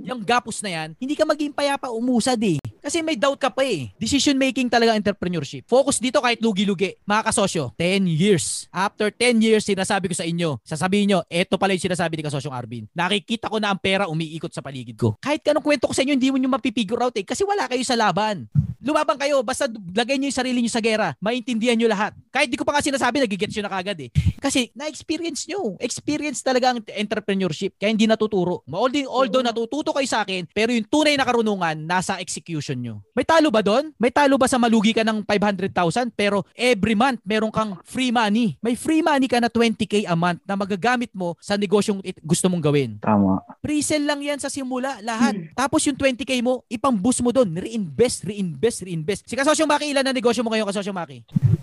yung 0.00 0.22
gapos 0.24 0.58
na 0.64 0.70
yan, 0.70 0.88
hindi 0.98 1.14
ka 1.14 1.24
maging 1.28 1.54
payapa 1.54 1.92
umusad 1.92 2.40
eh. 2.42 2.58
Kasi 2.80 3.04
may 3.04 3.14
doubt 3.14 3.36
ka 3.36 3.52
pa 3.52 3.60
eh. 3.62 3.92
Decision 4.00 4.40
making 4.40 4.72
talaga 4.72 4.96
entrepreneurship. 4.96 5.68
Focus 5.68 6.00
dito 6.00 6.18
kahit 6.24 6.40
lugi-lugi. 6.40 6.96
Mga 7.04 7.22
kasosyo, 7.28 7.76
10 7.76 8.08
years. 8.08 8.66
After 8.72 9.12
10 9.12 9.44
years, 9.44 9.68
sinasabi 9.68 10.08
ko 10.08 10.16
sa 10.16 10.24
inyo, 10.24 10.56
sasabihin 10.64 11.12
nyo, 11.12 11.20
eto 11.28 11.60
pala 11.60 11.76
yung 11.76 11.84
sinasabi 11.84 12.16
ni 12.16 12.24
kasosyong 12.24 12.56
Arvin. 12.56 12.88
Nakikita 12.96 13.52
ko 13.52 13.60
na 13.60 13.70
ang 13.70 13.78
pera 13.78 14.08
umiikot 14.08 14.50
sa 14.50 14.64
paligid 14.64 14.96
ko. 14.96 15.20
Kahit 15.20 15.44
kanong 15.44 15.62
kwento 15.62 15.86
ko 15.86 15.94
sa 15.94 16.00
inyo, 16.00 16.16
hindi 16.16 16.32
mo 16.32 16.40
nyo 16.40 16.50
mapipigure 16.56 17.04
out 17.04 17.14
eh. 17.20 17.24
Kasi 17.26 17.44
wala 17.44 17.68
kayo 17.68 17.84
sa 17.84 17.94
laban. 18.00 18.48
Lumaban 18.80 19.20
kayo, 19.20 19.44
basta 19.44 19.68
lagay 19.92 20.16
nyo 20.16 20.32
yung 20.32 20.38
sarili 20.40 20.58
nyo 20.64 20.72
sa 20.72 20.80
gera. 20.80 21.12
Maintindihan 21.20 21.76
nyo 21.76 21.88
lahat. 21.88 22.16
Kahit 22.32 22.48
di 22.48 22.56
ko 22.56 22.64
pa 22.64 22.72
nga 22.72 22.84
sinasabi, 22.84 23.20
nagigets 23.20 23.52
nyo 23.52 23.68
na 23.68 23.72
kagad 23.72 23.98
eh. 24.00 24.10
Kasi 24.40 24.72
na-experience 24.72 25.44
nyo. 25.44 25.76
Experience 25.76 26.40
talaga 26.40 26.72
ang 26.72 26.80
entrepreneurship. 26.96 27.76
Kaya 27.76 27.92
hindi 27.92 28.08
natuturo. 28.08 28.64
Although, 28.64 29.08
although 29.10 29.44
natututo 29.44 29.92
kayo 29.92 30.08
sa 30.08 30.24
akin, 30.24 30.48
pero 30.48 30.72
yung 30.72 30.88
tunay 30.88 31.18
na 31.18 31.28
karunungan, 31.28 31.76
nasa 31.84 32.16
execution 32.22 32.80
nyo. 32.80 32.94
May 33.12 33.28
talo 33.28 33.52
ba 33.52 33.60
doon? 33.60 33.92
May 34.00 34.08
talo 34.08 34.40
ba 34.40 34.48
sa 34.48 34.56
malugi 34.56 34.96
ka 34.96 35.04
ng 35.04 35.26
500,000 35.28 36.14
pero 36.14 36.46
every 36.56 36.96
month 36.96 37.20
meron 37.26 37.52
kang 37.52 37.76
free 37.84 38.08
money. 38.08 38.56
May 38.64 38.78
free 38.78 39.04
money 39.04 39.28
ka 39.28 39.42
na 39.42 39.52
20k 39.52 40.08
a 40.08 40.16
month 40.16 40.40
na 40.46 40.54
magagamit 40.56 41.10
mo 41.12 41.36
sa 41.42 41.58
negosyong 41.58 42.00
it- 42.00 42.22
gusto 42.22 42.48
mong 42.48 42.62
gawin. 42.62 42.96
Tama. 43.02 43.42
Pre-sell 43.60 44.06
lang 44.06 44.22
yan 44.22 44.38
sa 44.38 44.48
simula, 44.48 45.02
lahat. 45.02 45.36
Tapos 45.52 45.82
yung 45.84 45.98
20k 45.98 46.40
mo, 46.40 46.62
ipang-boost 46.70 47.20
mo 47.20 47.28
doon. 47.28 47.52
Reinvest, 47.52 48.24
reinvest, 48.24 48.69
reinvest. 48.78 49.26
Si 49.26 49.34
Kasosyong 49.34 49.66
Maki, 49.66 49.90
ilan 49.90 50.06
na 50.06 50.14
negosyo 50.14 50.46
mo 50.46 50.54
ngayon, 50.54 50.70
Kasosyong 50.70 50.94
Maki? 50.94 51.18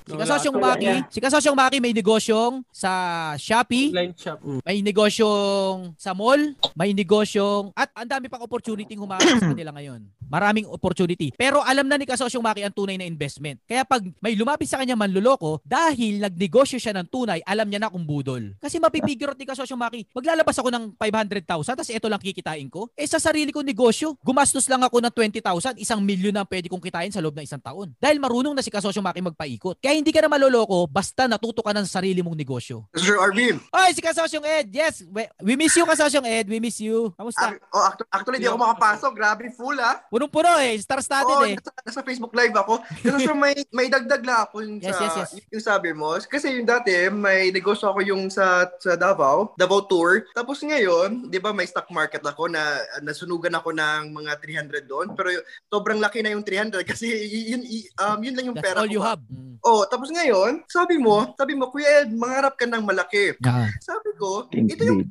Si. 0.08 0.16
Kasosyong 0.16 0.56
Maki, 0.56 0.94
si 1.12 1.20
Kasosyong 1.20 1.58
Maki 1.58 1.78
may 1.84 1.92
negosyong 1.92 2.64
sa 2.72 2.92
Shopee, 3.36 3.92
Online 3.92 4.16
shop. 4.16 4.40
Mm. 4.40 4.60
may 4.64 4.78
negosyong 4.80 5.78
sa 6.00 6.16
mall, 6.16 6.40
may 6.80 6.96
negosyong 6.96 7.76
at 7.76 7.92
ang 7.92 8.08
dami 8.08 8.32
pang 8.32 8.40
opportunity 8.40 8.96
humakot 8.96 9.36
sa 9.40 9.52
kanila 9.52 9.76
ngayon. 9.76 10.08
Maraming 10.28 10.68
opportunity. 10.68 11.32
Pero 11.36 11.64
alam 11.64 11.88
na 11.88 11.96
ni 11.96 12.04
Kasosyong 12.04 12.44
Maki 12.44 12.64
ang 12.68 12.76
tunay 12.76 13.00
na 13.00 13.08
investment. 13.08 13.64
Kaya 13.64 13.88
pag 13.88 14.04
may 14.20 14.36
lumapit 14.36 14.68
sa 14.68 14.76
kanya 14.76 14.96
manluloko, 14.98 15.64
dahil 15.64 16.20
nagnegosyo 16.20 16.80
siya 16.82 16.92
ng 17.00 17.08
tunay, 17.08 17.40
alam 17.48 17.68
niya 17.68 17.88
na 17.88 17.92
kung 17.92 18.04
budol. 18.04 18.56
Kasi 18.60 18.80
mapipigure 18.82 19.36
ni 19.40 19.48
Kasosyong 19.48 19.80
Maki, 19.80 20.08
maglalabas 20.12 20.56
ako 20.60 20.68
ng 20.68 20.84
500,000 21.00 21.78
tapos 21.78 21.94
ito 21.94 22.08
lang 22.10 22.20
kikitain 22.20 22.68
ko. 22.68 22.90
Eh 22.98 23.06
sa 23.06 23.22
sarili 23.22 23.54
kong 23.54 23.64
negosyo, 23.64 24.18
gumastos 24.26 24.66
lang 24.66 24.82
ako 24.82 24.98
ng 24.98 25.14
20,000, 25.14 25.78
isang 25.78 26.02
milyon 26.02 26.34
na 26.34 26.42
pwede 26.42 26.66
kong 26.68 26.82
kitain 26.82 26.97
sa 27.14 27.22
loob 27.22 27.38
ng 27.38 27.46
isang 27.46 27.62
taon. 27.62 27.94
Dahil 28.02 28.18
marunong 28.18 28.58
na 28.58 28.66
si 28.66 28.74
Kasosyong 28.74 29.06
Maki 29.06 29.22
magpaikot. 29.22 29.78
Kaya 29.78 29.94
hindi 29.94 30.10
ka 30.10 30.26
na 30.26 30.30
maloloko 30.34 30.90
basta 30.90 31.30
natuto 31.30 31.62
ka 31.62 31.70
ng 31.70 31.86
sarili 31.86 32.26
mong 32.26 32.34
negosyo. 32.34 32.90
Sir 32.98 33.22
Arvin, 33.22 33.62
Oy, 33.70 33.90
si 33.94 34.02
Kasosyong 34.02 34.46
Ed. 34.46 34.68
Yes, 34.74 35.06
we, 35.06 35.30
we 35.44 35.54
miss 35.54 35.78
you 35.78 35.86
Kasosyong 35.86 36.26
Ed. 36.26 36.50
We 36.50 36.58
miss 36.58 36.82
you. 36.82 37.14
Kamusta? 37.14 37.54
ac- 37.54 37.62
oh, 37.70 37.84
actu- 37.86 38.10
actually, 38.10 38.42
di 38.42 38.50
ako 38.50 38.58
makapasok. 38.58 39.12
Grabe, 39.14 39.54
full 39.54 39.78
ah. 39.78 40.02
Punong-puno 40.10 40.58
eh. 40.58 40.80
Star-studded 40.82 41.38
Oo, 41.38 41.46
eh. 41.46 41.56
nasa, 41.60 41.72
nasa 41.86 42.02
Facebook 42.02 42.34
Live 42.34 42.56
ako. 42.56 42.82
Pero 43.04 43.20
sir, 43.22 43.36
may, 43.36 43.54
may 43.70 43.88
dagdag 43.92 44.24
lang 44.24 44.40
ako 44.48 44.64
yung, 44.64 44.80
Yes, 44.80 44.96
sa, 44.96 45.04
yes, 45.04 45.16
yes. 45.20 45.32
yung 45.52 45.64
sabi 45.64 45.92
mo. 45.92 46.16
Kasi 46.18 46.56
yung 46.56 46.66
dati, 46.66 46.96
may 47.12 47.52
negosyo 47.52 47.92
ako 47.92 48.00
yung 48.02 48.32
sa, 48.32 48.66
sa 48.80 48.96
Davao, 48.96 49.52
Davao 49.60 49.84
Tour. 49.84 50.24
Tapos 50.32 50.64
ngayon, 50.64 51.28
di 51.28 51.38
ba 51.38 51.52
may 51.52 51.68
stock 51.68 51.92
market 51.92 52.24
ako 52.24 52.48
na 52.48 52.64
nasunugan 53.04 53.52
ako 53.52 53.76
ng 53.76 54.16
mga 54.16 54.32
300 54.40 54.88
doon. 54.88 55.08
Pero 55.14 55.30
sobrang 55.68 56.00
laki 56.00 56.24
na 56.24 56.32
yung 56.32 56.46
300 56.46 56.87
kasi 56.88 57.06
y- 57.12 57.48
yun, 57.52 57.62
y- 57.68 57.90
um, 58.00 58.18
yun 58.24 58.34
lang 58.34 58.46
yung 58.50 58.58
That's 58.58 58.68
pera 58.72 58.80
all 58.82 58.90
ko. 58.90 58.96
you 58.96 59.04
have. 59.04 59.22
Mm. 59.28 59.60
Oh, 59.68 59.84
tapos 59.86 60.08
ngayon, 60.10 60.64
sabi 60.72 60.96
mo, 60.96 61.36
sabi 61.36 61.54
mo, 61.54 61.68
Kuya 61.68 62.08
Ed, 62.08 62.16
mangarap 62.16 62.56
ka 62.56 62.64
ng 62.64 62.88
malaki. 62.88 63.36
Ah. 63.44 63.68
Sabi 63.84 64.16
ko, 64.16 64.48
ito 64.50 64.82
yung 64.82 65.04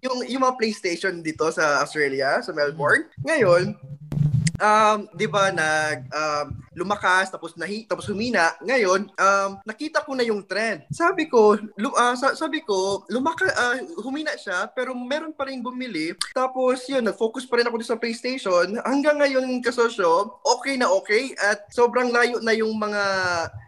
yung, 0.00 0.24
yung 0.24 0.42
mga 0.42 0.56
PlayStation 0.56 1.20
dito 1.20 1.44
sa 1.52 1.84
Australia, 1.84 2.40
sa 2.40 2.56
Melbourne. 2.56 3.04
Ngayon, 3.20 3.76
um, 4.60 4.98
'di 5.16 5.26
ba 5.28 5.52
nag 5.52 6.08
um, 6.12 6.46
lumakas 6.80 7.28
tapos 7.28 7.52
nahi 7.54 7.84
tapos 7.84 8.08
humina. 8.08 8.56
Ngayon, 8.60 9.00
um, 9.10 9.50
nakita 9.62 10.00
ko 10.00 10.16
na 10.16 10.24
yung 10.24 10.40
trend. 10.42 10.88
Sabi 10.88 11.28
ko, 11.28 11.54
lu, 11.76 11.92
ah, 11.94 12.16
sa- 12.16 12.32
sabi 12.32 12.60
ko, 12.60 13.04
lumaka 13.06 13.44
ah, 13.50 13.76
humina 14.00 14.32
siya 14.34 14.64
pero 14.66 14.90
meron 14.92 15.30
pa 15.30 15.44
rin 15.44 15.60
bumili. 15.60 16.16
Tapos 16.32 16.82
yun, 16.86 17.04
nag-focus 17.04 17.44
pa 17.44 17.60
rin 17.60 17.68
ako 17.68 17.76
sa 17.82 17.94
PlayStation. 17.94 18.80
Hanggang 18.80 19.20
ngayon 19.20 19.60
kasosyo, 19.60 20.40
okay 20.42 20.74
na 20.74 20.88
okay 20.88 21.36
at 21.36 21.68
sobrang 21.68 22.08
layo 22.08 22.40
na 22.40 22.52
yung 22.52 22.72
mga 22.74 23.02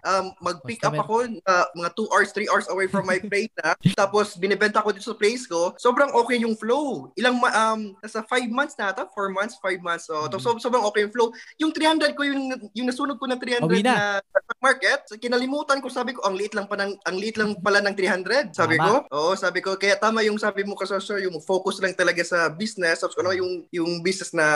um, 0.03 0.27
mag-pick 0.41 0.81
up 0.83 0.95
ako 0.95 1.29
ah, 1.45 1.67
mga 1.73 1.91
2 1.95 2.09
hours, 2.09 2.31
3 2.31 2.49
hours 2.49 2.67
away 2.69 2.87
from 2.87 3.05
my 3.05 3.19
place 3.19 3.53
na. 3.59 3.77
Tapos 4.01 4.35
binibenta 4.35 4.81
ko 4.81 4.91
dito 4.91 5.05
sa 5.05 5.19
place 5.19 5.45
ko. 5.45 5.75
Sobrang 5.77 6.11
okay 6.15 6.39
yung 6.39 6.55
flow. 6.55 7.13
Ilang 7.15 7.37
ma- 7.37 7.53
um 7.53 7.93
nasa 8.01 8.23
5 8.23 8.49
months 8.49 8.75
na 8.75 8.89
ata, 8.89 9.05
4 9.07 9.29
months, 9.31 9.59
5 9.59 9.81
months. 9.81 10.07
So, 10.07 10.15
Mm-hmm. 10.23 10.39
so 10.39 10.57
sobrang 10.59 10.85
okay 10.85 11.03
yung 11.03 11.13
flow. 11.13 11.29
Yung 11.59 11.73
300 11.75 12.15
ko 12.15 12.23
yung 12.23 12.43
yung 12.73 12.87
nasunog 13.03 13.19
ko 13.19 13.27
ng 13.27 13.41
300 13.41 13.67
Bawi 13.67 13.83
na. 13.83 13.93
na 13.93 14.07
stock 14.23 14.61
market, 14.63 15.01
so, 15.11 15.19
kinalimutan 15.19 15.83
ko 15.83 15.91
sabi 15.91 16.15
ko 16.15 16.23
ang 16.23 16.39
liit 16.39 16.55
lang 16.55 16.71
pa 16.71 16.79
ng 16.79 16.95
ang 17.03 17.17
liit 17.19 17.35
lang 17.35 17.59
pala 17.59 17.83
ng 17.83 17.95
300. 17.99 18.55
Sabi 18.55 18.79
Tama. 18.79 18.87
ko. 18.87 18.95
Oo, 19.11 19.31
sabi 19.35 19.59
ko 19.59 19.75
kaya 19.75 19.99
tama 19.99 20.23
yung 20.23 20.39
sabi 20.39 20.63
mo 20.63 20.79
kasosyo, 20.79 21.19
yung 21.19 21.43
focus 21.43 21.83
lang 21.83 21.93
talaga 21.93 22.23
sa 22.23 22.47
business. 22.47 23.03
Tapos 23.03 23.19
ano 23.19 23.35
yung 23.35 23.67
yung 23.75 23.99
business 24.01 24.31
na 24.31 24.47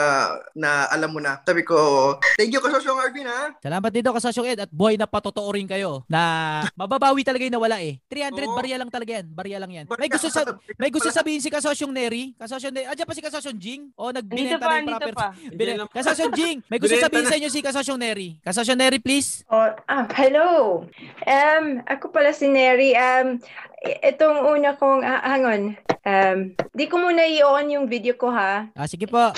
na 0.55 0.87
alam 0.87 1.11
mo 1.11 1.19
na. 1.19 1.43
Sabi 1.43 1.67
ko, 1.67 1.75
thank 2.39 2.49
you 2.49 2.63
kasosyo 2.63 2.95
Arvin 2.95 3.27
ha. 3.27 3.51
Salamat 3.59 3.91
dito 3.91 4.09
Kasosyong 4.09 4.47
Ed 4.47 4.59
at 4.63 4.71
boy 4.71 4.95
na 4.95 5.03
patotoo 5.05 5.51
rin 5.51 5.67
kayo 5.67 6.07
na 6.07 6.63
mababawi 6.73 7.27
talaga 7.27 7.43
yung 7.43 7.55
nawala 7.59 7.83
eh. 7.83 7.99
300 8.07 8.47
Oo. 8.47 8.55
barya 8.55 8.79
lang 8.79 8.87
talaga 8.87 9.19
yan. 9.19 9.25
Barya 9.27 9.57
lang 9.59 9.71
yan. 9.73 9.85
May 9.91 10.07
gusto 10.07 10.31
sa 10.31 10.47
may 10.79 10.87
gusto 10.87 11.11
sabihin 11.11 11.43
si 11.43 11.51
Kasosyong 11.51 11.91
Neri. 11.91 12.31
Kasosyong 12.39 12.73
Neri. 12.73 12.87
Andiyan 12.87 13.07
pa 13.07 13.13
si 13.13 13.23
Kasosyong 13.23 13.59
Jing? 13.59 13.81
O 13.99 14.09
nagbinenta 14.09 14.55
pa, 14.57 14.67
na 14.69 14.79
yung 14.79 14.87
property. 14.95 15.17
pa. 15.17 15.27
Bin- 15.51 15.89
Kasosyong 15.91 16.33
Jing, 16.33 16.57
may 16.67 16.79
gusto 16.83 16.95
sabihin 16.95 17.27
sa 17.27 17.35
inyo 17.35 17.49
si 17.49 17.59
Kasosyong 17.59 17.99
Neri. 17.99 18.26
Kasosyong 18.43 18.79
Neri, 18.79 18.99
please. 18.99 19.47
Oh, 19.47 19.71
ah, 19.87 20.05
hello. 20.11 20.83
Um, 21.23 21.79
ako 21.87 22.11
pala 22.11 22.35
si 22.35 22.51
Neri. 22.51 22.91
Um, 22.97 23.39
itong 24.03 24.43
una 24.43 24.75
kong, 24.75 25.07
ah, 25.07 25.23
hang 25.23 25.45
on. 25.47 25.61
Um, 26.07 26.55
di 26.71 26.87
ko 26.87 26.95
muna 26.95 27.27
i-on 27.27 27.67
yung 27.67 27.91
video 27.91 28.15
ko 28.15 28.31
ha. 28.31 28.71
Ah, 28.71 28.87
sige 28.87 29.11
po. 29.11 29.35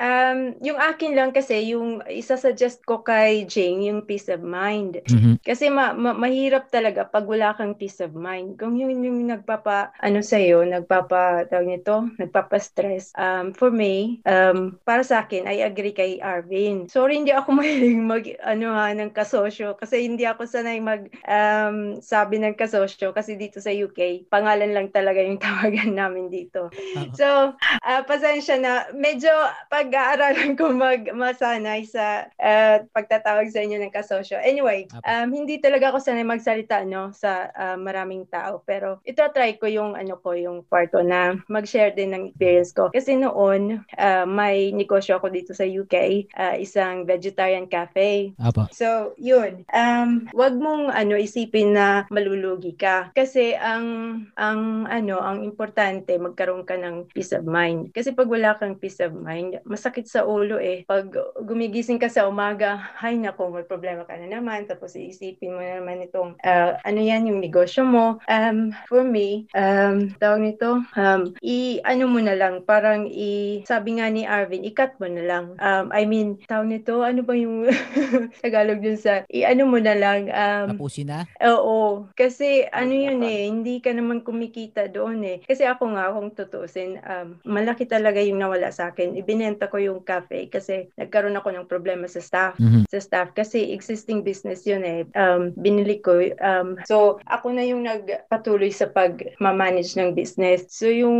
Um, 0.00 0.54
yung 0.62 0.78
akin 0.78 1.12
lang 1.18 1.34
kasi, 1.34 1.74
yung 1.74 2.00
isasuggest 2.06 2.86
ko 2.86 3.02
kay 3.02 3.42
Jing, 3.44 3.82
yung 3.84 4.06
peace 4.06 4.30
of 4.30 4.40
mind. 4.40 5.02
Mhm. 5.10 5.42
Kasi 5.42 5.66
ma- 5.68 5.92
ma- 5.92 6.16
mahirap 6.16 6.70
talaga 6.70 7.04
pag 7.04 7.26
wala 7.26 7.52
kang 7.58 7.74
peace 7.74 7.98
of 8.00 8.14
mind. 8.14 8.56
Kung 8.56 8.78
yun 8.78 9.02
yung 9.02 9.26
nagpapa, 9.28 9.90
ano 9.98 10.22
sa'yo, 10.22 10.62
nagpapa, 10.62 11.50
tawag 11.50 11.68
nito, 11.68 12.06
nagpapa-stress. 12.22 13.12
Um, 13.18 13.52
for 13.52 13.68
me, 13.74 14.22
um, 14.24 14.78
para 14.86 15.02
sa 15.02 15.26
akin, 15.26 15.50
I 15.50 15.66
agree 15.66 15.92
kay 15.92 16.22
Arvin. 16.22 16.86
Sorry, 16.86 17.18
hindi 17.18 17.34
ako 17.34 17.52
mahilig 17.58 17.98
mag, 17.98 18.24
ano 18.46 18.72
ha, 18.72 18.94
ng 18.94 19.10
kasosyo. 19.10 19.74
Kasi 19.74 20.06
hindi 20.06 20.22
ako 20.24 20.46
sanay 20.46 20.78
mag, 20.78 21.10
um, 21.26 21.98
sabi 22.00 22.38
ng 22.38 22.54
kasosyo. 22.54 23.10
Kasi 23.12 23.34
dito 23.34 23.58
sa 23.58 23.74
UK, 23.74 24.30
pangalan 24.30 24.70
lang 24.70 24.88
talaga 24.94 25.18
yung 25.20 25.40
tawagan 25.80 25.96
namin 25.96 26.28
dito. 26.28 26.68
So, 27.16 27.56
ah, 27.80 28.02
pasensya 28.04 28.60
na. 28.60 28.92
Medyo 28.92 29.32
pag-aaralan 29.72 30.54
ko 30.54 30.68
mag 30.76 31.08
masanay 31.08 31.88
sa 31.88 32.28
ah, 32.36 32.84
pagtatawag 32.92 33.48
sa 33.48 33.64
inyo 33.64 33.80
ng 33.80 33.94
kasosyo. 33.94 34.36
Anyway, 34.44 34.84
um, 35.08 35.32
hindi 35.32 35.56
talaga 35.56 35.88
ako 35.90 36.04
sanay 36.04 36.26
magsalita 36.26 36.84
no 36.84 37.10
sa 37.16 37.48
ah, 37.56 37.76
maraming 37.80 38.28
tao. 38.28 38.60
Pero 38.68 39.00
ito 39.08 39.24
try 39.32 39.56
ko 39.56 39.66
yung 39.66 39.96
ano 39.96 40.20
ko, 40.20 40.36
yung 40.36 40.60
part 40.68 40.92
ko 40.92 41.00
na 41.00 41.40
mag-share 41.48 41.96
din 41.96 42.12
ng 42.12 42.22
experience 42.34 42.76
ko. 42.76 42.92
Kasi 42.92 43.16
noon, 43.16 43.80
ah, 43.96 44.28
may 44.28 44.76
negosyo 44.76 45.16
ako 45.16 45.32
dito 45.32 45.56
sa 45.56 45.64
UK, 45.64 46.28
ah, 46.36 46.56
isang 46.60 47.08
vegetarian 47.08 47.64
cafe. 47.64 48.36
Apo. 48.36 48.68
So, 48.74 49.16
yun. 49.16 49.64
Um, 49.72 50.28
wag 50.36 50.56
mong 50.60 50.92
ano 50.92 51.16
isipin 51.16 51.72
na 51.72 52.04
malulugi 52.10 52.74
ka 52.76 53.14
kasi 53.14 53.54
ang 53.56 54.10
ang 54.36 54.90
ano, 54.90 55.22
ang 55.22 55.46
importante 55.70 56.18
magkaroon 56.18 56.66
ka 56.66 56.74
ng 56.74 57.06
peace 57.14 57.30
of 57.30 57.46
mind. 57.46 57.94
Kasi 57.94 58.10
pag 58.10 58.26
wala 58.26 58.58
kang 58.58 58.74
peace 58.74 58.98
of 58.98 59.14
mind, 59.14 59.62
masakit 59.62 60.10
sa 60.10 60.26
ulo 60.26 60.58
eh. 60.58 60.82
Pag 60.82 61.14
gumigising 61.46 62.02
ka 62.02 62.10
sa 62.10 62.26
umaga, 62.26 62.90
hay 62.98 63.14
nako, 63.14 63.54
may 63.54 63.62
problema 63.62 64.02
ka 64.02 64.18
na 64.18 64.26
naman 64.26 64.66
tapos 64.66 64.98
iisipin 64.98 65.54
mo 65.54 65.62
na 65.62 65.78
naman 65.78 66.02
itong 66.02 66.34
ah, 66.42 66.74
ano 66.82 66.98
yan 66.98 67.30
yung 67.30 67.38
negosyo 67.38 67.86
mo. 67.86 68.18
Um, 68.26 68.74
for 68.90 69.06
me, 69.06 69.46
um, 69.54 70.10
tawag 70.18 70.42
nito, 70.42 70.82
um, 70.98 71.30
i 71.38 71.78
ano 71.86 72.10
mo 72.10 72.18
na 72.18 72.34
lang, 72.34 72.66
parang 72.66 73.06
i 73.06 73.62
sabi 73.62 74.02
nga 74.02 74.10
ni 74.10 74.26
Arvin, 74.26 74.66
i-cut 74.66 74.98
mo 74.98 75.06
na 75.06 75.22
lang. 75.22 75.44
Um, 75.62 75.94
I 75.94 76.02
mean, 76.02 76.42
tawag 76.50 76.66
nito, 76.66 77.06
ano 77.06 77.22
ba 77.22 77.38
yung 77.38 77.70
Tagalog 78.42 78.82
dun 78.82 78.98
sa, 78.98 79.22
i 79.30 79.46
ano 79.46 79.70
mo 79.70 79.78
na 79.78 79.94
lang, 79.94 80.26
um, 80.34 80.74
Tapusin 80.74 81.06
na. 81.06 81.30
Oo. 81.46 82.10
Kasi 82.18 82.66
ano 82.74 82.90
yun 82.90 83.22
eh. 83.22 83.46
Hindi 83.46 83.78
ka 83.78 83.94
naman 83.94 84.26
kumikita 84.26 84.90
doon 84.90 85.22
eh. 85.22 85.38
Kasi 85.50 85.66
ako 85.66 85.98
nga, 85.98 86.14
kung 86.14 86.30
tutusin, 86.30 87.02
um, 87.02 87.34
malaki 87.42 87.82
talaga 87.90 88.22
yung 88.22 88.38
nawala 88.38 88.70
sa 88.70 88.94
akin. 88.94 89.18
Ibinenta 89.18 89.66
ko 89.66 89.82
yung 89.82 90.06
cafe 90.06 90.46
kasi 90.46 90.86
nagkaroon 90.94 91.34
ako 91.34 91.50
ng 91.50 91.66
problema 91.66 92.06
sa 92.06 92.22
staff. 92.22 92.54
Mhm. 92.62 92.86
Sa 92.86 93.02
staff 93.02 93.34
kasi 93.34 93.74
existing 93.74 94.22
business 94.22 94.62
yun 94.62 94.86
eh. 94.86 95.02
Um, 95.18 95.50
binili 95.58 95.98
ko. 95.98 96.22
Um, 96.38 96.78
so, 96.86 97.18
ako 97.26 97.50
na 97.50 97.66
yung 97.66 97.82
nagpatuloy 97.82 98.70
sa 98.70 98.86
pag-manage 98.86 99.98
ng 99.98 100.14
business. 100.14 100.70
So, 100.70 100.86
yung 100.86 101.18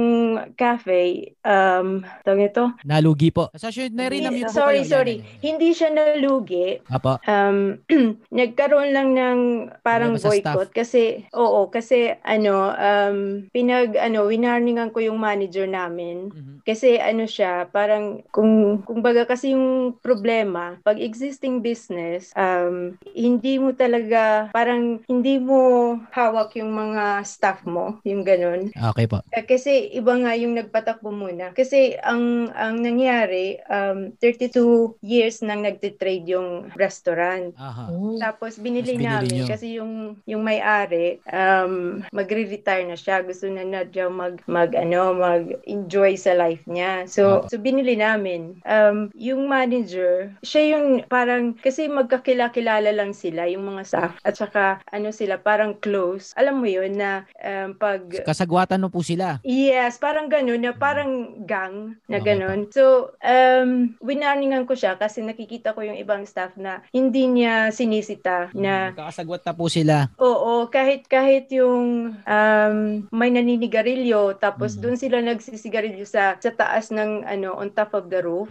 cafe, 0.55 1.35
um, 1.43 2.07
tawag 2.23 2.55
ito? 2.55 2.71
Nalugi 2.87 3.35
po. 3.35 3.51
Na-mute 3.51 4.47
po 4.47 4.55
sorry, 4.55 4.87
kayo. 4.87 4.93
Sorry. 4.95 5.17
Hindi 5.43 5.75
siya 5.75 5.91
nalugi. 5.91 6.79
Apo. 6.87 7.19
Um, 7.27 7.83
nagkaroon 8.31 8.95
lang 8.95 9.09
ng 9.17 9.41
parang 9.83 10.15
sa 10.21 10.29
boycott 10.29 10.71
kasi 10.71 11.25
oo 11.33 11.73
kasi 11.73 12.13
ano 12.23 12.71
um 12.77 13.19
pinag 13.51 13.97
ano 13.97 14.20
winarningan 14.25 14.91
ko 14.91 14.99
yung 14.99 15.17
manager 15.17 15.65
namin 15.65 16.29
Mhm. 16.29 16.61
kasi 16.63 16.97
ano 16.97 17.25
siya 17.25 17.65
parang 17.67 18.21
kung 18.29 18.83
kumbaga 18.83 19.25
kasi 19.25 19.53
yung 19.53 19.97
problema 19.97 20.77
pag 20.81 20.99
existing 20.99 21.61
business 21.61 22.35
um 22.35 22.95
hindi 23.11 23.57
mo 23.57 23.73
talaga 23.73 24.49
parang 24.51 25.01
hindi 25.07 25.37
mo 25.37 25.61
hawak 26.11 26.53
yung 26.55 26.71
mga 26.71 27.05
staff 27.23 27.63
mo 27.63 28.01
yung 28.03 28.23
ganun 28.23 28.73
Okay 28.73 29.07
po. 29.07 29.21
eh, 29.31 29.43
Kasi 29.43 29.93
iba 29.93 30.17
nga 30.17 30.33
yung 30.33 30.53
nagpatakbo 30.53 31.09
muna. 31.09 31.53
Kasi 31.53 31.95
ang 31.97 32.49
ang 32.51 32.81
nangyari, 32.81 33.61
um, 33.67 34.11
32 34.17 34.97
years 35.01 35.41
nang 35.41 35.61
nagtitrade 35.61 36.27
yung 36.27 36.71
restaurant. 36.75 37.53
Aha. 37.55 37.93
Tapos 38.19 38.57
binili, 38.57 38.95
binili 38.95 39.05
namin 39.05 39.31
nyo. 39.37 39.47
kasi 39.47 39.77
yung 39.77 39.93
yung 40.25 40.43
may-ari 40.43 41.21
um 41.27 42.01
magre-retire 42.11 42.85
na 42.85 42.97
siya. 42.97 43.21
Gusto 43.21 43.47
na 43.47 43.63
na 43.63 43.83
mag 44.11 44.41
mag 44.51 44.75
ano, 44.75 45.15
mag-enjoy 45.15 46.17
sa 46.17 46.35
life 46.35 46.65
niya. 46.67 47.07
So 47.07 47.47
so 47.47 47.61
binili 47.61 47.95
namin. 47.95 48.59
Um 48.65 49.13
yung 49.13 49.47
manager, 49.47 50.35
siya 50.41 50.77
yung 50.77 51.07
parang 51.07 51.55
kasi 51.61 51.87
magkakilala 51.87 52.91
lang 52.91 53.13
sila 53.13 53.47
yung 53.47 53.69
mga 53.69 53.83
staff 53.85 54.15
at 54.25 54.35
saka 54.35 54.81
ano 54.91 55.13
sila 55.13 55.37
parang 55.39 55.77
close. 55.79 56.33
Alam 56.41 56.65
mo 56.65 56.67
yun 56.67 56.97
na 56.97 57.29
um, 57.45 57.77
pag 57.77 58.03
Kasagwatan 58.25 58.81
mo 58.81 58.89
po 58.89 59.05
sila. 59.05 59.39
Yes, 59.45 60.01
parang 60.01 60.27
ganun, 60.33 60.65
na 60.65 60.73
parang 60.73 61.45
gang 61.45 62.01
na 62.09 62.19
Okay 62.19 62.41
ganun. 62.41 62.71
So, 62.71 63.15
um, 63.21 63.99
winarningan 64.01 64.65
ko 64.65 64.79
siya 64.79 64.97
kasi 64.97 65.21
nakikita 65.21 65.75
ko 65.75 65.83
yung 65.85 65.99
ibang 65.99 66.25
staff 66.25 66.55
na 66.57 66.81
hindi 66.95 67.27
niya 67.27 67.75
sinisita 67.75 68.55
na 68.57 68.95
Kakasagwat 68.97 69.43
na 69.45 69.53
po 69.53 69.67
sila. 69.67 69.97
Oo, 70.17 70.71
kahit 70.71 71.11
kahit 71.11 71.51
yung 71.51 72.15
um, 72.15 72.77
may 73.11 73.31
naninigarilyo 73.35 74.00
tapos 74.37 74.77
Mm. 74.77 74.81
doon 74.83 74.97
sila 74.97 75.19
nagsisigarilyo 75.23 76.05
sa 76.09 76.37
sa 76.39 76.51
taas 76.53 76.91
ng 76.93 77.25
ano 77.27 77.55
on 77.57 77.71
top 77.73 77.95
of 77.95 78.09
the 78.13 78.21
roof. 78.23 78.51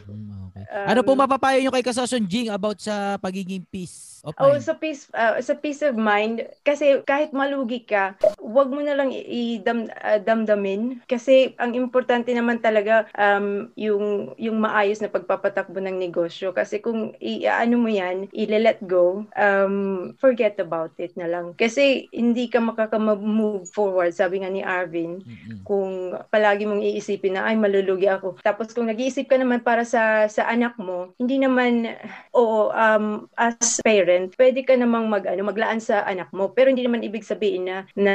Ano 0.67 1.01
po 1.01 1.13
Um, 1.13 1.19
mapapayo 1.19 1.59
nyo 1.59 1.71
kay 1.71 1.85
Kasosyon 1.85 2.25
Jing 2.25 2.49
about 2.49 2.79
sa 2.79 3.15
pagiging 3.17 3.63
peace 3.67 4.21
of 4.21 4.35
Oh, 4.35 4.51
mind? 4.51 4.59
sa 4.59 4.75
peace 4.75 5.07
uh, 5.15 5.39
sa 5.39 5.55
peace 5.55 5.79
of 5.79 5.95
mind 5.95 6.43
kasi 6.61 6.99
kahit 7.07 7.31
malugi 7.31 7.87
ka, 7.87 8.19
wag 8.37 8.67
mo 8.67 8.83
na 8.83 8.91
lang 8.91 9.15
i-dam, 9.15 9.87
uh, 9.95 10.19
damdamin 10.19 10.99
kasi 11.07 11.55
ang 11.55 11.71
importante 11.71 12.27
naman 12.35 12.59
talaga 12.59 13.07
um 13.15 13.71
yung 13.79 14.35
yung 14.35 14.59
maayos 14.59 14.99
na 14.99 15.07
pagpapatakbo 15.07 15.79
ng 15.79 15.95
negosyo 15.95 16.51
kasi 16.51 16.83
kung 16.83 17.15
i-ano 17.23 17.79
mo 17.79 17.87
yan, 17.87 18.27
i-let 18.35 18.83
go, 18.83 19.23
um 19.39 20.11
forget 20.19 20.59
about 20.59 20.91
it 20.99 21.15
na 21.15 21.31
lang. 21.31 21.55
Kasi 21.55 22.11
hindi 22.11 22.51
ka 22.51 22.59
makaka-move 22.59 23.71
forward, 23.71 24.11
sabi 24.11 24.43
nga 24.43 24.51
ni 24.51 24.59
Arvin, 24.59 25.23
kung 25.63 26.11
palagi 26.27 26.67
mong 26.67 26.83
iisipin 26.83 27.39
na 27.39 27.47
ay 27.47 27.55
malulugi 27.55 28.11
ako. 28.11 28.35
Tapos 28.43 28.75
kung 28.75 28.91
nag-iisip 28.91 29.31
ka 29.31 29.39
naman 29.39 29.63
para 29.63 29.87
sa 29.87 30.27
sa 30.27 30.48
anak 30.49 30.75
mo, 30.81 31.13
hindi 31.21 31.37
naman 31.37 31.93
oo 32.33 32.73
um 32.73 33.29
as 33.37 33.77
parent, 33.85 34.33
pwede 34.35 34.65
ka 34.65 34.73
namang 34.73 35.05
mag 35.05 35.29
ano 35.29 35.45
maglaan 35.45 35.77
sa 35.77 36.01
anak 36.09 36.33
mo. 36.33 36.49
Pero 36.49 36.73
hindi 36.73 36.81
naman 36.81 37.05
ibig 37.05 37.23
sabihin 37.23 37.69
na 37.69 37.77
na, 37.93 38.13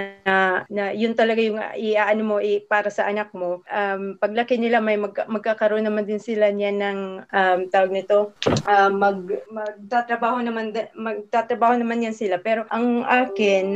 na 0.66 0.90
yun 0.90 1.14
talaga 1.14 1.38
yung 1.38 1.62
iaano 1.78 2.22
mo 2.26 2.36
i, 2.42 2.58
para 2.66 2.90
sa 2.90 3.06
anak 3.06 3.30
mo. 3.30 3.62
Um 3.70 4.18
paglaki 4.18 4.58
nila 4.58 4.82
may 4.82 4.98
mag, 4.98 5.14
magkakaroon 5.14 5.86
naman 5.86 6.04
din 6.04 6.18
sila 6.18 6.50
niyan 6.50 6.76
ng 6.82 6.98
um 7.30 7.60
tawag 7.70 7.94
nito 7.94 8.34
um, 8.66 8.92
mag 8.98 9.18
magtatrabaho 9.48 10.42
naman 10.42 10.74
magtatrabaho 10.98 11.78
naman 11.78 12.10
yan 12.10 12.16
sila. 12.16 12.42
Pero 12.42 12.66
ang 12.68 13.06
akin 13.06 13.66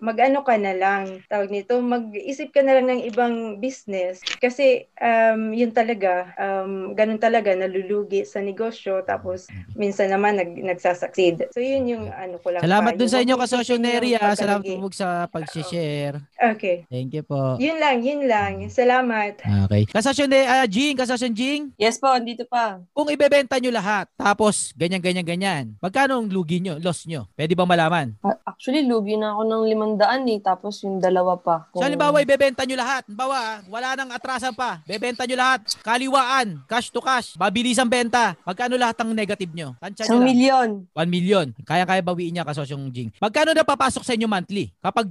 mag-ano 0.00 0.40
ka 0.42 0.56
na 0.56 0.72
lang, 0.72 1.20
tawag 1.28 1.52
nito, 1.52 1.78
mag-isip 1.78 2.50
ka 2.50 2.64
na 2.64 2.80
lang 2.80 2.88
ng 2.88 3.02
ibang 3.06 3.34
business. 3.60 4.20
Kasi, 4.40 4.88
um, 4.96 5.52
yun 5.52 5.70
talaga, 5.70 6.32
um, 6.36 6.96
ganun 6.96 7.20
talaga, 7.20 7.52
nalulugi 7.52 8.24
sa 8.24 8.40
negosyo, 8.40 9.04
tapos 9.04 9.46
minsan 9.76 10.08
naman 10.08 10.40
nag, 10.40 10.50
nagsasucceed. 10.56 11.52
So, 11.52 11.60
yun 11.60 11.86
yung 11.86 12.04
ano 12.08 12.40
ko 12.40 12.50
lang. 12.50 12.64
Salamat 12.64 12.96
payo. 12.96 12.98
dun 12.98 13.10
sa 13.12 13.20
inyo, 13.20 13.34
Kasosyo 13.36 13.76
Neri. 13.76 14.16
ah. 14.16 14.32
Salamat 14.32 14.64
pagkalugi. 14.64 14.80
po 14.80 14.96
sa 14.96 15.08
pag-share. 15.28 16.16
Okay. 16.34 16.88
Thank 16.88 17.12
you 17.14 17.22
po. 17.22 17.60
Yun 17.60 17.76
lang, 17.76 18.00
yun 18.00 18.24
lang. 18.24 18.64
Salamat. 18.72 19.38
Okay. 19.68 19.84
Kasosyo 19.86 20.24
ne, 20.24 20.48
ah, 20.48 20.64
Jing, 20.64 20.96
Kasosyo 20.96 21.28
Jing. 21.30 21.76
Yes 21.76 22.00
po, 22.00 22.08
andito 22.08 22.48
pa. 22.48 22.80
Kung 22.96 23.12
ibebenta 23.12 23.60
nyo 23.60 23.68
lahat, 23.68 24.08
tapos 24.16 24.72
ganyan, 24.72 25.04
ganyan, 25.04 25.26
ganyan, 25.26 25.64
magkano 25.78 26.18
ang 26.18 26.28
lugi 26.32 26.58
nyo, 26.58 26.80
loss 26.80 27.04
nyo? 27.04 27.28
Pwede 27.36 27.52
ba 27.52 27.68
malaman? 27.68 28.16
Ah, 28.24 28.36
Actually, 28.50 28.84
lugi 28.84 29.16
na 29.16 29.32
ako 29.32 29.42
ng 29.46 29.62
limandaan 29.90 30.22
eh. 30.30 30.38
Tapos 30.38 30.78
yung 30.86 31.02
dalawa 31.02 31.34
pa. 31.34 31.66
So, 31.74 31.82
halimbawa, 31.82 32.22
ibebenta 32.22 32.62
nyo 32.62 32.76
lahat. 32.78 33.02
Halimbawa, 33.10 33.38
wala 33.66 33.88
nang 33.98 34.10
atrasan 34.14 34.54
pa. 34.54 34.78
Bebenta 34.86 35.26
nyo 35.26 35.36
lahat. 35.36 35.60
Kaliwaan. 35.82 36.62
Cash 36.70 36.94
to 36.94 37.02
cash. 37.02 37.34
Mabilis 37.34 37.78
ang 37.82 37.90
benta. 37.90 38.38
Magkano 38.46 38.78
lahat 38.78 38.96
ang 39.02 39.10
negative 39.10 39.50
nyo? 39.50 39.74
Tansya 39.82 40.06
Isang 40.06 40.22
nyo 40.22 40.22
lang. 40.22 40.30
milyon. 40.30 40.70
1 40.94 41.10
million. 41.10 41.46
Kaya-kaya 41.66 42.02
bawiin 42.04 42.32
niya 42.38 42.46
kasosyong 42.46 42.92
Jing. 42.94 43.10
Magkano 43.18 43.50
na 43.50 43.66
papasok 43.66 44.06
sa 44.06 44.14
inyo 44.14 44.30
monthly? 44.30 44.70
Kapag 44.78 45.10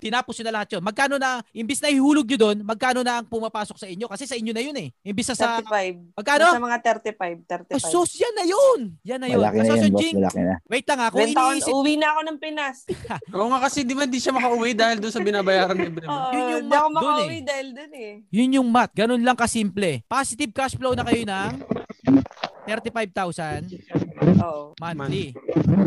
tinapos 0.00 0.36
nyo 0.40 0.44
na 0.48 0.54
lahat 0.60 0.68
yun. 0.76 0.82
Magkano 0.84 1.14
na, 1.16 1.40
imbis 1.56 1.80
na 1.80 1.88
ihulog 1.88 2.28
nyo 2.28 2.38
doon, 2.38 2.56
magkano 2.64 3.00
na 3.00 3.20
ang 3.22 3.26
pumapasok 3.28 3.76
sa 3.80 3.88
inyo? 3.88 4.06
Kasi 4.08 4.28
sa 4.28 4.36
inyo 4.36 4.52
na 4.52 4.62
yun 4.62 4.76
eh. 4.76 4.88
Imbis 5.04 5.32
na 5.32 5.36
sa... 5.36 5.46
35. 5.64 6.18
Magkano? 6.18 6.46
Sa 6.52 6.62
mga 6.62 6.78
35. 6.84 7.72
35. 7.72 7.76
Ah, 7.76 7.80
sus, 7.80 8.10
yan 8.20 8.34
na 8.36 8.44
yun. 8.44 8.80
Yan 9.04 9.20
na 9.22 9.28
yun. 9.30 9.40
Malaki 9.40 9.58
na 9.58 9.64
yan, 9.64 9.92
boss. 9.92 10.02
Jing. 10.02 10.16
Malaki 10.20 10.42
na. 10.44 10.54
Wait 10.68 10.86
lang 10.86 10.98
ha. 11.00 11.08
Kung 11.08 11.28
iniisip... 11.28 11.72
uwi 11.72 11.94
na 11.96 12.06
ako 12.14 12.20
ng 12.24 12.38
Pinas. 12.38 12.76
Oo 13.36 13.48
nga 13.52 13.60
kasi 13.62 13.84
di 13.84 13.94
ba 13.94 14.04
di 14.18 14.26
siya 14.26 14.34
makauwi 14.34 14.74
dahil 14.74 14.98
doon 14.98 15.14
sa 15.14 15.22
binabayaran 15.22 15.78
ni 15.78 15.94
Brema. 15.94 16.10
Oo, 16.10 16.34
Yun 16.34 16.42
yung 16.50 16.66
di 16.66 16.74
ako 16.74 16.88
math 16.90 16.98
dun 16.98 17.06
makauwi 17.14 17.38
eh. 17.38 17.42
dahil 17.46 17.68
dun 17.70 17.92
eh. 17.94 18.12
Yun 18.34 18.50
yung 18.58 18.66
math. 18.66 18.92
Ganun 18.98 19.22
lang 19.22 19.38
kasimple. 19.38 20.02
Positive 20.10 20.50
cash 20.50 20.74
flow 20.74 20.98
na 20.98 21.06
kayo 21.06 21.22
ng 21.22 21.62
35,000 22.66 24.07
Oo. 24.18 24.74
monthly. 24.78 25.34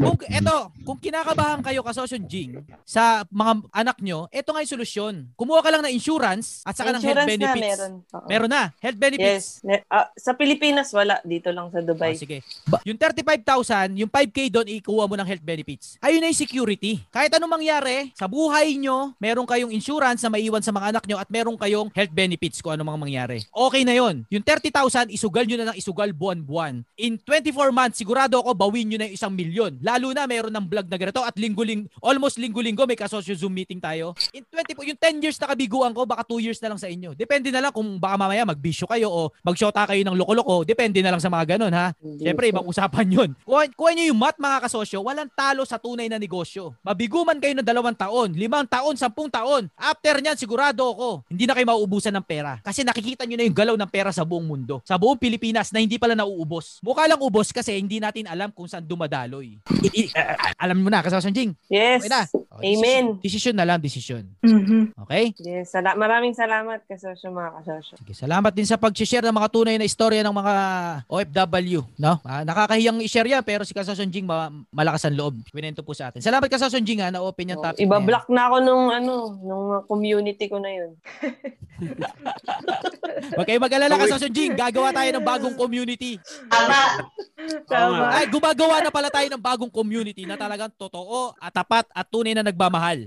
Kung 0.01 0.17
eto, 0.25 0.57
kung 0.83 0.99
kinakabahan 0.99 1.61
kayo 1.61 1.81
kasosyon 1.81 2.23
Jing 2.25 2.51
sa 2.83 3.23
mga 3.27 3.51
anak 3.71 3.97
nyo, 3.99 4.27
eto 4.29 4.51
nga 4.51 4.63
yung 4.63 4.73
solusyon. 4.73 5.13
Kumuha 5.35 5.59
ka 5.61 5.69
lang 5.71 5.83
ng 5.83 5.93
insurance 5.93 6.63
at 6.63 6.75
saka 6.75 6.95
ng 6.95 7.03
health 7.03 7.23
Insurance 7.23 7.31
na 7.31 7.53
benefits. 7.53 7.63
meron. 7.67 7.93
Oo. 8.11 8.27
Meron 8.27 8.51
na, 8.51 8.63
health 8.79 8.99
benefits. 8.99 9.45
Yes. 9.61 9.83
Ah, 9.87 10.07
sa 10.15 10.31
Pilipinas, 10.31 10.91
wala. 10.91 11.19
Dito 11.21 11.51
lang 11.51 11.67
sa 11.69 11.79
Dubai. 11.79 12.13
Oh, 12.13 12.19
sige. 12.19 12.43
Ba- 12.67 12.83
yung 12.83 12.97
35,000, 12.97 13.95
yung 13.95 14.11
5K 14.11 14.37
doon, 14.49 14.67
ikuha 14.69 15.03
mo 15.05 15.15
ng 15.15 15.27
health 15.27 15.43
benefits. 15.43 15.95
Ayun 15.99 16.23
na 16.23 16.31
yung 16.31 16.39
security. 16.39 17.03
Kahit 17.09 17.31
anong 17.35 17.59
mangyari, 17.59 18.11
sa 18.15 18.27
buhay 18.27 18.75
nyo, 18.77 19.13
meron 19.17 19.45
kayong 19.45 19.71
insurance 19.71 20.21
na 20.21 20.31
maiwan 20.31 20.63
sa 20.63 20.71
mga 20.71 20.95
anak 20.95 21.03
nyo 21.05 21.17
at 21.19 21.27
meron 21.27 21.57
kayong 21.57 21.89
health 21.91 22.13
benefits 22.13 22.59
kung 22.59 22.73
ano 22.73 22.83
mga 22.83 22.99
mangyari. 22.99 23.37
Okay 23.51 23.83
na 23.83 23.95
yon. 23.95 24.23
Yung 24.29 24.43
30,000, 24.43 25.11
isugal 25.11 25.43
nyo 25.45 25.57
na 25.57 25.73
ng 25.73 25.77
isugal 25.77 26.09
buwan-buwan. 26.11 26.83
In 26.95 27.17
24 27.17 27.71
months, 27.71 27.99
sigurado 28.21 28.37
ako, 28.45 28.53
bawin 28.53 28.85
nyo 28.85 28.97
na 29.01 29.09
yung 29.09 29.17
isang 29.17 29.33
milyon. 29.33 29.81
Lalo 29.81 30.13
na, 30.13 30.29
meron 30.29 30.53
ng 30.53 30.65
vlog 30.69 30.85
na 30.85 30.97
ganito 31.01 31.25
at 31.25 31.33
linggo-ling, 31.33 31.89
almost 32.05 32.37
linggo-linggo, 32.37 32.85
may 32.85 32.93
kasosyo 32.93 33.33
Zoom 33.33 33.57
meeting 33.57 33.81
tayo. 33.81 34.13
In 34.29 34.45
20, 34.45 34.77
po- 34.77 34.85
yung 34.85 34.99
10 34.99 35.23
years 35.25 35.41
na 35.41 35.49
kabiguan 35.49 35.89
ko, 35.89 36.05
baka 36.05 36.21
2 36.21 36.37
years 36.37 36.61
na 36.61 36.69
lang 36.69 36.77
sa 36.77 36.85
inyo. 36.85 37.17
Depende 37.17 37.49
na 37.49 37.65
lang 37.65 37.73
kung 37.73 37.97
baka 37.97 38.21
mamaya 38.21 38.45
magbisyo 38.45 38.85
kayo 38.85 39.09
o 39.09 39.19
magsyota 39.41 39.89
kayo 39.89 40.05
ng 40.05 40.13
loko-loko. 40.13 40.61
Depende 40.61 41.01
na 41.01 41.09
lang 41.09 41.21
sa 41.23 41.33
mga 41.33 41.57
ganun, 41.57 41.73
ha? 41.73 41.97
Siyempre, 41.97 42.53
ibang 42.53 42.67
usapan 42.69 43.07
yun. 43.09 43.29
Kuha, 43.41 43.65
kuha 43.73 43.89
nyo 43.97 44.05
yung 44.13 44.19
mat, 44.21 44.37
mga 44.37 44.69
kasosyo, 44.69 45.01
walang 45.01 45.29
talo 45.33 45.65
sa 45.65 45.81
tunay 45.81 46.05
na 46.05 46.21
negosyo. 46.21 46.77
Mabiguman 46.85 47.41
kayo 47.41 47.57
ng 47.57 47.65
dalawang 47.65 47.97
taon, 47.97 48.37
limang 48.37 48.69
taon, 48.69 48.93
sampung 49.01 49.33
taon. 49.33 49.65
After 49.73 50.21
nyan, 50.21 50.37
sigurado 50.37 50.85
ako, 50.93 51.25
hindi 51.25 51.49
na 51.49 51.57
kayo 51.57 51.65
mauubusan 51.73 52.13
ng 52.21 52.25
pera. 52.25 52.61
Kasi 52.61 52.85
nakikita 52.85 53.25
nyo 53.25 53.41
na 53.41 53.45
yung 53.49 53.57
galaw 53.57 53.75
ng 53.81 53.89
pera 53.89 54.13
sa 54.13 54.21
buong 54.21 54.45
mundo. 54.45 54.77
Sa 54.85 55.01
buong 55.01 55.17
Pilipinas 55.17 55.73
na 55.73 55.81
hindi 55.81 55.97
pala 55.97 56.13
nauubos. 56.13 56.77
Mukha 56.85 57.09
lang 57.09 57.17
ubos 57.17 57.49
kasi 57.49 57.79
hindi 57.79 57.97
natin 58.11 58.27
alam 58.27 58.51
kung 58.51 58.67
saan 58.67 58.83
dumadaloy. 58.83 59.55
I- 59.81 59.93
i- 60.03 60.11
alam 60.59 60.75
mo 60.77 60.91
na, 60.91 60.99
kasosyo 60.99 61.31
Jing. 61.31 61.55
Yes. 61.65 62.03
Okay 62.03 62.11
na. 62.11 62.21
Oh, 62.51 62.59
Amen. 62.59 63.15
Desisyon, 63.15 63.23
desisyon 63.23 63.55
na 63.55 63.63
lang, 63.63 63.79
desisyon. 63.79 64.23
Mhm. 64.43 64.91
Okay? 64.99 65.31
Yes, 65.39 65.71
sala- 65.71 65.95
maraming 65.95 66.35
salamat 66.35 66.83
kasosyo 66.83 67.31
mga 67.31 67.49
kasosyo. 67.57 67.95
Sige, 67.95 68.13
salamat 68.13 68.51
din 68.51 68.67
sa 68.67 68.75
pag-share 68.75 69.23
ng 69.23 69.33
mga 69.33 69.49
tunay 69.49 69.75
na 69.79 69.87
istorya 69.87 70.19
ng 70.21 70.35
mga 70.35 70.53
OFW, 71.07 71.79
no? 71.95 72.19
Ah, 72.21 72.43
nakakahiyang 72.43 72.99
i-share 72.99 73.25
yan 73.25 73.41
pero 73.41 73.63
si 73.63 73.71
Kasosyon 73.71 74.11
Jing 74.11 74.27
ma- 74.27 74.51
malakas 74.69 75.07
ang 75.07 75.15
loob. 75.15 75.39
Winento 75.49 75.79
po 75.79 75.93
sa 75.93 76.11
atin. 76.11 76.19
Salamat 76.19 76.51
Kasosyon 76.51 76.83
Jing 76.83 76.99
ha, 76.99 77.07
na 77.07 77.23
open 77.23 77.47
yung 77.47 77.63
topic. 77.63 77.79
na 77.79 77.79
yan. 77.79 77.87
Iba-block 77.87 78.25
na 78.27 78.41
ako 78.45 78.55
nung 78.59 78.85
ano, 78.91 79.11
nung 79.39 79.65
community 79.87 80.45
ko 80.51 80.59
na 80.59 80.69
yun. 80.69 80.91
Huwag 83.31 83.47
kayo 83.47 83.57
mag-alala 83.57 83.95
Kasosyon 83.97 84.29
Jing, 84.29 84.53
gagawa 84.53 84.91
tayo 84.91 85.09
ng 85.09 85.23
bagong 85.23 85.55
community. 85.55 86.19
Tama. 86.51 87.07
Ay, 88.07 88.25
gumagawa 88.25 88.79
na 88.79 88.89
pala 88.89 89.07
tayo 89.07 89.27
ng 89.27 89.39
bagong 89.39 89.69
community 89.69 90.23
na 90.23 90.33
talagang 90.35 90.71
totoo 90.71 91.35
at 91.35 91.51
tapat 91.51 91.85
at 91.87 92.05
tunay 92.05 92.31
na 92.31 92.41
nagmamahal. 92.41 93.05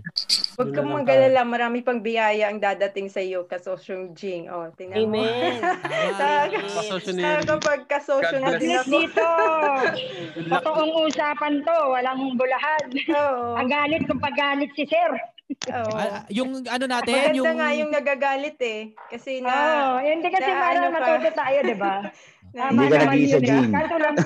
Huwag 0.54 0.70
kang 0.70 0.86
magalala, 0.86 1.42
marami 1.42 1.82
pang 1.82 1.98
biyaya 1.98 2.46
ang 2.46 2.58
dadating 2.58 3.10
sa 3.10 3.18
iyo, 3.18 3.42
kasosyong 3.44 4.14
Jing. 4.14 4.46
Oh, 4.46 4.70
tingnan 4.70 5.10
mo. 5.10 5.18
Amen. 5.18 5.58
Talaga- 6.20 6.62
Kasosyo 6.64 7.10
ni 7.10 7.22
talaga 7.22 7.54
pag 7.58 7.80
kasosyo 7.84 8.36
na 8.38 8.54
din 8.54 8.70
ako. 8.72 8.86
dito, 8.88 9.26
totoong 10.54 10.92
usapan 11.04 11.54
to, 11.60 11.78
walang 11.90 12.20
bulahan. 12.34 12.84
Oo. 13.10 13.58
Ang 13.58 13.68
galit 13.68 14.06
kung 14.06 14.22
pagalit 14.22 14.70
si 14.74 14.86
Sir. 14.86 15.10
Oo. 15.70 15.92
Ah, 15.92 16.24
yung 16.28 16.62
ano 16.64 16.84
natin, 16.86 17.14
Maganda 17.14 17.36
yung 17.36 17.46
nga 17.54 17.68
yung 17.72 17.90
nagagalit 17.92 18.58
eh. 18.60 18.80
Kasi 19.10 19.42
Oo, 19.42 19.46
na, 19.46 20.00
hindi 20.00 20.28
kasi 20.28 20.50
na 20.50 20.56
para 20.56 20.78
ano 20.78 20.88
matuto 20.90 21.30
tayo, 21.30 21.58
di 21.60 21.76
ba? 21.76 21.94
na, 22.56 22.62
Hindi 22.70 22.86
ka 22.88 22.98
nag-iisa. 23.04 23.38
Jean. 23.40 23.68
Kaso 23.68 23.96
lang, 23.98 24.16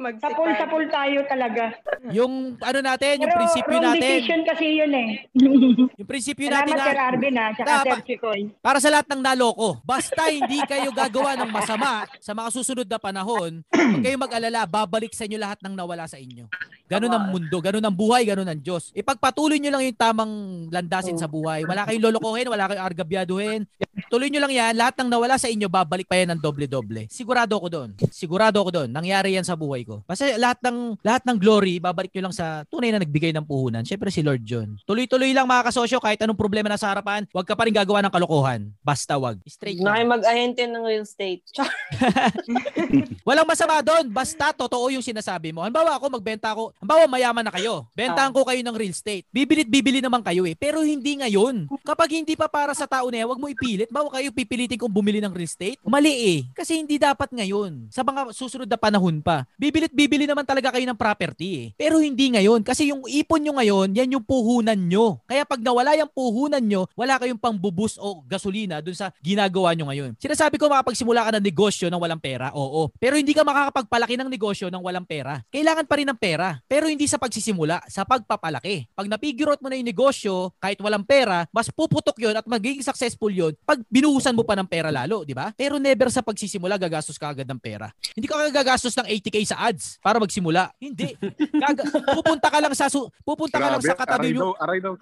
magsipag. 0.00 0.24
sapul-sapul 0.26 0.84
tayo 0.88 1.18
talaga. 1.24 1.64
yung 2.10 2.32
ano 2.56 2.78
natin, 2.80 3.20
yung 3.20 3.28
Pero 3.28 3.38
prinsipyo 3.38 3.76
wrong 3.76 3.86
natin. 3.86 4.00
decision 4.16 4.40
kasi 4.42 4.66
yun 4.74 4.92
eh. 4.92 5.08
Yung 6.00 6.08
prinsipyo 6.08 6.48
natin 6.48 6.72
Salamat 6.72 6.86
Sir 6.86 6.96
na 6.96 7.04
Arvin 7.06 7.34
ha, 7.36 7.46
tsaka 7.52 7.68
Dapat- 7.70 8.00
Sir 8.00 8.06
Chikoy. 8.08 8.40
para 8.58 8.78
sa 8.80 8.88
lahat 8.88 9.06
ng 9.06 9.20
naloko, 9.20 9.76
basta 9.82 10.22
hindi 10.26 10.58
kayo 10.64 10.88
gagawa 10.90 11.36
ng 11.36 11.50
masama 11.50 11.90
sa 12.16 12.32
mga 12.32 12.48
susunod 12.50 12.88
na 12.88 12.96
panahon, 12.96 13.60
huwag 13.66 14.00
kayong 14.00 14.22
mag-alala, 14.22 14.64
babalik 14.64 15.12
sa 15.12 15.24
inyo 15.24 15.36
lahat 15.36 15.60
ng 15.60 15.76
nawala 15.76 16.08
sa 16.08 16.16
inyo. 16.16 16.48
Ganun 16.86 17.12
ang 17.12 17.28
mundo, 17.28 17.56
ganun 17.60 17.84
ang 17.84 17.94
buhay, 17.94 18.24
ganun 18.24 18.48
ang 18.48 18.58
Diyos. 18.58 18.90
Ipagpatuloy 18.92 19.60
nyo 19.60 19.70
lang 19.70 19.84
yung 19.84 19.94
tamang 19.94 20.32
landasin 20.70 21.14
sa 21.14 21.28
buhay. 21.28 21.62
Wala 21.62 21.84
kayong 21.84 22.02
lolokohin, 22.02 22.48
wala 22.48 22.66
kayong 22.66 22.82
argabyaduhin. 22.82 23.60
Tuloy 24.06 24.30
nyo 24.30 24.40
lang 24.46 24.54
yan, 24.54 24.72
lahat 24.78 24.94
ng 25.02 25.10
nawala 25.10 25.34
sa 25.34 25.50
inyo, 25.50 25.66
babalik 25.66 26.06
pa 26.06 26.14
yan 26.14 26.34
ng 26.34 26.40
doble-doble. 26.40 27.10
Sigurado 27.10 27.58
ako 27.58 27.68
doon. 27.70 27.90
Sigurado 28.14 28.62
ako 28.62 28.70
doon. 28.70 28.88
Nangyari 28.90 29.34
yan 29.34 29.42
sa 29.42 29.58
buhay 29.58 29.82
ko. 29.82 30.06
Kasi 30.06 30.38
lahat 30.38 30.62
ng 30.62 30.98
lahat 31.02 31.22
ng 31.26 31.36
glory, 31.38 31.82
babalik 31.82 32.14
nyo 32.14 32.30
lang 32.30 32.34
sa 32.34 32.62
tunay 32.70 32.94
na 32.94 33.02
nagbigay 33.02 33.34
ng 33.34 33.46
puhunan. 33.46 33.82
Siyempre 33.82 34.14
si 34.14 34.22
Lord 34.22 34.42
John. 34.46 34.78
Tuloy-tuloy 34.86 35.34
lang 35.34 35.46
mga 35.46 35.70
kasosyo, 35.70 35.98
kahit 35.98 36.22
anong 36.22 36.38
problema 36.38 36.70
na 36.70 36.78
sa 36.78 36.90
harapan, 36.90 37.26
huwag 37.30 37.46
ka 37.46 37.54
pa 37.54 37.66
rin 37.66 37.74
gagawa 37.74 38.02
ng 38.02 38.12
kalokohan. 38.12 38.70
Basta 38.82 39.14
wag. 39.18 39.38
Straight 39.46 39.78
Na 39.82 39.98
mag-ahente 40.02 40.66
ng 40.66 40.82
real 40.82 41.06
estate. 41.06 41.46
Walang 43.28 43.46
masama 43.46 43.78
doon. 43.80 44.10
Basta 44.10 44.50
totoo 44.50 44.90
yung 44.90 45.04
sinasabi 45.04 45.54
mo. 45.54 45.62
Halimbawa 45.62 45.96
ako, 45.96 46.18
magbenta 46.18 46.50
ako. 46.50 46.74
Halimbawa 46.82 47.06
mayaman 47.06 47.44
na 47.46 47.52
kayo. 47.54 47.86
Bentahan 47.94 48.34
ko 48.34 48.42
kayo 48.44 48.60
ng 48.60 48.76
real 48.76 48.92
estate. 48.92 49.24
Bibilit 49.30 49.70
bibili 49.70 50.02
naman 50.02 50.20
kayo 50.20 50.44
eh. 50.44 50.58
Pero 50.58 50.82
hindi 50.82 51.16
ngayon. 51.22 51.70
Kapag 51.86 52.10
hindi 52.10 52.34
pa 52.34 52.50
para 52.50 52.74
sa 52.74 52.90
tao 52.90 53.06
na 53.08 53.22
yan, 53.22 53.26
huwag 53.30 53.40
mo 53.40 53.46
ipilit. 53.46 53.79
Bawa 53.88 54.12
kayo 54.12 54.28
pipilitin 54.34 54.76
kong 54.76 54.92
bumili 54.92 55.24
ng 55.24 55.32
real 55.32 55.48
estate. 55.48 55.80
Mali 55.80 56.12
eh. 56.12 56.40
Kasi 56.52 56.76
hindi 56.76 57.00
dapat 57.00 57.32
ngayon. 57.32 57.88
Sa 57.88 58.04
mga 58.04 58.36
susunod 58.36 58.68
na 58.68 58.76
panahon 58.76 59.24
pa. 59.24 59.48
Bibilit 59.56 59.94
bibili 59.96 60.28
naman 60.28 60.44
talaga 60.44 60.76
kayo 60.76 60.84
ng 60.84 60.98
property 60.98 61.48
eh. 61.56 61.66
Pero 61.80 62.02
hindi 62.02 62.28
ngayon. 62.34 62.60
Kasi 62.60 62.92
yung 62.92 63.06
ipon 63.08 63.40
nyo 63.40 63.56
ngayon, 63.56 63.88
yan 63.96 64.12
yung 64.18 64.24
puhunan 64.26 64.76
nyo. 64.76 65.22
Kaya 65.24 65.48
pag 65.48 65.62
nawala 65.62 65.96
yung 65.96 66.10
puhunan 66.10 66.60
nyo, 66.60 66.84
wala 66.98 67.16
kayong 67.16 67.40
pangbubus 67.40 67.96
o 67.96 68.20
gasolina 68.26 68.82
dun 68.84 68.98
sa 68.98 69.14
ginagawa 69.22 69.72
nyo 69.72 69.88
ngayon. 69.88 70.10
Sinasabi 70.18 70.58
ko 70.58 70.66
makapagsimula 70.66 71.22
ka 71.22 71.30
ng 71.38 71.44
negosyo 71.46 71.86
ng 71.86 72.00
walang 72.02 72.18
pera, 72.18 72.50
oo. 72.50 72.90
Pero 72.98 73.14
hindi 73.14 73.30
ka 73.30 73.46
makakapagpalaki 73.46 74.18
ng 74.18 74.28
negosyo 74.32 74.66
ng 74.68 74.82
walang 74.82 75.06
pera. 75.06 75.38
Kailangan 75.54 75.86
pa 75.86 75.94
rin 75.96 76.08
ng 76.10 76.18
pera. 76.18 76.58
Pero 76.66 76.90
hindi 76.90 77.06
sa 77.06 77.20
pagsisimula, 77.22 77.86
sa 77.86 78.02
pagpapalaki. 78.02 78.90
Pag 78.90 79.06
napigure 79.06 79.54
out 79.54 79.62
mo 79.62 79.70
na 79.70 79.78
yung 79.78 79.86
negosyo, 79.86 80.50
kahit 80.58 80.82
walang 80.82 81.06
pera, 81.06 81.46
mas 81.54 81.70
puputok 81.70 82.18
yon 82.18 82.34
at 82.34 82.46
magiging 82.48 82.82
successful 82.82 83.30
yon 83.30 83.54
pag 83.70 83.86
binuhusan 83.86 84.34
mo 84.34 84.42
pa 84.42 84.58
ng 84.58 84.66
pera 84.66 84.90
lalo, 84.90 85.22
di 85.22 85.30
ba? 85.30 85.54
Pero 85.54 85.78
never 85.78 86.10
sa 86.10 86.26
pagsisimula 86.26 86.74
gagastos 86.74 87.14
ka 87.14 87.30
agad 87.30 87.46
ng 87.46 87.60
pera. 87.62 87.94
Hindi 88.18 88.26
ka 88.26 88.50
gagastos 88.50 88.98
ng 88.98 89.06
80k 89.06 89.54
sa 89.54 89.62
ads 89.70 90.02
para 90.02 90.18
magsimula. 90.18 90.74
Hindi. 90.82 91.14
Gaga- 91.54 91.86
pupunta 92.18 92.50
ka 92.50 92.58
lang 92.58 92.74
sa 92.74 92.90
su- 92.90 93.06
pupunta 93.22 93.62
ka 93.62 93.70
lang 93.70 93.78
sa 93.78 93.94
katabi 93.94 94.34
nyo. 94.34 94.58
Aray 94.58 94.82
daw. 94.82 94.98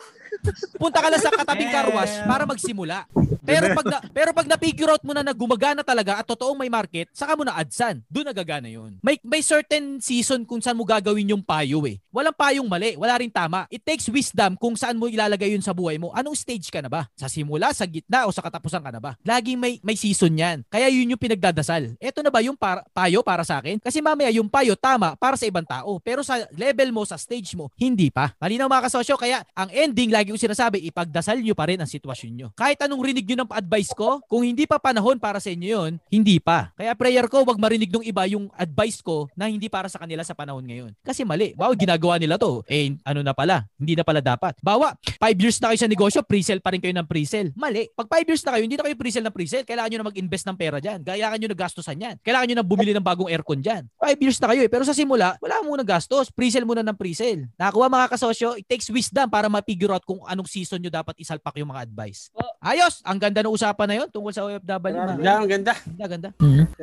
Punta 0.76 1.00
ka 1.00 1.08
lang 1.08 1.16
sa 1.16 1.32
katabing 1.32 1.72
car 1.72 1.88
wash 1.96 2.12
para 2.28 2.44
magsimula. 2.44 3.08
Pero 3.48 3.72
pag 3.72 3.86
na, 3.88 3.98
pero 4.12 4.30
pag 4.36 4.44
na-figure 4.44 4.92
out 4.92 5.00
mo 5.00 5.16
na 5.16 5.24
na 5.24 5.32
gumagana 5.32 5.80
talaga 5.80 6.20
at 6.20 6.28
totoong 6.28 6.60
may 6.60 6.68
market, 6.68 7.08
saka 7.16 7.32
mo 7.32 7.48
na 7.48 7.56
adsan. 7.56 8.04
Doon 8.12 8.28
nagagana 8.28 8.68
'yun. 8.68 9.00
May 9.00 9.16
may 9.24 9.40
certain 9.40 10.04
season 10.04 10.44
kung 10.44 10.60
saan 10.60 10.76
mo 10.76 10.84
gagawin 10.84 11.32
yung 11.32 11.40
payo 11.40 11.80
eh. 11.88 11.96
Walang 12.12 12.36
payong 12.36 12.68
mali, 12.68 12.92
wala 13.00 13.16
rin 13.16 13.32
tama. 13.32 13.64
It 13.72 13.80
takes 13.88 14.12
wisdom 14.12 14.60
kung 14.60 14.76
saan 14.76 15.00
mo 15.00 15.08
ilalagay 15.08 15.56
'yun 15.56 15.64
sa 15.64 15.72
buhay 15.72 15.96
mo. 15.96 16.12
Anong 16.12 16.36
stage 16.36 16.68
ka 16.68 16.84
na 16.84 16.92
ba? 16.92 17.08
Sa 17.16 17.32
simula, 17.32 17.72
sa 17.72 17.88
gitna 17.88 18.28
o 18.28 18.34
sa 18.36 18.44
katapusan 18.58 18.82
ka 18.82 18.90
na 18.90 19.00
ba? 19.00 19.14
Laging 19.22 19.56
may 19.56 19.78
may 19.86 19.94
season 19.94 20.34
'yan. 20.34 20.66
Kaya 20.66 20.90
'yun 20.90 21.14
yung 21.14 21.22
pinagdadasal. 21.22 21.94
Ito 22.02 22.20
na 22.26 22.34
ba 22.34 22.42
yung 22.42 22.58
para, 22.58 22.82
payo 22.90 23.22
para 23.22 23.46
sa 23.46 23.62
akin? 23.62 23.78
Kasi 23.78 24.02
mamaya 24.02 24.28
yung 24.34 24.50
payo 24.50 24.74
tama 24.74 25.14
para 25.14 25.38
sa 25.38 25.46
ibang 25.46 25.64
tao, 25.64 26.02
pero 26.02 26.26
sa 26.26 26.42
level 26.52 26.90
mo, 26.90 27.06
sa 27.06 27.14
stage 27.14 27.54
mo, 27.54 27.70
hindi 27.78 28.10
pa. 28.10 28.34
Malinaw 28.42 28.66
mga 28.66 28.90
kasosyo, 28.90 29.14
kaya 29.14 29.46
ang 29.54 29.70
ending 29.70 30.10
lagi 30.10 30.34
ko 30.34 30.36
sinasabi, 30.36 30.82
ipagdasal 30.90 31.38
nyo 31.38 31.54
pa 31.54 31.70
rin 31.70 31.78
ang 31.78 31.88
sitwasyon 31.88 32.32
nyo. 32.34 32.48
Kahit 32.58 32.82
anong 32.82 33.02
rinig 33.06 33.24
nyo 33.30 33.46
ng 33.46 33.50
advice 33.54 33.94
ko, 33.94 34.18
kung 34.26 34.42
hindi 34.42 34.66
pa 34.66 34.82
panahon 34.82 35.22
para 35.22 35.38
sa 35.38 35.54
inyo 35.54 35.68
yun, 35.68 35.92
hindi 36.10 36.42
pa. 36.42 36.74
Kaya 36.74 36.92
prayer 36.98 37.30
ko, 37.30 37.46
wag 37.46 37.60
marinig 37.60 37.94
ng 37.94 38.04
iba 38.04 38.26
yung 38.26 38.50
advice 38.58 38.98
ko 38.98 39.30
na 39.38 39.46
hindi 39.46 39.70
para 39.70 39.86
sa 39.86 40.02
kanila 40.02 40.26
sa 40.26 40.34
panahon 40.34 40.64
ngayon. 40.66 40.90
Kasi 41.06 41.22
mali. 41.22 41.54
Bawa, 41.54 41.76
ginagawa 41.78 42.18
nila 42.18 42.40
to. 42.40 42.64
Eh, 42.66 42.96
ano 43.04 43.20
na 43.22 43.36
pala, 43.36 43.68
hindi 43.78 43.94
na 43.94 44.02
pala 44.02 44.18
dapat. 44.18 44.58
Bawa, 44.64 44.96
5 45.20 45.38
years 45.38 45.58
na 45.62 45.70
kayo 45.70 45.80
sa 45.80 45.90
negosyo, 45.90 46.20
pre-sell 46.24 46.64
pa 46.64 46.72
rin 46.72 46.80
kayo 46.82 46.94
ng 46.96 47.06
pre-sell. 47.06 47.52
Mali. 47.54 47.90
Pag 47.92 48.08
5 48.08 48.28
years 48.28 48.42
na 48.48 48.56
kayo, 48.56 48.64
hindi 48.64 48.80
na 48.80 48.84
kayo 48.88 48.96
pre-sell 48.96 49.24
ng 49.28 49.34
pre-sell. 49.36 49.64
Kailangan 49.68 49.88
nyo 49.92 49.98
na 50.00 50.08
mag-invest 50.08 50.44
ng 50.48 50.56
pera 50.56 50.80
dyan. 50.80 51.04
Kailangan 51.04 51.36
nyo 51.36 51.48
na 51.52 51.58
gastusan 51.60 51.96
yan. 52.00 52.14
Kailangan 52.24 52.46
nyo 52.48 52.56
na 52.56 52.64
bumili 52.64 52.96
ng 52.96 53.04
bagong 53.04 53.28
aircon 53.28 53.60
dyan. 53.60 53.84
5 54.00 54.24
years 54.24 54.40
na 54.40 54.48
kayo 54.56 54.64
eh. 54.64 54.70
Pero 54.72 54.88
sa 54.88 54.96
simula, 54.96 55.36
wala 55.44 55.60
muna 55.60 55.84
gastos. 55.84 56.32
Pre-sell 56.32 56.64
muna 56.64 56.80
ng 56.80 56.96
pre-sell. 56.96 57.44
Nakakuha 57.60 57.92
mga 57.92 58.08
kasosyo, 58.08 58.56
it 58.56 58.64
takes 58.64 58.88
wisdom 58.88 59.28
para 59.28 59.52
ma-figure 59.52 59.92
out 59.92 60.02
kung 60.08 60.24
anong 60.24 60.48
season 60.48 60.80
nyo 60.80 60.88
dapat 60.88 61.12
isalpak 61.20 61.52
yung 61.60 61.68
mga 61.68 61.84
advice. 61.84 62.32
Ayos! 62.64 63.04
Ang 63.04 63.20
ganda 63.20 63.44
ng 63.44 63.52
usapan 63.52 63.86
na 63.86 63.94
yun 64.00 64.08
tungkol 64.08 64.32
sa 64.32 64.42
OFW. 64.48 64.96
Ang 64.96 65.20
ganda, 65.20 65.32
ang 65.36 65.48
ganda. 65.48 65.74
Ganda, 65.84 66.06
ganda. 66.08 66.30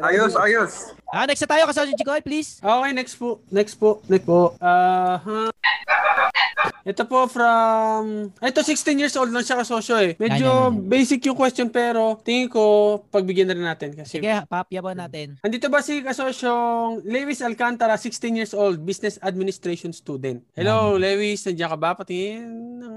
Ayos, 0.06 0.38
ayos. 0.38 0.94
Ah, 1.10 1.26
next 1.26 1.42
na 1.42 1.50
tayo, 1.50 1.64
kasosyo 1.66 1.98
Chikoy, 1.98 2.22
please. 2.22 2.62
Okay, 2.62 2.92
next 2.94 3.18
po. 3.18 3.42
Next 3.50 3.76
po. 3.76 4.00
Next 4.06 4.28
po. 4.28 4.54
Ah, 4.62 5.18
huh. 5.24 6.35
Ito 6.86 7.10
po 7.10 7.26
from... 7.26 8.30
Ito 8.38 8.62
16 8.62 9.02
years 9.02 9.18
old 9.18 9.34
lang 9.34 9.42
siya 9.42 9.58
kasosyo 9.58 9.98
eh. 10.06 10.14
Medyo 10.22 10.46
Yan, 10.46 10.70
yan, 10.70 10.86
yan. 10.86 10.86
basic 10.86 11.26
yung 11.26 11.34
question 11.34 11.66
pero 11.74 12.22
tingin 12.22 12.46
ko 12.46 13.02
pagbigyan 13.10 13.50
na 13.50 13.58
rin 13.58 13.66
natin 13.66 13.98
kasi... 13.98 14.22
Sige, 14.22 14.46
papya 14.46 14.86
ba 14.86 14.94
natin? 14.94 15.42
Andito 15.42 15.66
ba 15.74 15.82
si 15.82 16.06
kasosyong 16.06 17.02
Lewis 17.02 17.42
Alcantara, 17.42 17.98
16 17.98 18.38
years 18.38 18.54
old, 18.54 18.86
business 18.86 19.18
administration 19.26 19.90
student. 19.98 20.46
Hello, 20.54 20.94
Lewis. 20.94 21.42
Nandiyan 21.50 21.74
ka 21.74 21.78
ba? 21.82 21.98
Patingin 21.98 22.46
ng 22.78 22.96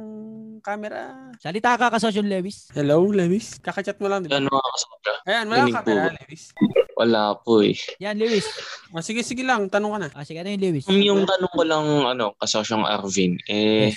camera. 0.60 1.32
Salita 1.40 1.72
ka, 1.80 1.88
kasosyo 1.88 2.20
Lewis. 2.20 2.68
Hello, 2.76 3.08
Lewis. 3.08 3.56
Kakachat 3.56 3.96
mo 4.04 4.12
lang, 4.12 4.20
di 4.20 4.28
ba? 4.28 4.36
Ano 4.36 4.52
mga 4.52 4.68
kasosyo? 4.76 5.12
Ayan, 5.24 5.44
wala 5.48 5.64
po 5.64 5.72
camera? 5.80 6.12
Lewis. 6.12 6.52
Wala 6.98 7.38
po 7.38 7.62
eh. 7.62 7.78
Yan, 8.02 8.18
Lewis. 8.18 8.42
Ah, 8.90 9.06
sige, 9.06 9.22
sige 9.22 9.46
lang. 9.46 9.70
Tanong 9.70 9.94
ka 9.94 9.98
na. 10.02 10.08
Ah, 10.18 10.26
sige, 10.26 10.42
ano 10.42 10.50
yung 10.50 10.62
Lewis? 10.66 10.84
Yung, 10.90 11.04
yung 11.06 11.22
tanong 11.22 11.52
ko 11.54 11.62
lang, 11.62 11.86
ano, 12.10 12.34
kasosyong 12.42 12.82
Arvin, 12.82 13.38
eh, 13.46 13.94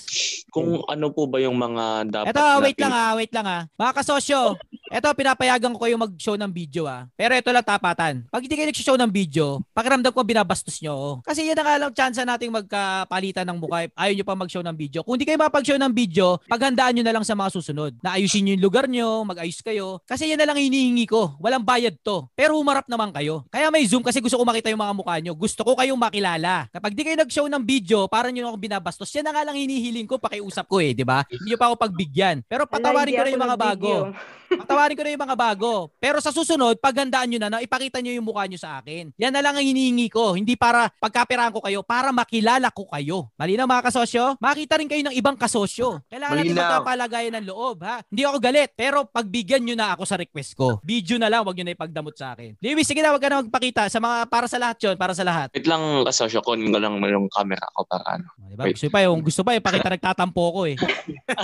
kung 0.54 0.86
ano 0.86 1.10
po 1.10 1.26
ba 1.26 1.42
yung 1.42 1.58
mga 1.58 2.12
dapat 2.12 2.30
Eto, 2.30 2.44
na 2.44 2.60
wait 2.62 2.78
lang 2.78 2.94
ah, 2.94 3.12
wait 3.18 3.32
lang 3.34 3.48
ah. 3.48 3.62
Mga 3.80 3.92
kasosyo, 4.04 4.60
eto 4.92 5.08
pinapayagan 5.16 5.72
ko 5.72 5.80
kayo 5.88 5.96
mag-show 5.96 6.36
ng 6.36 6.52
video 6.52 6.86
ah. 6.86 7.08
Pero 7.16 7.34
ito 7.34 7.50
lang 7.50 7.64
tapatan. 7.64 8.28
Pag 8.28 8.44
hindi 8.44 8.54
kayo 8.60 8.68
nag-show 8.68 9.00
ng 9.00 9.10
video, 9.10 9.64
pakiramdam 9.72 10.12
ko 10.12 10.22
binabastos 10.28 10.84
nyo. 10.84 11.24
Kasi 11.24 11.48
yun 11.48 11.56
ang 11.56 11.66
nga 11.66 11.80
lang 11.80 11.92
chance 11.96 12.20
nating 12.20 12.52
magkapalitan 12.52 13.48
ng 13.48 13.58
mukha. 13.64 13.88
Ayaw 13.96 14.14
nyo 14.14 14.26
pa 14.28 14.36
mag-show 14.36 14.62
ng 14.62 14.76
video. 14.76 15.02
Kung 15.08 15.16
hindi 15.16 15.26
kayo 15.26 15.40
mapag-show 15.40 15.80
ng 15.80 15.94
video, 15.96 16.36
paghandaan 16.52 17.00
nyo 17.00 17.04
na 17.08 17.16
lang 17.16 17.26
sa 17.26 17.34
mga 17.34 17.50
susunod. 17.56 17.96
Na 18.04 18.20
ayusin 18.20 18.44
nyo 18.44 18.60
yung 18.60 18.66
lugar 18.68 18.86
nyo, 18.92 19.24
mag-ayos 19.24 19.64
kayo. 19.64 20.04
Kasi 20.04 20.28
yan 20.28 20.38
na 20.38 20.52
lang 20.52 20.60
hinihingi 20.60 21.08
ko. 21.08 21.40
Walang 21.40 21.64
bayad 21.64 21.96
to. 22.04 22.28
Pero 22.36 22.60
humarap 22.60 22.91
naman 22.92 23.16
kayo. 23.16 23.48
Kaya 23.48 23.72
may 23.72 23.88
Zoom 23.88 24.04
kasi 24.04 24.20
gusto 24.20 24.36
ko 24.36 24.44
makita 24.44 24.68
yung 24.68 24.84
mga 24.84 24.96
mukha 24.96 25.16
nyo. 25.24 25.32
Gusto 25.32 25.64
ko 25.64 25.80
kayong 25.80 25.96
makilala. 25.96 26.68
Kapag 26.68 26.92
di 26.92 27.02
kayo 27.08 27.16
nag-show 27.16 27.48
ng 27.48 27.64
video, 27.64 28.12
parang 28.12 28.36
yun 28.36 28.44
ako 28.52 28.60
binabastos. 28.60 29.08
Yan 29.16 29.24
na 29.24 29.32
nga 29.32 29.48
lang 29.48 29.56
hinihiling 29.56 30.04
ko, 30.04 30.20
pakiusap 30.20 30.68
ko 30.68 30.84
eh, 30.84 30.92
di 30.92 31.08
ba? 31.08 31.24
Hindi 31.32 31.56
nyo 31.56 31.58
pa 31.58 31.72
ako 31.72 31.76
pagbigyan. 31.80 32.44
Pero 32.44 32.68
patawarin 32.68 33.16
ko 33.16 33.24
na 33.24 33.32
yung 33.32 33.46
mga 33.48 33.60
bago. 33.60 33.92
Patawarin 34.52 35.00
ko 35.00 35.04
na 35.08 35.16
yung 35.16 35.24
mga 35.24 35.38
bago. 35.40 35.88
Pero 35.96 36.20
sa 36.20 36.36
susunod, 36.36 36.76
paghandaan 36.76 37.28
nyo 37.32 37.40
na 37.40 37.48
na 37.48 37.64
ipakita 37.64 38.04
nyo 38.04 38.12
yung 38.12 38.28
mukha 38.28 38.44
nyo 38.52 38.60
sa 38.60 38.84
akin. 38.84 39.16
Yan 39.16 39.32
na 39.32 39.40
lang 39.40 39.56
ang 39.56 39.64
hinihingi 39.64 40.12
ko. 40.12 40.36
Hindi 40.36 40.60
para 40.60 40.92
pagkaperahan 41.00 41.56
ko 41.56 41.64
kayo, 41.64 41.80
para 41.88 42.12
makilala 42.12 42.68
ko 42.68 42.84
kayo. 42.92 43.32
Malinaw 43.40 43.64
mga 43.64 43.88
kasosyo? 43.88 44.36
Makita 44.44 44.76
rin 44.84 44.92
kayo 44.92 45.08
ng 45.08 45.16
ibang 45.16 45.40
kasosyo. 45.40 46.04
Kailangan 46.12 46.36
natin 46.36 46.52
Malinaw. 46.52 46.68
magkapalagayan 46.68 47.34
ng 47.40 47.46
loob, 47.48 47.78
ha? 47.88 48.04
Hindi 48.12 48.22
ako 48.28 48.38
galit, 48.44 48.70
pero 48.76 49.08
pagbigyan 49.08 49.64
nyo 49.64 49.76
na 49.80 49.96
ako 49.96 50.04
sa 50.04 50.20
request 50.20 50.52
ko. 50.60 50.84
Video 50.84 51.16
na 51.16 51.32
lang, 51.32 51.48
wag 51.48 51.56
nyo 51.56 51.66
na 51.72 51.76
ipagdamot 51.78 52.16
sa 52.20 52.36
akin. 52.36 52.60
Lewis, 52.82 52.98
sige 52.98 53.06
na, 53.06 53.14
wag 53.14 53.22
ka 53.22 53.30
na 53.30 53.46
magpakita. 53.46 53.94
Sa 53.94 54.02
mga, 54.02 54.26
para 54.26 54.50
sa 54.50 54.58
lahat 54.58 54.78
yun, 54.82 54.98
para 54.98 55.14
sa 55.14 55.22
lahat. 55.22 55.54
Wait 55.54 55.70
lang, 55.70 56.02
kasosyo, 56.02 56.42
kunin 56.42 56.74
ko 56.74 56.82
lang 56.82 56.98
yung 56.98 57.30
camera 57.30 57.62
ko 57.78 57.86
para 57.86 58.18
ano. 58.18 58.26
Diba? 58.42 58.66
Gusto 58.74 58.90
pa 58.90 59.00
yung 59.06 59.22
gusto 59.22 59.42
pa 59.46 59.54
ipakita 59.54 59.94
nagtatampo 59.94 60.42
ko 60.50 60.62
eh. 60.66 60.74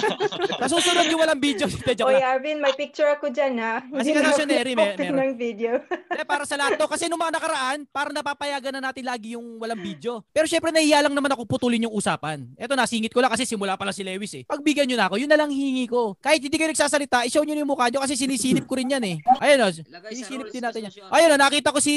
sa 0.59 0.65
susunod 0.65 1.05
yung 1.05 1.21
walang 1.21 1.37
video. 1.37 1.69
Oy. 2.09 2.17
Arvin, 2.17 2.57
may 2.57 2.73
picture 2.73 3.05
ako 3.05 3.29
dyan 3.29 3.53
ha. 3.61 3.85
Kasi 3.85 4.17
ka 4.17 4.19
na 4.25 4.33
si 4.33 4.43
Neri, 4.49 4.73
may- 4.73 4.97
meron. 4.97 5.13
ng 5.29 5.37
video. 5.37 5.77
Hindi, 5.87 6.23
para 6.25 6.43
sa 6.49 6.57
lahat 6.57 6.81
to. 6.81 6.89
Kasi 6.89 7.05
nung 7.05 7.21
mga 7.21 7.37
nakaraan, 7.37 7.85
parang 7.93 8.17
napapayagan 8.17 8.81
na 8.81 8.89
natin 8.89 9.05
lagi 9.05 9.37
yung 9.37 9.61
walang 9.61 9.77
video. 9.77 10.25
Pero 10.33 10.49
syempre, 10.49 10.73
nahiya 10.73 11.05
lang 11.05 11.13
naman 11.13 11.29
ako 11.37 11.45
putulin 11.45 11.85
yung 11.85 11.93
usapan. 11.93 12.49
Eto, 12.57 12.73
nasingit 12.73 13.13
ko 13.13 13.21
lang 13.21 13.29
kasi 13.29 13.45
simula 13.45 13.77
pa 13.77 13.85
lang 13.85 13.93
si 13.93 14.01
Lewis 14.01 14.33
eh. 14.33 14.43
Pagbigyan 14.43 14.89
nyo 14.89 14.97
na 14.97 15.05
ako, 15.05 15.15
yun 15.21 15.29
na 15.29 15.37
lang 15.37 15.53
hihingi 15.53 15.85
ko. 15.85 16.17
Kahit 16.17 16.41
hindi 16.41 16.57
kayo 16.57 16.73
nagsasalita, 16.73 17.29
i-show 17.29 17.45
nyo 17.45 17.53
yung 17.53 17.69
mukha 17.69 17.93
nyo 17.93 18.01
kasi 18.01 18.17
sinisilip 18.17 18.65
ko 18.65 18.73
rin 18.73 18.89
yan 18.89 19.05
eh. 19.05 19.15
Ayun 19.39 19.63
o, 19.63 19.67
sinisilip 19.71 20.49
din 20.51 20.65
natin 20.65 20.89
yan. 20.89 20.93
Ayun 21.07 21.26
o, 21.33 21.39
nakita 21.39 21.69
ko 21.73 21.79
si, 21.81 21.95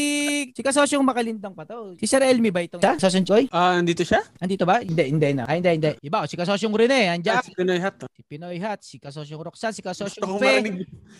si 0.50 0.60
kasosyong 0.64 1.04
makalintang 1.04 1.54
pa 1.54 1.68
to. 1.68 1.94
Si 2.00 2.06
Sir 2.08 2.24
Elmi 2.24 2.50
ba 2.50 2.64
ito? 2.64 2.80
Siya? 2.80 2.98
Sosyon 2.98 3.24
Choi? 3.26 3.44
Ah, 3.54 3.78
nandito 3.78 4.02
siya? 4.02 4.24
Andito 4.42 4.64
ba? 4.64 4.82
Hindi, 4.82 5.04
hindi 5.10 5.28
na. 5.36 5.44
Ay, 5.46 5.62
hindi, 5.62 5.70
hindi. 5.76 5.90
Iba, 6.02 6.22
o, 6.22 6.28
si 6.30 6.34
kasosyong 6.38 6.74
Rene, 6.74 7.10
andyan. 7.10 7.38
Ah, 7.38 7.44
si 7.44 7.52
Pinoy 7.54 7.78
Hat. 7.78 7.96
Si 8.10 8.22
Pinoy 8.26 8.58
Hat, 8.58 8.80
si 8.82 8.96
kasosyong 8.98 9.42
Roxanne, 9.42 9.74
si 9.76 9.82
kasosyong 9.82 10.32
Fe. 10.40 10.52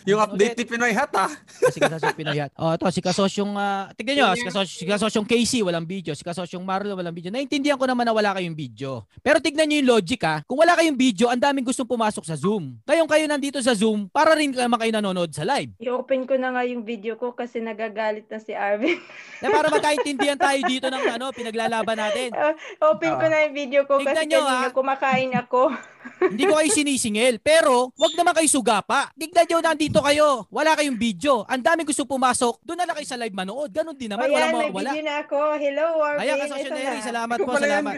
yung 0.09 0.19
update 0.19 0.55
ni 0.59 0.65
Pinoy 0.65 0.93
Hat 0.95 1.13
ah. 1.15 1.31
si 1.71 1.79
kasosyong 1.79 2.17
Pinoy 2.17 2.37
Hat. 2.41 2.51
Oh, 2.57 2.73
ito, 2.73 2.87
si 2.91 3.01
kasosyong, 3.03 3.53
uh, 3.55 3.91
tignan 3.95 4.13
nyo, 4.19 4.27
si 4.35 4.43
kasosyong, 4.47 4.79
si 4.81 4.85
kasosyong 4.87 5.27
Casey, 5.27 5.61
walang 5.61 5.85
video. 5.85 6.11
Si 6.17 6.23
kasosyong 6.23 6.63
Marlo, 6.63 6.95
walang 6.95 7.15
video. 7.15 7.29
Naintindihan 7.31 7.77
ko 7.77 7.85
naman 7.85 8.07
na 8.07 8.13
wala 8.13 8.33
kayong 8.35 8.57
video. 8.57 9.05
Pero 9.19 9.39
tignan 9.43 9.69
nyo 9.69 9.77
yung 9.81 9.89
logic 9.99 10.21
ha. 10.25 10.41
Kung 10.45 10.59
wala 10.59 10.73
kayong 10.75 10.97
video, 10.97 11.29
ang 11.29 11.39
daming 11.39 11.67
gustong 11.67 11.87
pumasok 11.87 12.23
sa 12.25 12.35
Zoom. 12.35 12.77
Ngayong 12.87 13.09
kayo 13.09 13.25
nandito 13.27 13.57
sa 13.61 13.75
Zoom, 13.77 14.07
para 14.09 14.35
rin 14.35 14.51
naman 14.51 14.77
kayo 14.79 14.91
nanonood 14.91 15.31
sa 15.31 15.43
live. 15.45 15.73
I-open 15.81 16.27
ko 16.27 16.35
na 16.37 16.53
nga 16.53 16.63
yung 16.67 16.83
video 16.83 17.15
ko 17.15 17.33
kasi 17.33 17.59
nagagalit 17.91 18.25
na 18.31 18.39
si 18.39 18.55
Arvin. 18.55 18.97
Na 19.43 19.51
para 19.51 19.67
magkaintindihan 19.67 20.39
tayo 20.39 20.63
dito 20.63 20.87
ng 20.87 21.03
ano, 21.19 21.35
pinaglalaban 21.35 21.99
natin. 21.99 22.31
Open 22.87 23.13
ko 23.19 23.25
na 23.27 23.43
yung 23.45 23.55
video 23.55 23.83
ko 23.83 23.99
kasi 23.99 24.31
nyo, 24.31 24.39
kanina 24.47 24.71
ah. 24.71 24.71
kumakain 24.71 25.31
ako. 25.35 25.75
Hindi 26.21 26.45
ko 26.45 26.53
kayo 26.53 26.69
sinisingil, 26.69 27.37
pero 27.37 27.89
wag 27.93 28.13
naman 28.13 28.33
kayo 28.33 28.45
sugapa. 28.45 29.09
Tignan 29.13 29.43
nyo, 29.43 29.57
nandito 29.59 29.99
kayo. 29.99 30.45
Wala 30.47 30.73
kayong 30.73 30.95
video. 30.95 31.41
Ang 31.45 31.61
daming 31.61 31.85
gusto 31.85 32.05
pumasok. 32.05 32.61
Doon 32.61 32.77
na 32.77 32.85
lang 32.85 32.95
kayo 32.95 33.05
sa 33.05 33.17
live 33.17 33.33
manood. 33.33 33.69
Ganon 33.69 33.93
din 33.93 34.05
naman. 34.07 34.25
Ayan, 34.25 34.33
Walang 34.33 34.51
may 34.51 34.61
mawawala. 34.67 34.89
video 34.91 35.03
na 35.03 35.15
ako. 35.21 35.39
Hello, 35.57 35.85
Arvin. 35.99 36.21
Ayan, 36.21 36.35
Ito 36.35 36.43
kasosyonary. 36.47 36.85
na. 36.87 37.01
Salamat 37.03 37.37
po, 37.37 37.51
salamat. 37.55 37.95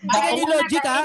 Tignan 0.00 0.34
yung 0.40 0.50
logic 0.50 0.82
ha. 0.82 1.00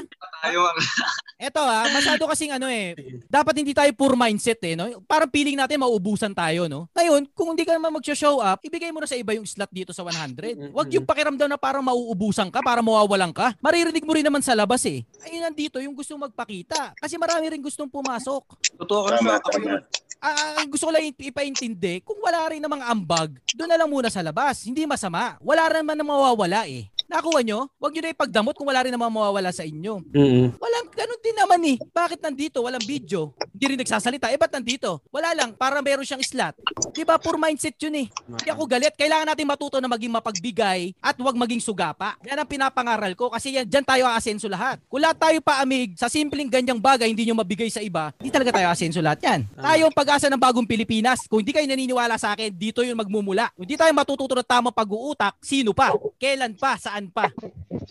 Eto 1.35 1.59
ha, 1.59 1.91
masyado 1.91 2.23
kasing 2.25 2.53
ano 2.53 2.69
eh. 2.69 2.95
Dapat 3.27 3.59
hindi 3.59 3.75
tayo 3.75 3.91
poor 3.91 4.15
mindset 4.15 4.61
eh, 4.63 4.73
no? 4.73 4.87
Parang 5.03 5.27
feeling 5.27 5.57
natin 5.57 5.81
mauubusan 5.81 6.31
tayo, 6.31 6.65
no? 6.65 6.87
Ngayon, 6.95 7.27
kung 7.33 7.51
hindi 7.51 7.67
ka 7.67 7.75
naman 7.75 7.91
mag-show 7.91 8.39
up, 8.39 8.63
ibigay 8.63 8.87
mo 8.89 9.03
na 9.03 9.09
sa 9.09 9.17
iba 9.17 9.35
yung 9.35 9.43
slot 9.43 9.67
dito 9.67 9.91
sa 9.91 10.05
100. 10.07 10.71
Huwag 10.71 10.87
yung 10.93 11.03
pakiramdam 11.03 11.49
na 11.49 11.59
parang 11.59 11.83
mauubusan 11.83 12.47
ka, 12.47 12.63
para 12.63 12.79
mawawalan 12.79 13.35
ka. 13.35 13.51
Maririnig 13.59 14.05
mo 14.05 14.15
rin 14.15 14.23
naman 14.23 14.39
sa 14.39 14.55
labas 14.55 14.79
eh. 14.87 15.03
Ayun 15.35 15.51
nandito, 15.51 15.83
yung 15.83 15.91
gustong 15.91 16.15
magpakita. 16.15 16.95
Kasi 16.95 17.19
marami 17.19 17.51
rin 17.51 17.59
gustong 17.59 17.91
pumasok. 17.91 18.55
Totoo 18.79 19.11
ka 19.11 19.19
sa 19.19 19.35
ako 19.35 19.59
yun. 19.59 19.83
Ah, 20.23 20.63
ang 20.63 20.71
gusto 20.71 20.87
ko 20.87 20.95
lang 20.95 21.03
ipa- 21.11 21.27
ipaintindi, 21.27 21.99
kung 22.07 22.23
wala 22.23 22.55
rin 22.55 22.63
namang 22.63 22.79
ambag, 22.87 23.35
doon 23.51 23.67
na 23.67 23.75
lang 23.75 23.91
muna 23.91 24.07
sa 24.07 24.23
labas. 24.23 24.63
Hindi 24.63 24.87
masama. 24.87 25.35
Wala 25.43 25.67
rin 25.67 25.83
naman 25.83 25.99
na 25.99 26.07
mawawala 26.07 26.71
eh. 26.71 26.87
Nakuha 27.05 27.45
nyo? 27.45 27.69
Huwag 27.77 27.91
nyo 27.93 28.01
na 28.01 28.13
ipagdamot 28.13 28.57
kung 28.57 28.65
wala 28.65 28.81
rin 28.81 28.89
naman 28.89 29.13
mawawala 29.13 29.53
sa 29.53 29.61
inyo. 29.61 30.01
Mm-mm. 30.09 30.57
Walang, 30.57 30.87
ganun 30.89 31.21
din 31.21 31.37
naman 31.37 31.61
eh. 31.69 31.77
Bakit 31.77 32.19
nandito? 32.21 32.65
Walang 32.65 32.81
video. 32.81 33.37
Hindi 33.53 33.65
rin 33.71 33.79
nagsasalita. 33.79 34.33
Eh, 34.33 34.41
ba't 34.41 34.49
nandito? 34.49 35.05
Wala 35.13 35.37
lang. 35.37 35.53
Para 35.53 35.85
meron 35.85 36.01
siyang 36.01 36.25
slot. 36.25 36.57
Di 36.91 37.05
ba? 37.05 37.21
Poor 37.21 37.37
mindset 37.37 37.77
yun 37.77 38.05
eh. 38.05 38.07
Hindi 38.09 38.49
ako 38.49 38.65
galit. 38.65 38.97
Kailangan 38.97 39.29
natin 39.29 39.45
matuto 39.45 39.77
na 39.77 39.85
maging 39.85 40.17
mapagbigay 40.17 40.97
at 40.97 41.15
huwag 41.21 41.37
maging 41.37 41.61
sugapa. 41.61 42.17
Yan 42.25 42.41
ang 42.41 42.49
pinapangaral 42.49 43.13
ko 43.13 43.29
kasi 43.29 43.53
yan, 43.53 43.69
dyan 43.69 43.85
tayo 43.85 44.09
aasenso 44.09 44.49
lahat. 44.49 44.81
Kung 44.89 44.99
lahat 44.99 45.21
tayo 45.21 45.37
paamig 45.45 45.93
sa 45.93 46.09
simpleng 46.09 46.49
ganyang 46.49 46.81
bagay 46.81 47.05
hindi 47.05 47.29
nyo 47.29 47.37
mabigay 47.37 47.69
sa 47.69 47.85
iba, 47.85 48.09
hindi 48.17 48.33
talaga 48.33 48.57
tayo 48.57 48.65
aasenso 48.73 48.99
lahat 48.99 49.21
yan. 49.21 49.39
Tayo 49.53 49.83
ang 49.87 49.95
pag-asa 49.95 50.25
ng 50.25 50.41
bagong 50.41 50.65
Pilipinas. 50.65 51.29
Kung 51.29 51.45
hindi 51.45 51.53
kayo 51.53 51.69
naniniwala 51.69 52.17
sa 52.17 52.33
akin, 52.33 52.49
dito 52.49 52.81
yung 52.81 52.97
magmumula. 52.97 53.53
Kung 53.53 53.69
hindi 53.69 53.77
tayo 53.77 53.93
matututo 53.93 54.33
ng 54.33 54.47
tamang 54.47 54.73
pag-uutak, 54.73 55.37
sino 55.39 55.69
pa? 55.71 55.93
Kailan 56.17 56.57
pa? 56.57 56.75
Saan 56.95 57.11
pa? 57.11 57.27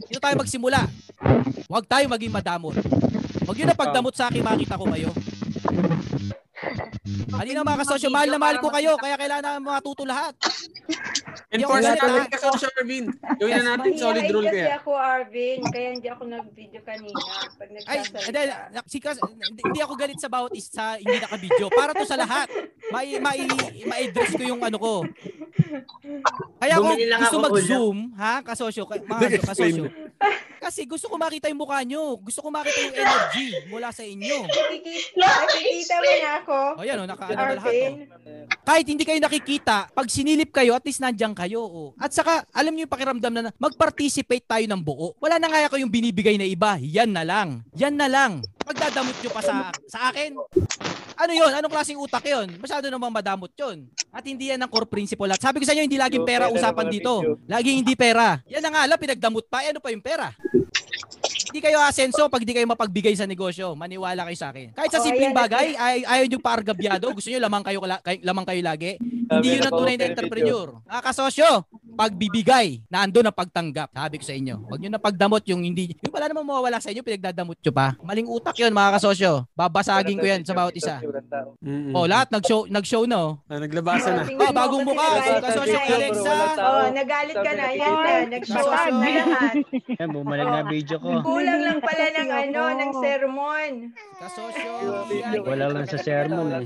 Dito 0.08 0.16
tayo 0.16 0.32
magsimula. 0.40 0.80
Huwag 1.68 1.84
tayo 1.84 2.08
maging 2.08 2.32
madamot. 2.32 2.72
Huwag 3.44 3.58
yun 3.60 3.68
na 3.68 3.76
pagdamot 3.76 4.16
sa 4.16 4.32
akin, 4.32 4.40
makita 4.40 4.80
ko 4.80 4.88
kayo. 4.88 5.12
Halina 7.36 7.60
mga 7.60 7.84
kasosyo, 7.84 8.08
mahal 8.08 8.32
na 8.32 8.40
mahal 8.40 8.64
ko 8.64 8.72
kayo, 8.72 8.96
kaya 8.96 9.20
kailangan 9.20 9.60
matuto 9.60 10.08
lahat. 10.08 10.32
Ako 11.34 11.52
Enforce 11.54 11.84
galit, 11.84 12.00
natin 12.00 12.14
ah. 12.14 12.26
ka 12.30 12.36
sa 12.38 12.68
Arvin. 12.74 13.04
Gawin 13.38 13.52
na 13.54 13.64
natin 13.74 13.90
solid 13.94 14.26
rule 14.30 14.46
kasi 14.46 14.60
kaya. 14.62 14.78
ako, 14.78 14.90
Arvin. 14.94 15.58
Kaya 15.68 15.88
hindi 15.94 16.08
ako 16.08 16.22
nag-video 16.24 16.80
kanina. 16.82 17.18
Pag 17.54 17.68
Ay, 17.68 17.74
nagsasalita. 17.74 18.18
hindi, 18.24 18.40
na- 18.46 18.86
si 18.86 18.98
Kas, 19.00 19.16
hindi 19.40 19.80
ako 19.82 19.92
galit 19.94 20.18
sa 20.18 20.28
bawat 20.30 20.52
isa 20.54 20.86
hindi 20.98 21.16
naka-video. 21.18 21.66
Para 21.70 21.90
to 21.92 22.04
sa 22.04 22.16
lahat. 22.16 22.48
Mai, 22.92 23.18
mai, 23.18 23.40
ma-address 23.84 24.32
ko 24.36 24.42
yung 24.44 24.62
ano 24.62 24.76
ko. 24.78 24.94
Kaya 26.60 26.76
lang 26.80 27.20
gusto 27.20 27.36
ako 27.38 27.46
mag-zoom, 27.50 27.98
ha, 28.14 28.40
kasosyo, 28.40 28.82
ka- 28.86 29.02
mga 29.02 29.42
kasosyo, 29.42 29.84
kasi 30.64 30.88
gusto 30.88 31.06
ko 31.10 31.16
makita 31.20 31.48
yung 31.52 31.60
mukha 31.60 31.80
nyo. 31.84 32.16
Gusto 32.20 32.40
ko 32.40 32.48
makita 32.48 32.78
yung 32.84 32.96
energy 32.96 33.48
mula 33.68 33.88
sa 33.92 34.02
inyo. 34.04 34.36
Nakikita, 35.14 35.94
mo 36.00 36.12
na 36.12 36.30
ako. 36.40 36.58
O 36.80 36.84
yan, 36.84 36.96
o, 37.00 37.06
nakaano 37.06 37.34
na 37.34 37.54
lahat. 37.56 37.72
Arvin. 37.72 37.92
O. 38.04 38.14
Kahit 38.64 38.86
hindi 38.88 39.04
kayo 39.04 39.20
nakikita, 39.20 39.92
pag 39.92 40.06
sinilip 40.08 40.50
kayo, 40.50 40.72
at 40.72 40.84
least 40.84 41.04
nandiyan 41.04 41.36
kayo. 41.36 41.60
O. 41.64 41.80
At 42.00 42.16
saka, 42.16 42.48
alam 42.50 42.72
niyo 42.72 42.88
yung 42.88 42.94
pakiramdam 42.94 43.32
na 43.32 43.52
mag-participate 43.60 44.44
tayo 44.48 44.64
ng 44.64 44.80
buo. 44.80 45.12
Wala 45.20 45.36
na 45.36 45.48
nga 45.52 45.72
kayong 45.76 45.92
binibigay 45.92 46.40
na 46.40 46.48
iba. 46.48 46.80
Yan 46.80 47.12
na 47.12 47.22
lang. 47.22 47.60
Yan 47.76 47.94
na 47.94 48.08
lang. 48.08 48.40
Pagdadamot 48.64 49.16
nyo 49.20 49.30
pa 49.30 49.42
sa, 49.44 49.54
sa 49.86 49.98
akin, 50.08 50.32
ano 51.14 51.32
yon? 51.32 51.52
Anong 51.54 51.72
klaseng 51.72 52.00
utak 52.00 52.26
yon? 52.26 52.48
Masyado 52.58 52.90
namang 52.90 53.14
madamot 53.14 53.52
yon. 53.54 53.86
At 54.10 54.24
hindi 54.26 54.50
yan 54.50 54.58
ang 54.58 54.70
core 54.70 54.88
principle. 54.88 55.30
At 55.30 55.38
sabi 55.38 55.62
ko 55.62 55.64
sa 55.68 55.76
inyo, 55.76 55.86
hindi 55.86 56.00
laging 56.00 56.26
pera 56.26 56.50
usapan 56.50 56.90
dito. 56.90 57.38
Laging 57.46 57.84
hindi 57.86 57.94
pera. 57.94 58.42
Yan 58.50 58.62
na 58.64 58.70
nga 58.72 58.82
lang, 58.88 58.98
pinagdamot 58.98 59.46
pa. 59.46 59.62
Eh, 59.62 59.70
ano 59.70 59.78
pa 59.78 59.94
yung 59.94 60.02
pera? 60.02 60.34
Hindi 61.54 61.70
kayo 61.70 61.78
asenso 61.78 62.26
pag 62.26 62.42
di 62.42 62.50
kayo 62.50 62.66
mapagbigay 62.66 63.14
sa 63.14 63.30
negosyo. 63.30 63.78
Maniwala 63.78 64.26
kayo 64.26 64.34
sa 64.34 64.50
akin. 64.50 64.74
Kahit 64.74 64.90
sa 64.90 64.98
Oh, 64.98 65.06
simpleng 65.06 65.30
bagay, 65.30 65.78
ay, 65.78 66.02
ayaw 66.02 66.26
nyo 66.26 66.42
paargabyado. 66.42 67.06
Gusto 67.14 67.30
nyo 67.30 67.38
lamang 67.38 67.62
kayo, 67.62 67.78
la- 67.86 68.02
kay- 68.02 68.26
lamang 68.26 68.42
kayo 68.42 68.58
lagi. 68.58 68.98
Hindi 68.98 69.54
yun 69.54 69.62
ang 69.62 69.72
tunay 69.72 69.94
na 69.94 70.10
entrepreneur. 70.10 70.82
Mga 70.82 71.02
kasosyo, 71.06 71.62
pagbibigay, 71.94 72.82
naandun 72.90 73.24
ang 73.24 73.32
pagtanggap. 73.32 73.86
Sabi 73.88 74.18
ko 74.18 74.24
sa 74.26 74.34
inyo. 74.34 74.66
Huwag 74.66 74.80
nyo 74.82 74.90
na 74.90 74.98
pagdamot 74.98 75.46
yung 75.46 75.62
hindi, 75.62 75.94
yung 75.96 76.10
wala 76.10 76.26
namang 76.26 76.42
mawawala 76.44 76.82
sa 76.82 76.90
inyo, 76.90 77.00
pinagdadamot 77.00 77.54
nyo 77.56 77.72
pa. 77.72 77.94
Maling 78.02 78.26
utak 78.26 78.58
yun 78.58 78.74
mga 78.74 78.98
kasosyo. 78.98 79.46
Babasagin 79.54 80.18
ko 80.18 80.26
yan 80.26 80.42
sa 80.42 80.52
bawat 80.52 80.74
isa. 80.74 80.98
Mm-mm. 81.62 81.94
Oh, 81.94 82.04
lahat 82.04 82.28
nag-show, 82.28 82.66
nag-show 82.66 83.06
na 83.06 83.16
oh. 83.16 83.32
Ah, 83.46 83.62
naglabasan 83.62 84.12
na. 84.12 84.22
Oh, 84.26 84.50
bagong 84.50 84.84
mukha. 84.84 85.06
kasosyo 85.40 85.78
ka 85.78 85.86
na. 85.86 85.96
Alexa. 85.96 86.34
Oh, 86.58 86.86
nagalit 86.90 87.36
ka 87.38 87.52
na. 87.54 87.64
Yan 87.72 87.94
na. 87.94 88.12
Nag-show 88.28 88.66
na 88.66 89.08
lahat. 89.08 89.54
Yan, 89.96 90.08
bumalik 90.10 90.46
na 90.50 90.60
video 90.66 90.96
ko. 90.98 91.08
Kulang 91.44 91.60
lang 91.60 91.80
pala 91.84 92.04
ng 92.08 92.30
ano, 92.32 92.62
ng 92.72 92.92
sermon. 93.04 93.72
Kasosyo. 94.16 94.72
Wala 95.44 95.64
lang 95.76 95.84
sa 95.84 95.98
sermon 96.00 96.48
eh. 96.56 96.64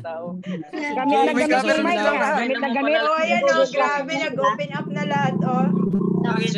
Gamit 0.94 1.18
na 1.18 1.32
gamit 1.34 1.50
yung 1.50 1.82
mic. 1.82 1.98
Gamit 1.98 2.58
na 2.62 2.68
gamit. 2.70 3.02
Oh, 3.02 3.18
ayan 3.18 3.42
oh, 3.42 3.66
grabe. 3.66 4.12
Nag-open 4.14 4.70
up 4.70 4.86
na 4.86 5.02
lahat, 5.02 5.34
oh. 5.42 5.66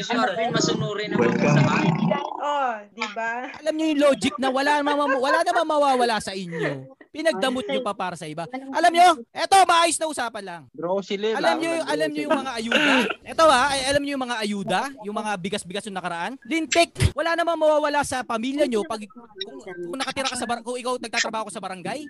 Sa 0.04 0.14
Arvin, 0.20 0.52
masunurin 0.52 1.08
naman 1.16 1.32
sa 1.40 1.64
akin. 1.64 1.92
Oh, 2.40 2.72
di 2.92 3.06
ba? 3.16 3.48
Alam 3.64 3.74
niyo 3.76 3.86
yung 3.96 4.02
logic 4.04 4.34
na 4.36 4.48
wala 4.52 4.84
namang 4.84 5.16
wala 5.16 5.38
namang 5.40 5.68
mawawala 5.68 6.16
sa 6.20 6.36
inyo. 6.36 6.92
Pinagdamot 7.10 7.66
niyo 7.66 7.82
pa 7.82 7.90
para 7.90 8.14
sa 8.14 8.22
iba. 8.24 8.46
Alam 8.70 8.92
niyo, 8.94 9.08
eto 9.34 9.58
maayos 9.66 9.98
na 9.98 10.06
usapan 10.06 10.44
lang. 10.46 10.62
Bro, 10.70 11.02
sila. 11.02 11.34
Alam 11.34 11.58
niyo, 11.58 11.70
alam 11.82 12.08
niyo 12.08 12.22
yung 12.30 12.38
mga 12.38 12.52
ayuda. 12.54 12.94
Eto 13.26 13.44
ha, 13.50 13.74
ay 13.74 13.80
alam 13.90 14.02
niyo 14.02 14.14
yung 14.14 14.24
mga 14.30 14.36
ayuda, 14.38 14.80
yung 15.02 15.16
mga 15.18 15.32
bigas-bigas 15.42 15.84
yung 15.90 15.98
nakaraan. 15.98 16.38
Lintik, 16.46 16.94
wala 17.12 17.34
namang 17.34 17.58
mawawala 17.58 18.06
sa 18.06 18.22
pamilya 18.22 18.70
niyo 18.70 18.86
pag 18.86 19.02
kung, 19.02 19.58
kung 19.90 19.98
nakatira 19.98 20.30
ka 20.30 20.38
sa 20.38 20.46
bar- 20.46 20.62
kung 20.62 20.78
ikaw 20.78 21.02
nagtatrabaho 21.02 21.50
ka 21.50 21.58
sa 21.58 21.62
barangay. 21.62 22.06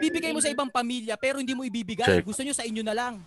Ibibigay 0.00 0.32
mo 0.32 0.40
sa 0.40 0.48
ibang 0.48 0.72
pamilya 0.72 1.20
pero 1.20 1.36
hindi 1.36 1.52
mo 1.52 1.60
ibibigay. 1.60 2.20
Check. 2.20 2.24
Gusto 2.24 2.40
niyo 2.40 2.56
sa 2.56 2.64
inyo 2.64 2.80
na 2.80 2.96
lang. 2.96 3.20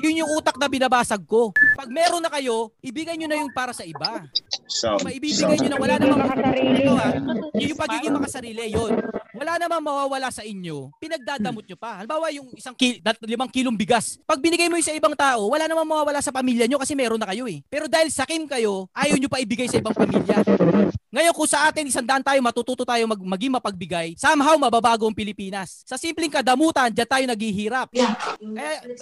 Yun 0.00 0.22
yung 0.22 0.30
utak 0.38 0.54
na 0.54 0.70
binabasag 0.70 1.22
ko. 1.26 1.50
Pag 1.74 1.90
meron 1.90 2.22
na 2.22 2.30
kayo, 2.30 2.70
ibigay 2.78 3.18
nyo 3.18 3.26
na 3.26 3.42
yung 3.42 3.50
para 3.50 3.74
sa 3.74 3.82
iba. 3.82 4.22
So, 4.66 4.96
Maibibigay 5.02 5.58
nyo 5.60 5.70
na 5.74 5.78
wala 5.78 5.94
namang 5.98 6.22
ito 6.54 6.94
ha. 6.94 7.08
Yun 7.54 7.70
yung 7.74 7.80
pagiging 7.80 8.14
makasarili, 8.14 8.70
yun. 8.70 8.92
Wala 9.34 9.58
namang 9.58 9.82
mawawala 9.82 10.30
sa 10.30 10.40
inyo. 10.40 10.94
Pinagdadamot 10.96 11.66
nyo 11.66 11.74
pa. 11.74 11.98
Halimbawa 11.98 12.30
yung 12.30 12.54
isang 12.54 12.72
ki- 12.72 13.02
dat- 13.02 13.18
limang 13.20 13.50
kilong 13.50 13.74
bigas. 13.74 14.22
Pag 14.22 14.38
binigay 14.38 14.70
mo 14.70 14.78
yun 14.78 14.86
sa 14.86 14.94
ibang 14.94 15.12
tao, 15.12 15.50
wala 15.50 15.66
namang 15.66 15.84
mawawala 15.84 16.22
sa 16.22 16.30
pamilya 16.30 16.64
nyo 16.64 16.78
kasi 16.78 16.94
meron 16.94 17.18
na 17.18 17.26
kayo 17.26 17.44
eh. 17.44 17.58
Pero 17.66 17.90
dahil 17.90 18.08
sakim 18.08 18.46
kayo, 18.46 18.86
ayaw 18.94 19.18
nyo 19.18 19.26
pa 19.26 19.42
ibigay 19.42 19.66
sa 19.66 19.82
ibang 19.82 19.90
pamilya. 19.92 20.38
Ngayon 21.10 21.30
kung 21.30 21.46
sa 21.46 21.66
atin 21.66 21.86
isang 21.86 22.02
daan 22.02 22.22
tayo, 22.22 22.42
matututo 22.42 22.82
tayo 22.82 23.06
mag, 23.06 23.18
maging 23.18 23.54
mapagbigay, 23.54 24.18
somehow 24.18 24.58
mababago 24.58 25.06
ang 25.06 25.14
Pilipinas. 25.14 25.86
Sa 25.86 25.94
simpleng 25.94 26.26
kadamutan, 26.28 26.90
dyan 26.90 27.06
tayo 27.06 27.24
naghihirap. 27.24 27.86
Eh, 27.94 28.06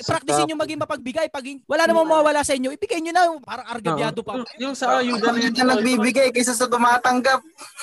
practicein 0.05 0.45
nyo 0.45 0.57
maging 0.57 0.81
mapagbigay. 0.81 1.33
Pag 1.33 1.45
wala 1.65 1.89
namang 1.89 2.05
mawawala 2.05 2.41
sa 2.41 2.53
inyo, 2.53 2.69
ibigay 2.71 3.01
nyo 3.01 3.13
na. 3.13 3.23
Parang 3.41 3.65
argabyado 3.67 4.21
pa. 4.21 4.45
Yung 4.61 4.77
sa 4.77 5.01
ayuda 5.01 5.33
na 5.33 5.41
yun. 5.41 5.53
na 5.55 5.73
nagbibigay 5.73 6.29
kaysa 6.31 6.53
sa 6.53 6.69
tumatanggap. 6.69 7.41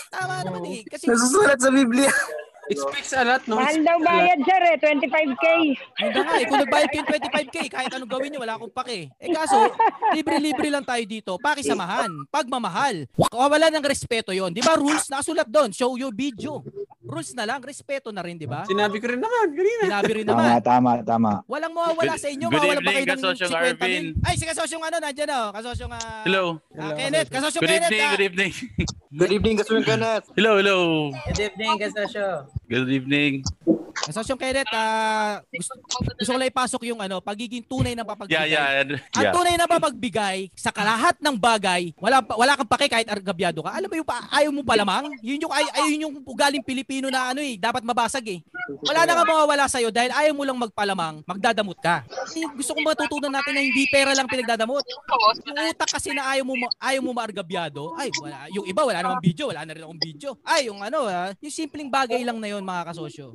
Tama 0.09 0.45
naman 0.45 0.61
eh. 0.67 0.81
Kasi 0.85 1.09
Nasusulat 1.09 1.57
sa 1.57 1.73
Biblia. 1.73 2.13
It 2.69 2.77
speaks 2.77 3.17
a 3.17 3.25
lot, 3.25 3.41
no? 3.49 3.57
Mahal 3.57 3.81
daw 3.81 3.97
bayad, 3.97 4.39
sir, 4.45 4.61
eh. 4.61 4.77
25K. 4.77 5.45
Yun 6.05 6.11
na 6.13 6.21
nga 6.21 6.33
eh, 6.37 6.45
kung 6.45 6.61
nagbayad 6.61 6.87
kayo 6.87 7.01
ng 7.01 7.09
25k, 7.17 7.57
kahit 7.67 7.91
anong 7.91 8.11
gawin 8.13 8.29
nyo, 8.29 8.39
wala 8.45 8.53
akong 8.55 8.69
pake. 8.69 9.09
Eh 9.17 9.29
kaso, 9.33 9.57
libre-libre 10.13 10.69
lang 10.69 10.85
tayo 10.85 11.01
dito, 11.01 11.33
pakisamahan, 11.41 12.13
pagmamahal. 12.29 13.09
Wala 13.33 13.73
ng 13.73 13.81
respeto 13.81 14.29
yon 14.29 14.53
Di 14.53 14.61
ba 14.61 14.77
rules, 14.77 15.09
nakasulat 15.09 15.49
doon, 15.49 15.73
show 15.73 15.97
your 15.97 16.13
video. 16.13 16.61
Rules 17.01 17.33
na 17.33 17.49
lang, 17.49 17.57
respeto 17.65 18.13
na 18.13 18.21
rin, 18.21 18.37
di 18.37 18.45
ba? 18.45 18.61
Sinabi 18.69 19.01
ko 19.01 19.09
rin 19.09 19.17
naman, 19.17 19.49
kanina. 19.49 19.81
Sinabi 19.89 20.11
rin 20.13 20.25
Tama, 20.29 20.37
naman. 20.37 20.61
tama, 20.61 20.91
tama. 21.01 21.31
Walang 21.49 21.73
mawawala 21.73 22.13
sa 22.21 22.29
inyo, 22.29 22.53
Good 22.53 22.61
mawawalan 22.61 22.83
pa 22.85 22.91
evening, 22.93 22.93
kayo 22.93 23.05
ng 23.09 23.21
kasosyong 23.25 23.49
50 23.49 23.65
Arvin. 23.65 24.03
Ay, 24.21 24.33
si 24.37 24.45
kasosyong 24.45 24.83
ano, 24.85 24.97
nandyan 25.01 25.29
oh, 25.33 25.47
kasosyong 25.49 25.89
ah, 25.89 26.21
Hello. 26.21 26.43
ah, 26.77 26.93
Kenneth, 26.93 27.33
kasosyong 27.33 27.65
Good 27.65 27.71
Kenneth. 27.73 27.89
evening, 27.89 28.05
ah. 28.05 28.11
good 28.13 28.25
evening. 28.29 28.53
Good 29.09 29.31
evening, 29.33 29.55
Kaswing 29.57 29.81
Kenneth. 29.81 30.29
Hello, 30.37 30.61
hello. 30.61 30.77
Good 31.33 31.41
evening, 31.49 31.81
kasosyo. 31.81 32.45
Good 32.69 32.85
evening. 32.93 33.41
Kasosyong 34.09 34.37
Kenneth, 34.37 34.69
ah, 34.71 35.41
gusto, 35.49 35.73
gusto 36.17 36.29
ko 36.31 36.37
lang 36.37 36.53
ipasok 36.53 36.81
yung 36.85 37.01
ano, 37.01 37.17
pagiging 37.17 37.65
tunay 37.65 37.97
ng 37.97 38.05
papagbigay. 38.05 38.45
Yeah, 38.45 38.85
yeah. 38.85 38.97
Ang 39.17 39.25
yeah. 39.25 39.33
tunay 39.33 39.53
na 39.57 39.65
papagbigay 39.65 40.53
sa 40.53 40.69
kalahat 40.69 41.17
ng 41.17 41.33
bagay, 41.33 41.91
wala 41.97 42.21
wala 42.21 42.53
kang 42.55 42.69
pake 42.69 42.87
kahit 42.87 43.09
argabyado 43.09 43.65
ka. 43.65 43.73
Alam 43.73 43.89
mo 43.89 43.95
yung 43.97 44.05
pa, 44.05 44.21
ayaw 44.29 44.53
mo 44.53 44.61
palamang? 44.61 45.09
Yun 45.25 45.49
yung 45.49 45.53
ay, 45.53 45.65
ayun 45.81 46.05
yung 46.05 46.13
ugaling 46.21 46.61
Pilipino 46.61 47.09
na 47.09 47.33
ano 47.33 47.41
eh, 47.41 47.57
dapat 47.57 47.81
mabasag 47.81 48.37
eh. 48.37 48.39
Wala 48.85 49.01
na 49.03 49.17
nga 49.17 49.25
mawawala 49.25 49.65
sa 49.65 49.81
iyo 49.81 49.89
dahil 49.89 50.13
ayaw 50.13 50.33
mo 50.37 50.45
lang 50.45 50.57
magpalamang, 50.61 51.25
magdadamot 51.25 51.77
ka. 51.81 52.05
Kasi 52.05 52.45
gusto 52.53 52.77
kong 52.77 52.85
matutunan 52.85 53.33
natin 53.33 53.57
na 53.57 53.65
hindi 53.65 53.89
pera 53.89 54.13
lang 54.13 54.29
pinagdadamot. 54.29 54.85
Yung 54.85 55.01
utak 55.73 55.89
kasi 55.89 56.13
na 56.13 56.29
ayaw 56.37 56.45
mo 56.45 56.53
ayaw 56.77 57.01
mo 57.01 57.11
maargabyado, 57.17 57.97
ay 57.97 58.13
wala, 58.21 58.45
yung 58.53 58.65
iba 58.69 58.81
wala 58.85 59.01
namang 59.01 59.25
video, 59.25 59.49
wala 59.49 59.65
na 59.65 59.73
rin 59.73 59.83
akong 59.83 60.01
video. 60.01 60.29
Ay, 60.45 60.69
yung 60.69 60.79
ano, 60.85 61.09
ah, 61.09 61.33
yung 61.41 61.53
simpleng 61.53 61.89
bagay 61.89 62.21
lang 62.21 62.37
na 62.37 62.58
yon 62.59 62.67
mga 62.67 62.91
kasosyo. 62.91 63.31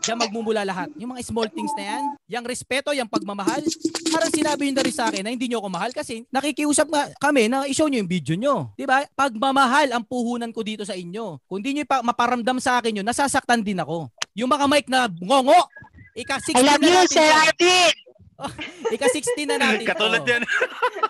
Diyan 0.00 0.16
magmumula 0.16 0.64
lahat. 0.64 0.88
Yung 0.96 1.12
mga 1.12 1.28
small 1.28 1.52
things 1.52 1.76
na 1.76 1.84
yan, 1.84 2.04
yung 2.40 2.44
respeto, 2.48 2.88
yung 2.96 3.06
pagmamahal. 3.06 3.60
Parang 4.08 4.32
sinabi 4.32 4.72
nyo 4.72 4.80
na 4.80 4.84
rin 4.88 4.96
sa 4.96 5.12
akin 5.12 5.20
na 5.20 5.30
hindi 5.30 5.44
nyo 5.44 5.60
ako 5.60 5.68
mahal 5.68 5.92
kasi 5.92 6.24
nakikiusap 6.32 6.88
nga 6.88 7.12
kami 7.20 7.52
na 7.52 7.68
i-show 7.68 7.84
nyo 7.84 8.00
yung 8.00 8.08
video 8.08 8.34
nyo. 8.34 8.72
Di 8.80 8.88
ba? 8.88 9.04
Pagmamahal 9.12 9.92
ang 9.92 10.00
puhunan 10.00 10.56
ko 10.56 10.64
dito 10.64 10.88
sa 10.88 10.96
inyo. 10.96 11.44
Kung 11.44 11.60
di 11.60 11.76
nyo 11.76 11.84
pa 11.84 12.00
maparamdam 12.00 12.56
sa 12.56 12.80
akin 12.80 13.04
yun, 13.04 13.06
nasasaktan 13.06 13.60
din 13.60 13.76
ako. 13.76 14.08
Yung 14.32 14.48
mga 14.48 14.64
mic 14.72 14.88
na 14.88 15.04
ngongo, 15.20 15.68
ika-16 16.16 16.56
I 16.56 16.64
love 16.64 16.80
you, 16.80 17.04
Sir. 17.04 17.28
Arvin! 17.28 18.09
ika-16 18.96 19.46
na 19.46 19.56
natin 19.58 19.84
Katulad 19.86 20.22
to. 20.24 20.30
yan. 20.30 20.42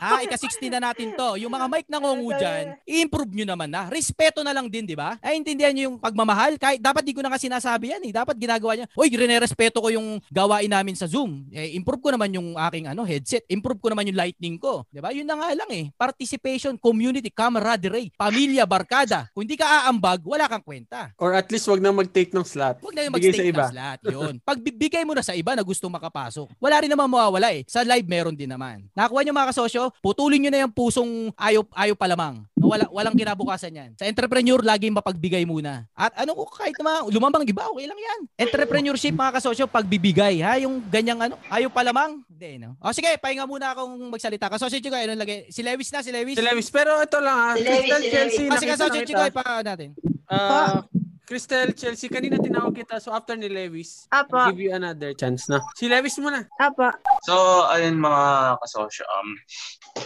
Ah, 0.00 0.24
ika-16 0.24 0.72
na 0.72 0.80
natin 0.80 1.12
to. 1.12 1.36
Yung 1.36 1.52
mga 1.52 1.68
mic 1.68 1.84
na 1.84 2.00
ngongu 2.00 2.32
dyan, 2.40 2.72
i-improve 2.88 3.36
nyo 3.36 3.52
naman 3.52 3.68
na. 3.68 3.84
Respeto 3.92 4.40
na 4.40 4.56
lang 4.56 4.64
din, 4.64 4.88
di 4.88 4.96
ba? 4.96 5.20
Ay, 5.20 5.36
intindihan 5.36 5.76
nyo 5.76 5.92
yung 5.92 5.98
pagmamahal. 6.00 6.56
Kahit 6.56 6.80
dapat 6.80 7.04
di 7.04 7.12
ko 7.12 7.20
na 7.20 7.28
nga 7.28 7.36
sinasabi 7.36 7.92
yan 7.92 8.08
eh. 8.08 8.12
Dapat 8.16 8.32
ginagawa 8.40 8.80
niya. 8.80 8.86
Uy, 8.96 9.12
rene-respeto 9.12 9.84
ko 9.84 9.92
yung 9.92 10.16
gawain 10.32 10.72
namin 10.72 10.96
sa 10.96 11.04
Zoom. 11.04 11.44
Eh, 11.52 11.76
improve 11.76 12.00
ko 12.00 12.10
naman 12.16 12.32
yung 12.32 12.56
aking 12.56 12.88
ano 12.88 13.04
headset. 13.04 13.44
Improve 13.52 13.76
ko 13.76 13.92
naman 13.92 14.08
yung 14.08 14.16
lightning 14.16 14.56
ko. 14.56 14.88
Di 14.88 15.04
ba? 15.04 15.12
Yun 15.12 15.28
na 15.28 15.36
nga 15.36 15.52
lang 15.52 15.68
eh. 15.68 15.92
Participation, 15.92 16.80
community, 16.80 17.28
camaraderie, 17.28 18.08
pamilya, 18.16 18.64
barkada. 18.64 19.28
Kung 19.36 19.44
hindi 19.44 19.60
ka 19.60 19.84
aambag, 19.84 20.24
wala 20.24 20.48
kang 20.48 20.64
kwenta. 20.64 21.12
Or 21.20 21.36
at 21.36 21.44
least 21.52 21.68
wag 21.68 21.84
na 21.84 21.92
mag-take 21.92 22.32
ng 22.32 22.46
slot. 22.48 22.80
Huwag 22.80 22.96
na 22.96 23.04
yung 23.04 23.12
sa 23.12 23.16
mag-stake 23.20 23.52
iba. 23.52 23.68
ng 23.68 23.72
slot. 23.76 24.00
Yun. 24.08 24.34
Pagbibigay 24.40 25.04
mo 25.04 25.12
na 25.12 25.20
sa 25.20 25.36
iba 25.36 25.52
na 25.52 25.60
gusto 25.60 25.92
makapasok, 25.92 26.56
wala 26.56 26.80
rin 26.80 26.88
naman 26.88 27.04
mawawala 27.20 27.52
eh. 27.52 27.68
Sa 27.68 27.84
live 27.84 28.08
meron 28.08 28.32
din 28.32 28.48
naman. 28.48 28.88
Nakakuha 28.96 29.20
nyo 29.20 29.36
mga 29.36 29.50
kasosyo, 29.52 29.92
putulin 30.00 30.40
nyo 30.40 30.50
na 30.50 30.64
yung 30.64 30.72
pusong 30.72 31.28
ayaw, 31.36 31.62
ayaw 31.76 31.92
palamang. 31.92 32.40
Wala, 32.56 32.88
walang 32.88 33.16
kinabukasan 33.16 33.76
yan. 33.76 33.90
Sa 34.00 34.08
entrepreneur, 34.08 34.60
laging 34.64 34.96
mapagbigay 34.96 35.44
muna. 35.44 35.84
At 35.92 36.16
ano 36.16 36.36
ko, 36.36 36.48
kahit 36.48 36.76
naman 36.80 37.08
lumamang 37.12 37.44
iba, 37.44 37.68
okay 37.68 37.84
lang 37.88 38.00
yan. 38.00 38.20
Entrepreneurship 38.36 39.12
mga 39.12 39.36
kasosyo, 39.40 39.64
pagbibigay. 39.68 40.40
Ha? 40.40 40.60
Yung 40.64 40.80
ganyang 40.88 41.20
ano, 41.20 41.34
ayaw 41.48 41.68
palamang. 41.72 42.20
Hindi, 42.28 42.60
no? 42.60 42.76
O 42.80 42.92
sige, 42.92 43.12
pahinga 43.20 43.44
muna 43.44 43.72
akong 43.76 44.12
magsalita. 44.12 44.48
Kasosyo 44.48 44.80
Chico, 44.80 44.96
ano 44.96 45.16
lagay? 45.16 45.48
Si 45.52 45.60
Lewis 45.60 45.92
na, 45.92 46.00
si 46.00 46.12
Lewis. 46.12 46.36
Si 46.36 46.44
Lewis. 46.44 46.68
Pero 46.72 47.00
ito 47.00 47.18
lang 47.20 47.36
ha. 47.36 47.50
Si 47.56 47.64
Lewis, 47.64 47.90
Crystal 47.90 48.00
si 48.00 48.10
Chelsea. 48.10 48.44
Kasi 48.48 48.64
nakita 48.64 48.72
kasosyo 48.76 49.00
na 49.00 49.08
Chico, 49.08 49.22
ipa 49.26 49.42
natin. 49.66 49.90
Ah, 50.30 50.86
Crystal 51.30 51.70
Chelsea, 51.78 52.10
kanina 52.10 52.42
tinawag 52.42 52.74
kita. 52.74 52.98
So 52.98 53.14
after 53.14 53.38
ni 53.38 53.46
Lewis, 53.46 54.10
Apa. 54.10 54.50
I'll 54.50 54.50
give 54.50 54.66
you 54.66 54.74
another 54.74 55.14
chance 55.14 55.46
na. 55.46 55.62
Si 55.78 55.86
Lewis 55.86 56.18
muna. 56.18 56.42
Apa. 56.58 56.98
So, 57.22 57.70
ayun 57.70 58.02
mga 58.02 58.58
kasosyo, 58.58 59.06
um, 59.06 59.38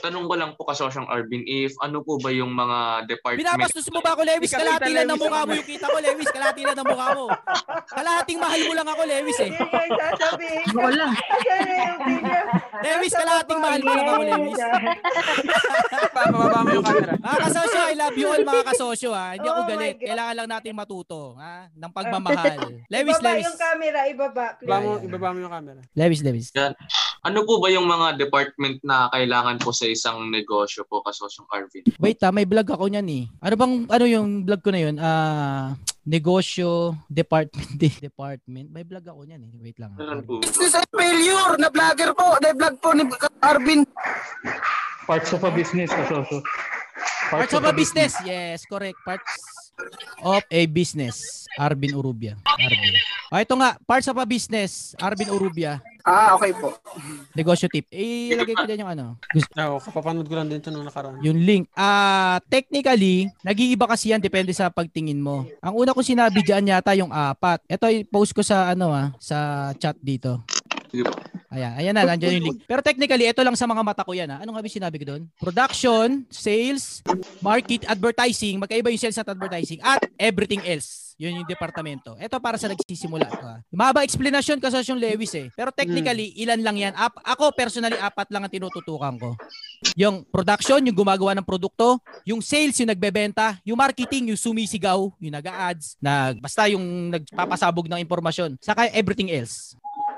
tanong 0.05 0.29
ko 0.29 0.35
lang 0.37 0.53
po 0.53 0.69
kasosyong 0.69 1.09
Arvin, 1.09 1.41
if 1.49 1.73
ano 1.81 2.05
po 2.05 2.21
ba 2.21 2.29
yung 2.29 2.53
mga 2.53 3.09
department... 3.09 3.41
Binabastos 3.41 3.89
mo 3.89 4.05
ba 4.05 4.13
ako, 4.13 4.29
Lewis? 4.29 4.53
Ikaw, 4.53 4.61
Kalahati 4.61 4.91
lang 4.93 5.09
ng 5.09 5.17
mukha 5.17 5.41
mo 5.49 5.53
yung 5.57 5.69
kita 5.73 5.87
ko, 5.89 5.99
Lewis. 6.05 6.29
Kalahati 6.29 6.61
lang 6.61 6.77
ng 6.77 6.89
mukha 6.93 7.09
mo. 7.17 7.25
Kalahating 7.89 8.39
mahal 8.45 8.61
mo 8.69 8.73
lang 8.77 8.89
ako, 8.93 9.03
Lewis 9.09 9.39
eh. 9.41 9.51
Wala. 10.77 11.07
Lewis, 12.85 13.13
kalahating 13.17 13.61
mahal 13.65 13.81
mo 13.81 13.93
lang 13.97 14.07
ako, 14.13 14.23
Lewis. 14.29 14.61
Pababa 16.21 16.59
mo 16.61 16.71
yung 16.77 16.85
camera. 16.85 17.15
Mga 17.17 17.39
kasosyo, 17.49 17.81
I 17.81 17.95
love 17.97 18.17
you 18.21 18.29
all 18.29 18.45
mga 18.45 18.65
kasosyo 18.69 19.11
ha. 19.17 19.27
Hindi 19.41 19.49
ako 19.49 19.61
Oh 19.65 19.69
galit. 19.73 19.97
Kailangan 20.05 20.35
lang 20.37 20.49
natin 20.53 20.73
matuto 20.77 21.14
ha, 21.39 21.67
ng 21.73 21.93
pagmamahal. 21.93 22.59
Lewis, 22.93 23.17
ibaba 23.19 23.31
Lewis. 23.35 23.47
yung 23.47 23.59
camera, 23.59 24.01
ibaba. 24.11 24.47
Ibaba 24.61 24.79
mo, 24.83 24.93
ibaba 25.01 25.29
mo 25.33 25.39
yung 25.43 25.55
camera. 25.55 25.81
Lewis, 25.95 26.21
Lewis. 26.23 26.47
Yan. 26.55 26.73
Ano 27.25 27.49
po 27.49 27.57
ba 27.57 27.73
yung 27.73 27.89
mga 27.89 28.21
department 28.21 28.85
na 28.85 29.09
kailangan 29.09 29.57
po 29.57 29.73
sa 29.73 29.89
isang 29.89 30.29
negosyo 30.29 30.85
po 30.85 31.01
kasosyong 31.01 31.49
Arvin? 31.49 31.85
Wait 31.97 32.21
ha, 32.21 32.29
may 32.29 32.45
vlog 32.45 32.69
ako 32.69 32.85
niyan 32.93 33.09
eh. 33.09 33.25
Ano 33.41 33.55
bang, 33.57 33.75
ano 33.89 34.05
yung 34.05 34.45
vlog 34.45 34.61
ko 34.61 34.69
na 34.69 34.81
yun? 34.85 34.95
Ah, 35.01 35.73
negosyo, 36.05 36.93
department, 37.09 37.81
department. 38.13 38.69
May 38.69 38.85
vlog 38.85 39.09
ako 39.09 39.25
niyan 39.25 39.41
eh. 39.41 39.53
Wait 39.57 39.81
lang. 39.81 39.97
Business 40.45 40.77
and 40.77 40.89
failure 40.93 41.57
na 41.57 41.73
vlogger 41.73 42.13
po. 42.13 42.37
Na 42.45 42.53
vlog 42.53 42.77
po 42.85 42.93
ni 42.93 43.09
Arvin. 43.41 43.89
Parts 45.09 45.33
of 45.33 45.45
a 45.45 45.53
business, 45.53 45.89
kasosyo. 45.93 46.45
Parts 47.33 47.57
of 47.57 47.65
a 47.65 47.73
business. 47.73 48.13
Yes, 48.21 48.69
correct. 48.69 49.01
Parts 49.01 49.54
of 50.21 50.43
a 50.47 50.63
business. 50.67 51.45
Arvin 51.55 51.95
Urubia. 51.95 52.35
Arvin. 52.45 52.95
Ah, 53.31 53.43
ito 53.43 53.55
nga, 53.55 53.79
parts 53.83 54.07
of 54.07 54.19
a 54.19 54.27
business. 54.27 54.95
Arvin 54.99 55.31
Urubia. 55.31 55.79
Ah, 56.03 56.35
okay 56.35 56.53
po. 56.53 56.75
Negosyo 57.33 57.65
tip. 57.67 57.89
Eh, 57.89 58.35
ilagay 58.35 58.53
ko 58.53 58.67
dyan 58.67 58.85
yung 58.85 58.93
ano. 58.93 59.07
Gusto, 59.33 59.55
Oo, 59.57 59.79
kapapanood 59.81 60.27
ko 60.27 60.35
lang 60.35 60.51
din 60.51 60.61
ito 60.61 60.69
nung 60.69 60.85
nakaraan. 60.85 61.23
yung 61.23 61.39
link. 61.39 61.65
Ah, 61.73 62.43
technically, 62.47 63.31
nag-iiba 63.41 63.87
kasi 63.87 64.13
yan 64.13 64.21
depende 64.21 64.53
sa 64.53 64.69
pagtingin 64.69 65.17
mo. 65.17 65.47
Ang 65.63 65.75
una 65.75 65.95
kong 65.95 66.05
sinabi 66.05 66.43
diyan 66.43 66.75
yata 66.75 66.93
yung 66.93 67.09
apat. 67.09 67.63
Ito 67.65 67.89
i-post 67.89 68.35
ko 68.35 68.43
sa 68.43 68.69
ano 68.69 68.93
ah, 68.93 69.15
sa 69.17 69.71
chat 69.75 69.97
dito. 69.97 70.43
Sige 70.95 71.11
po. 71.11 71.19
Ayan, 71.51 71.73
ayan 71.75 71.95
na, 71.95 72.07
nandiyan 72.07 72.39
yung 72.39 72.47
link. 72.55 72.59
Pero 72.71 72.79
technically, 72.79 73.27
ito 73.27 73.43
lang 73.43 73.59
sa 73.59 73.67
mga 73.67 73.83
mata 73.83 74.07
ko 74.07 74.15
yan. 74.15 74.31
Ha? 74.31 74.47
Anong 74.47 74.55
nga 74.55 74.63
ba 74.63 74.71
sinabi 74.71 74.97
ko 75.03 75.07
doon? 75.11 75.23
Production, 75.43 76.23
sales, 76.31 77.03
market, 77.43 77.83
advertising, 77.91 78.63
magkaiba 78.63 78.95
yung 78.95 79.03
sales 79.03 79.19
at 79.19 79.27
advertising, 79.27 79.83
at 79.83 80.07
everything 80.15 80.63
else. 80.63 81.19
Yun 81.19 81.43
yung 81.43 81.47
departamento. 81.51 82.15
Ito 82.19 82.39
para 82.39 82.59
sa 82.59 82.71
nagsisimula. 82.71 83.27
Ha? 83.27 83.63
Mahaba 83.75 84.07
explanation 84.07 84.59
kasi 84.63 84.87
yung 84.87 85.03
Lewis 85.03 85.35
eh. 85.35 85.51
Pero 85.55 85.75
technically, 85.75 86.31
ilan 86.43 86.63
lang 86.63 86.77
yan. 86.79 86.93
Ap- 86.95 87.23
ako 87.23 87.51
personally, 87.55 87.99
apat 87.99 88.31
lang 88.31 88.47
ang 88.47 88.51
tinututukan 88.55 89.15
ko. 89.19 89.35
Yung 89.99 90.27
production, 90.27 90.79
yung 90.79 90.95
gumagawa 90.95 91.35
ng 91.39 91.47
produkto, 91.47 91.99
yung 92.27 92.39
sales, 92.39 92.79
yung 92.83 92.91
nagbebenta, 92.91 93.59
yung 93.67 93.79
marketing, 93.79 94.35
yung 94.35 94.39
sumisigaw, 94.39 95.11
yung 95.23 95.35
nag-ads, 95.35 95.99
nag, 96.03 96.39
basta 96.39 96.67
yung 96.71 97.15
nagpapasabog 97.15 97.87
ng 97.91 98.03
impormasyon, 98.03 98.59
saka 98.59 98.91
everything 98.91 99.31
else. 99.31 99.75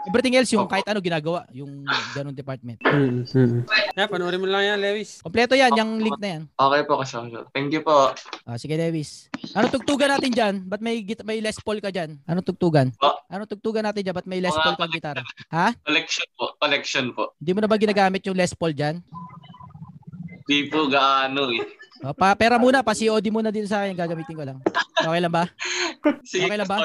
Everything 0.06 0.38
else, 0.38 0.54
yung 0.54 0.70
kahit 0.70 0.86
ano 0.86 1.02
ginagawa, 1.02 1.42
yung 1.50 1.82
ganong 2.14 2.36
department. 2.36 2.78
Mm, 2.86 3.26
mm. 3.26 3.60
Yeah, 3.98 4.06
panoorin 4.06 4.38
mo 4.38 4.46
lang 4.46 4.62
yan, 4.62 4.78
Lewis. 4.78 5.18
Kompleto 5.18 5.58
yan, 5.58 5.74
yung 5.74 5.98
link 5.98 6.14
na 6.22 6.38
yan. 6.38 6.42
Okay 6.54 6.80
po, 6.86 7.02
kasosyo. 7.02 7.50
Thank 7.50 7.74
you 7.74 7.82
po. 7.82 8.14
Ah, 8.46 8.54
sige, 8.54 8.78
Lewis. 8.78 9.26
Ano 9.52 9.66
tugtugan 9.66 10.14
natin 10.14 10.30
dyan? 10.30 10.54
Ba't 10.62 10.78
may, 10.78 11.02
git- 11.02 11.26
may 11.26 11.42
Les 11.42 11.58
Paul 11.58 11.82
ka 11.82 11.90
dyan? 11.90 12.22
Ano 12.22 12.38
tugtugan? 12.38 12.94
Oh. 13.02 13.18
Ano 13.26 13.50
tugtugan 13.50 13.82
natin 13.82 14.06
dyan? 14.06 14.14
Ba't 14.14 14.30
may 14.30 14.38
Les 14.38 14.54
Paul 14.54 14.78
kang 14.78 14.94
gitara? 14.94 15.26
Ha? 15.50 15.74
Collection 15.82 16.26
po. 16.38 16.54
Collection 16.62 17.06
po. 17.10 17.34
Hindi 17.42 17.50
mo 17.52 17.60
na 17.64 17.68
ba 17.68 17.74
ginagamit 17.74 18.22
yung 18.22 18.38
Les 18.38 18.54
Paul 18.54 18.72
dyan? 18.72 19.02
Di 20.46 20.70
po 20.70 20.86
gaano 20.86 21.50
eh. 21.50 21.62
O, 22.04 22.12
pa, 22.12 22.36
pera 22.36 22.60
muna, 22.60 22.84
pa 22.84 22.92
COD 22.92 23.32
muna 23.32 23.48
dito 23.48 23.64
sa 23.66 23.82
akin, 23.82 23.96
gagamitin 23.96 24.36
ko 24.36 24.44
lang. 24.44 24.60
Okay 24.96 25.16
lang 25.16 25.32
ba? 25.32 25.48
Sige, 26.22 26.44
Okay 26.44 26.58
lang 26.60 26.68
ba? 26.68 26.76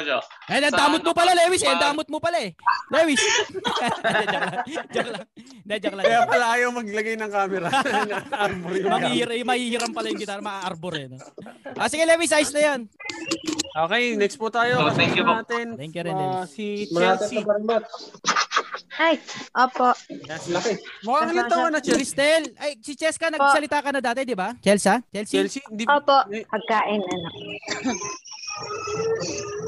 Eh, 0.48 0.58
ang 0.58 0.72
damot 0.72 1.04
mo 1.04 1.12
pala, 1.12 1.36
Lewis. 1.36 1.62
Eh, 1.62 1.70
ang 1.70 1.84
damot 1.84 2.08
mo 2.08 2.24
pala 2.24 2.40
eh. 2.40 2.56
Lewis. 2.96 3.20
joke 3.20 4.32
lang. 4.32 4.44
Joke 4.96 5.12
lang. 5.12 5.26
Hindi, 5.36 5.76
joke 5.84 5.96
lang. 6.00 6.06
Kaya 6.08 6.20
pala 6.26 6.46
ayaw 6.56 6.70
maglagay 6.72 7.16
ng 7.20 7.32
camera. 7.32 7.68
Arbor 8.32 8.72
yung 8.72 8.88
camera. 8.88 9.04
Mahihira, 9.04 9.34
mahihiram 9.44 9.92
pala 9.92 10.08
yung 10.10 10.22
gitara, 10.24 10.40
maa-arbor 10.40 10.94
eh. 10.96 11.06
No? 11.12 11.18
Ah, 11.76 11.92
sige, 11.92 12.08
Lewis, 12.08 12.32
ayos 12.32 12.56
na 12.56 12.62
yan. 12.64 12.80
Okay, 13.72 14.04
next 14.16 14.40
po 14.40 14.48
tayo. 14.48 14.80
Oh, 14.80 14.96
thank 14.96 15.12
you 15.12 15.28
po. 15.28 15.36
Natin, 15.36 15.76
Thank 15.76 15.92
you 15.92 16.04
rin, 16.08 16.16
ah, 16.16 16.48
Lewis. 16.48 16.56
si 16.56 16.88
Chelsea. 16.88 17.44
Ay, 19.00 19.16
opo. 19.56 19.96
Laki. 20.28 20.76
Mukhang 21.08 21.32
ilang 21.32 21.48
taon 21.48 21.72
na, 21.72 21.80
Chelsea? 21.80 21.96
Cristel, 21.96 22.44
ay, 22.60 22.76
si 22.84 23.00
Cheska, 23.00 23.32
nagsalita 23.32 23.80
ka 23.80 23.96
na 23.96 24.04
dati, 24.04 24.28
di 24.28 24.36
ba? 24.36 24.52
Chelsea? 24.60 25.00
Chelsea? 25.16 25.40
Chelsea? 25.40 25.64
Hindi, 25.72 25.88
Opo. 25.88 26.28
Pagkain, 26.28 27.00
ano. 27.00 27.30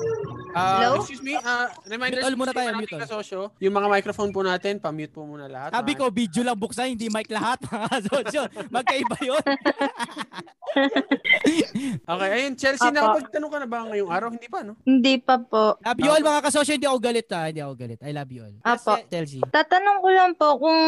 Ah, 0.54 0.86
Hello? 0.86 1.02
excuse 1.02 1.26
me, 1.26 1.34
ah, 1.42 1.66
reminder 1.90 2.22
Mute 2.22 2.30
all 2.30 2.38
muna 2.38 2.54
tayo, 2.54 2.70
mute 2.78 2.94
all. 2.94 3.02
kasosyo, 3.10 3.40
yung 3.58 3.74
mga 3.74 3.90
microphone 3.90 4.30
po 4.30 4.46
natin, 4.46 4.78
pa-mute 4.78 5.10
po 5.10 5.26
muna 5.26 5.50
lahat. 5.50 5.74
Sabi 5.74 5.98
ko, 5.98 6.14
video 6.14 6.46
lang 6.46 6.54
buksan, 6.54 6.94
hindi 6.94 7.10
mic 7.10 7.26
lahat. 7.34 7.58
so, 8.06 8.22
so, 8.30 8.42
magkaiba 8.70 9.18
yun. 9.26 9.42
Okay, 12.04 12.30
ayun, 12.34 12.54
Chelsea, 12.58 12.90
Apo. 12.90 12.98
nakapagtanong 12.98 13.52
ka 13.54 13.58
na 13.62 13.68
ba 13.70 13.80
ngayong 13.94 14.10
araw? 14.10 14.30
Hindi 14.34 14.50
pa, 14.50 14.60
no? 14.66 14.74
Hindi 14.82 15.22
pa 15.22 15.38
po. 15.38 15.78
Love 15.80 16.00
you 16.02 16.10
all, 16.10 16.26
mga 16.26 16.42
kasosyo. 16.50 16.74
Hindi 16.76 16.90
ako 16.90 17.00
galit, 17.00 17.28
ha? 17.30 17.42
Hindi 17.48 17.62
ako 17.62 17.74
galit. 17.78 18.00
I 18.02 18.12
love 18.12 18.32
you 18.34 18.42
all. 18.42 18.56
Yes, 18.58 18.66
Apo. 18.66 18.94
Chelsea. 19.06 19.40
Tatanong 19.54 20.02
ko 20.02 20.10
lang 20.10 20.32
po 20.34 20.58
kung 20.58 20.82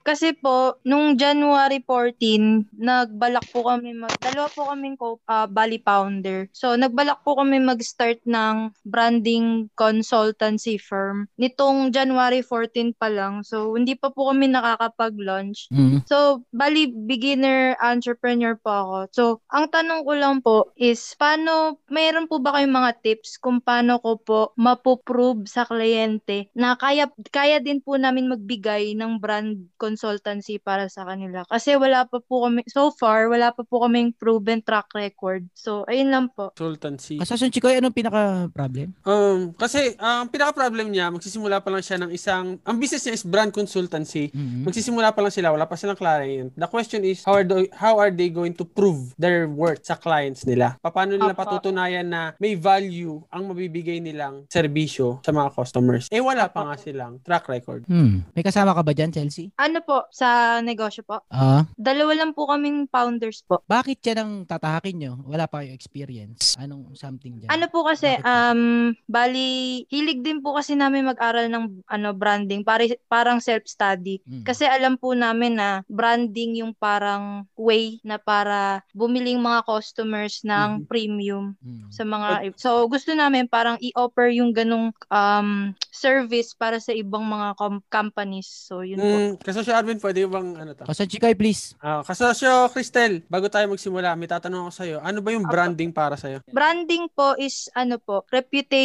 kasi 0.00 0.32
po 0.32 0.80
nung 0.82 1.20
January 1.20 1.84
14 1.84 2.64
nagbalak 2.80 3.44
po 3.52 3.68
kami 3.68 3.92
mag 3.92 4.12
dalawa 4.18 4.48
po 4.48 4.72
kaming 4.72 4.96
co 4.96 5.20
ah, 5.28 5.44
Bali 5.44 5.78
Pounder. 5.84 6.48
So 6.56 6.72
nagbalak 6.74 7.20
po 7.20 7.36
kami 7.36 7.60
mag-start 7.60 8.24
ng 8.24 8.72
branding 9.06 9.70
consultancy 9.78 10.74
firm 10.74 11.30
nitong 11.38 11.94
January 11.94 12.42
14 12.42 12.90
pa 12.98 13.06
lang. 13.06 13.46
So 13.46 13.78
hindi 13.78 13.94
pa 13.94 14.10
po 14.10 14.34
kami 14.34 14.50
nakakapag-launch. 14.50 15.70
Mhm. 15.70 16.02
So, 16.10 16.42
bali, 16.50 16.90
beginner 16.90 17.78
entrepreneur 17.78 18.58
po 18.58 18.70
ako. 18.72 18.96
So, 19.14 19.22
ang 19.52 19.70
tanong 19.70 20.02
ko 20.02 20.12
lang 20.16 20.34
po 20.42 20.56
is, 20.74 20.98
paano, 21.14 21.78
mayroon 21.92 22.26
po 22.26 22.42
ba 22.42 22.56
kayong 22.56 22.74
mga 22.74 22.92
tips 23.04 23.38
kung 23.38 23.60
paano 23.60 24.00
ko 24.00 24.18
po 24.18 24.40
mapoprove 24.58 25.44
sa 25.46 25.68
kliyente 25.68 26.50
na 26.56 26.74
kaya, 26.74 27.06
kaya 27.30 27.62
din 27.62 27.78
po 27.84 28.00
namin 28.00 28.26
magbigay 28.32 28.96
ng 28.96 29.22
brand 29.22 29.60
consultancy 29.76 30.56
para 30.56 30.88
sa 30.88 31.04
kanila? 31.04 31.46
Kasi 31.46 31.76
wala 31.76 32.08
pa 32.08 32.18
po 32.18 32.48
kami, 32.48 32.66
so 32.66 32.90
far, 32.90 33.28
wala 33.30 33.52
pa 33.52 33.62
po 33.62 33.84
kaming 33.84 34.16
proven 34.16 34.64
track 34.64 34.90
record. 34.96 35.44
So, 35.52 35.84
ayun 35.86 36.10
lang 36.10 36.26
po. 36.32 36.50
Consultancy. 36.56 37.20
Kasosyo 37.20 37.52
Chikoy, 37.52 37.78
anong 37.78 37.94
pinaka-problem? 37.94 38.95
Um, 39.02 39.52
kasi 39.52 39.94
ang 39.96 40.26
pinaka-problem 40.26 40.88
niya, 40.88 41.10
magsisimula 41.10 41.58
pa 41.58 41.70
lang 41.70 41.82
siya 41.82 41.98
ng 41.98 42.10
isang, 42.10 42.58
ang 42.62 42.76
business 42.76 43.04
niya 43.04 43.14
is 43.14 43.22
brand 43.22 43.50
consultancy. 43.50 44.30
Mhm. 44.30 44.66
Magsisimula 44.66 45.10
pa 45.10 45.20
lang 45.20 45.30
sila, 45.30 45.50
wala 45.50 45.64
pa 45.64 45.74
silang 45.74 45.94
client. 45.94 46.50
The 46.54 46.66
question 46.66 47.02
is, 47.02 47.22
how 47.22 47.34
are, 47.34 47.46
they, 47.46 47.70
how 47.72 47.96
are 47.96 48.10
they 48.10 48.28
going 48.28 48.54
to 48.54 48.64
prove 48.64 49.14
their 49.14 49.46
worth 49.46 49.82
sa 49.82 49.94
clients 49.94 50.42
nila? 50.42 50.74
Paano 50.80 51.14
nila 51.14 51.32
Apa. 51.32 51.46
patutunayan 51.46 52.06
na 52.06 52.34
may 52.38 52.54
value 52.54 53.22
ang 53.28 53.46
mabibigay 53.46 53.98
nilang 53.98 54.46
serbisyo 54.46 55.22
sa 55.22 55.30
mga 55.30 55.54
customers? 55.54 56.06
Eh, 56.10 56.18
wala 56.18 56.46
pa 56.46 56.62
nga 56.64 56.76
silang 56.76 57.18
track 57.22 57.46
record. 57.46 57.82
Hmm. 57.86 58.26
May 58.34 58.42
kasama 58.42 58.70
ka 58.70 58.82
ba 58.82 58.90
dyan, 58.90 59.10
Chelsea? 59.10 59.50
Ano 59.56 59.82
po, 59.82 60.06
sa 60.10 60.58
negosyo 60.60 61.02
po? 61.02 61.22
Ah, 61.26 61.66
Dalawa 61.74 62.12
lang 62.12 62.30
po 62.30 62.46
kaming 62.46 62.86
founders 62.86 63.42
po. 63.42 63.62
bakit 63.64 63.98
yan 64.02 64.18
ang 64.18 64.32
tatahakin 64.44 64.96
nyo? 64.98 65.12
Wala 65.24 65.46
pa 65.46 65.62
kayong 65.62 65.74
experience. 65.74 66.58
Anong 66.58 66.94
something 66.94 67.38
dyan? 67.38 67.48
Ano 67.48 67.66
po 67.66 67.82
kasi, 67.82 68.18
um, 68.20 68.85
bali, 69.08 69.82
hilig 69.90 70.22
din 70.22 70.38
po 70.38 70.54
kasi 70.54 70.76
namin 70.78 71.08
mag-aral 71.08 71.50
ng 71.50 71.82
ano 71.88 72.08
branding, 72.12 72.62
pare, 72.62 73.00
parang 73.10 73.42
self-study. 73.42 74.20
Mm. 74.22 74.44
Kasi 74.44 74.68
alam 74.68 75.00
po 75.00 75.16
namin 75.16 75.58
na 75.58 75.80
branding 75.90 76.60
yung 76.62 76.76
parang 76.76 77.48
way 77.56 77.98
na 78.04 78.20
para 78.20 78.84
bumiling 78.92 79.40
mga 79.40 79.64
customers 79.64 80.44
ng 80.44 80.84
premium 80.86 81.58
Mm. 81.62 81.88
sa 81.88 82.02
mga 82.04 82.52
so 82.58 82.84
gusto 82.86 83.14
namin 83.16 83.48
parang 83.48 83.80
i-offer 83.80 84.28
yung 84.34 84.50
ganong 84.52 84.92
um 85.08 85.72
service 85.88 86.52
para 86.52 86.76
sa 86.76 86.92
ibang 86.92 87.24
mga 87.24 87.56
com- 87.56 87.84
companies. 87.88 88.46
So 88.68 88.84
yun 88.84 89.00
po. 89.00 89.06
Mm, 89.08 89.32
kasosyo 89.40 89.72
Arvin, 89.72 89.96
pwede 89.96 90.28
bang 90.28 90.48
ano 90.52 90.70
to? 90.76 90.84
Kasosyo 90.84 91.08
Chikoy, 91.08 91.32
please. 91.32 91.72
Ah, 91.80 92.04
kasosyo 92.04 92.68
Cristel, 92.68 93.24
bago 93.32 93.48
tayo 93.48 93.72
magsimula, 93.72 94.12
may 94.12 94.28
tatanong 94.28 94.68
ako 94.68 94.72
sa'yo. 94.76 94.96
Ano 95.00 95.24
ba 95.24 95.32
yung 95.32 95.48
branding 95.48 95.90
para 95.94 96.20
sa'yo? 96.20 96.44
Branding 96.52 97.08
po 97.16 97.32
is 97.40 97.72
ano 97.72 97.96
po, 97.96 98.28
reputation 98.28 98.75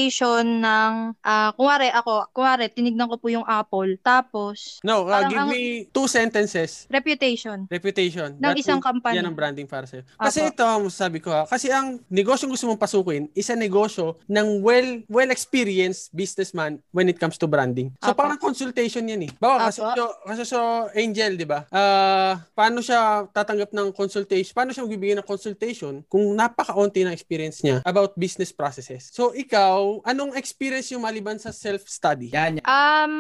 ng 0.41 0.91
ah 1.19 1.51
kunwari 1.53 1.89
ako, 1.89 2.31
kunwari 2.31 2.67
tinignan 2.67 3.07
ko 3.07 3.15
po 3.15 3.27
yung 3.27 3.43
Apple. 3.43 3.99
Tapos 3.99 4.79
No, 4.81 5.03
uh, 5.03 5.27
give 5.27 5.37
ang- 5.37 5.49
me 5.49 5.61
two 5.87 6.07
sentences. 6.07 6.85
reputation. 6.87 7.67
Reputation. 7.67 8.35
Ng 8.35 8.43
That 8.43 8.57
isang 8.57 8.79
is- 8.79 8.85
company. 8.85 9.17
Yan 9.17 9.27
ang 9.27 9.35
branding 9.35 9.65
para 9.65 9.83
sa'yo. 9.83 10.03
Kasi 10.15 10.39
Apo. 10.41 10.51
ito, 10.51 10.63
ang 10.63 10.83
sabi 10.87 11.17
ko 11.17 11.29
ha, 11.29 11.43
kasi 11.45 11.67
ang 11.69 11.99
negosyo 12.07 12.45
gusto 12.45 12.65
mong 12.65 12.77
pasukin, 12.77 13.27
isa 13.33 13.53
negosyo 13.53 14.15
ng 14.27 14.61
well 14.61 14.89
well 15.07 15.29
experienced 15.29 16.11
businessman 16.11 16.79
when 16.91 17.07
it 17.07 17.17
comes 17.17 17.35
to 17.35 17.45
branding. 17.45 17.91
So 17.99 18.11
Apo. 18.11 18.21
parang 18.21 18.37
consultation 18.37 19.03
yan 19.03 19.25
eh. 19.25 19.31
Bawa, 19.35 19.67
kasi 19.67 19.81
so, 19.81 20.05
kasi 20.23 20.43
so 20.45 20.59
Angel, 20.93 21.35
di 21.35 21.43
ba? 21.43 21.65
Ah, 21.69 22.39
paano 22.51 22.79
siya 22.79 23.25
tatanggap 23.27 23.71
ng 23.71 23.89
consultation? 23.91 24.51
Paano 24.51 24.69
siya 24.69 24.83
magbibigay 24.83 25.17
ng 25.17 25.25
consultation 25.25 26.03
kung 26.05 26.31
napaka-onti 26.31 27.01
ng 27.01 27.11
experience 27.11 27.59
niya 27.59 27.81
about 27.83 28.13
business 28.15 28.51
processes? 28.51 29.09
So 29.09 29.33
ikaw, 29.33 29.80
anong 30.03 30.36
experience 30.36 30.91
yung 30.91 31.03
maliban 31.03 31.38
sa 31.38 31.49
self-study? 31.49 32.29
Yan, 32.32 32.59
yan. 32.59 32.65
Um, 32.65 33.15